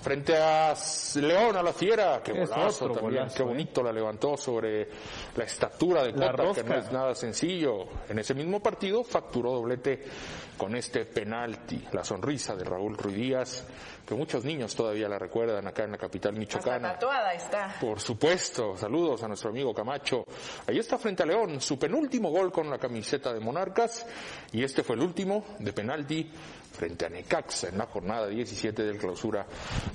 Frente 0.04 0.36
a 0.36 0.74
León, 1.14 1.56
a 1.56 1.62
la 1.62 1.72
Fiera, 1.72 2.20
qué 2.22 2.32
Es 2.32 2.50
golazo 2.50 2.84
otro 2.84 3.00
también, 3.00 3.22
golazo, 3.22 3.36
qué 3.36 3.42
¿eh? 3.42 3.46
bonito 3.46 3.82
la 3.82 3.90
levantó 3.90 4.36
sobre 4.36 4.86
la 5.34 5.44
estatura 5.44 6.02
de 6.02 6.12
Cota, 6.12 6.52
que 6.52 6.62
no 6.62 6.74
es 6.74 6.92
nada 6.92 7.14
sencillo. 7.14 7.86
En 8.06 8.18
ese 8.18 8.34
mismo 8.34 8.60
partido 8.60 9.02
facturó 9.02 9.52
doblete 9.52 10.04
con 10.58 10.76
este 10.76 11.06
penalti, 11.06 11.82
la 11.90 12.04
sonrisa 12.04 12.54
de 12.54 12.64
Raúl 12.64 12.98
Ruiz 12.98 13.16
Díaz, 13.16 13.66
que 14.06 14.14
muchos 14.14 14.44
niños 14.44 14.74
todavía 14.74 15.08
la 15.08 15.18
recuerdan 15.18 15.66
acá 15.66 15.84
en 15.84 15.92
la 15.92 15.98
capital 15.98 16.30
Hasta 16.32 16.40
michoacana. 16.40 16.92
tatuada 16.92 17.34
está. 17.34 17.76
Por 17.80 18.00
supuesto, 18.00 18.76
saludos 18.76 19.22
a 19.22 19.28
nuestro 19.28 19.50
amigo 19.50 19.72
Camacho. 19.72 20.24
Ahí 20.66 20.78
está 20.78 20.98
frente 20.98 21.22
a 21.22 21.26
León, 21.26 21.60
su 21.60 21.78
penúltimo 21.78 22.30
gol 22.30 22.52
con 22.52 22.68
la 22.70 22.78
camiseta 22.78 23.32
de 23.32 23.40
Monarcas 23.40 24.06
y 24.52 24.62
este 24.62 24.82
fue 24.82 24.96
el 24.96 25.02
último 25.02 25.44
de 25.58 25.72
penalti 25.72 26.30
frente 26.74 27.06
a 27.06 27.08
Necaxa 27.08 27.68
en 27.68 27.78
la 27.78 27.86
jornada 27.86 28.26
17 28.26 28.82
del 28.82 28.98
clausura 28.98 29.46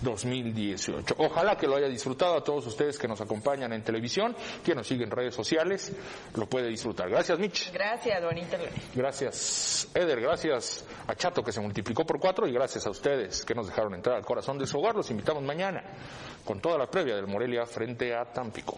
2018. 0.01 1.16
Ojalá 1.18 1.57
que 1.57 1.68
lo 1.68 1.76
haya 1.76 1.88
disfrutado 1.88 2.36
a 2.36 2.43
todos 2.43 2.66
ustedes 2.68 2.97
que 2.97 3.07
nos 3.07 3.20
acompañan 3.20 3.74
en 3.74 3.84
televisión, 3.84 4.36
que 4.64 4.74
nos 4.74 4.88
siguen 4.88 5.10
en 5.10 5.12
redes 5.12 5.36
sociales, 5.36 5.91
lo 6.36 6.47
puede 6.47 6.70
disfrutar. 6.70 7.10
Gracias 7.10 7.38
Mitch. 7.38 7.72
Gracias, 7.74 8.24
bonito. 8.24 8.57
Gracias, 8.95 9.89
Eder. 9.93 10.22
Gracias 10.22 10.86
a 11.07 11.16
Chato, 11.16 11.43
que 11.43 11.51
se 11.51 11.60
multiplicó 11.60 12.05
por 12.05 12.20
cuatro. 12.20 12.47
Y 12.47 12.53
gracias 12.53 12.86
a 12.88 12.89
ustedes 12.89 13.43
que 13.43 13.53
nos 13.53 13.68
dejaron 13.68 13.93
entrar 14.00 14.16
al 14.16 14.26
corazón 14.26 14.58
de 14.58 14.66
su 14.66 14.80
hogar. 14.80 14.95
Los 14.95 15.12
invitamos 15.12 15.43
mañana 15.43 15.84
con 16.43 16.60
toda 16.60 16.78
la 16.78 16.89
previa 16.89 17.16
del 17.16 17.28
Morelia 17.28 17.66
frente 17.66 18.16
a 18.16 18.26
Tampico. 18.26 18.78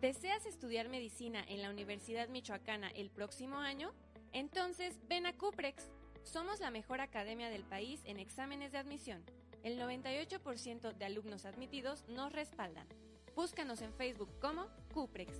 ¿Deseas 0.00 0.44
estudiar 0.46 0.88
medicina 0.88 1.44
en 1.46 1.62
la 1.62 1.70
Universidad 1.70 2.28
Michoacana 2.28 2.90
el 2.90 3.10
próximo 3.10 3.58
año? 3.58 3.92
Entonces 4.32 4.98
ven 5.08 5.26
a 5.26 5.34
Cuprex. 5.34 5.88
Somos 6.24 6.58
la 6.60 6.70
mejor 6.70 7.00
academia 7.00 7.48
del 7.48 7.62
país 7.64 8.00
en 8.04 8.18
exámenes 8.18 8.72
de 8.72 8.78
admisión. 8.78 9.22
El 9.62 9.78
98% 9.78 10.94
de 10.94 11.04
alumnos 11.04 11.44
admitidos 11.44 12.04
nos 12.08 12.32
respaldan. 12.32 12.86
Búscanos 13.34 13.82
en 13.82 13.92
Facebook 13.92 14.30
como 14.40 14.66
Cuprex. 14.92 15.32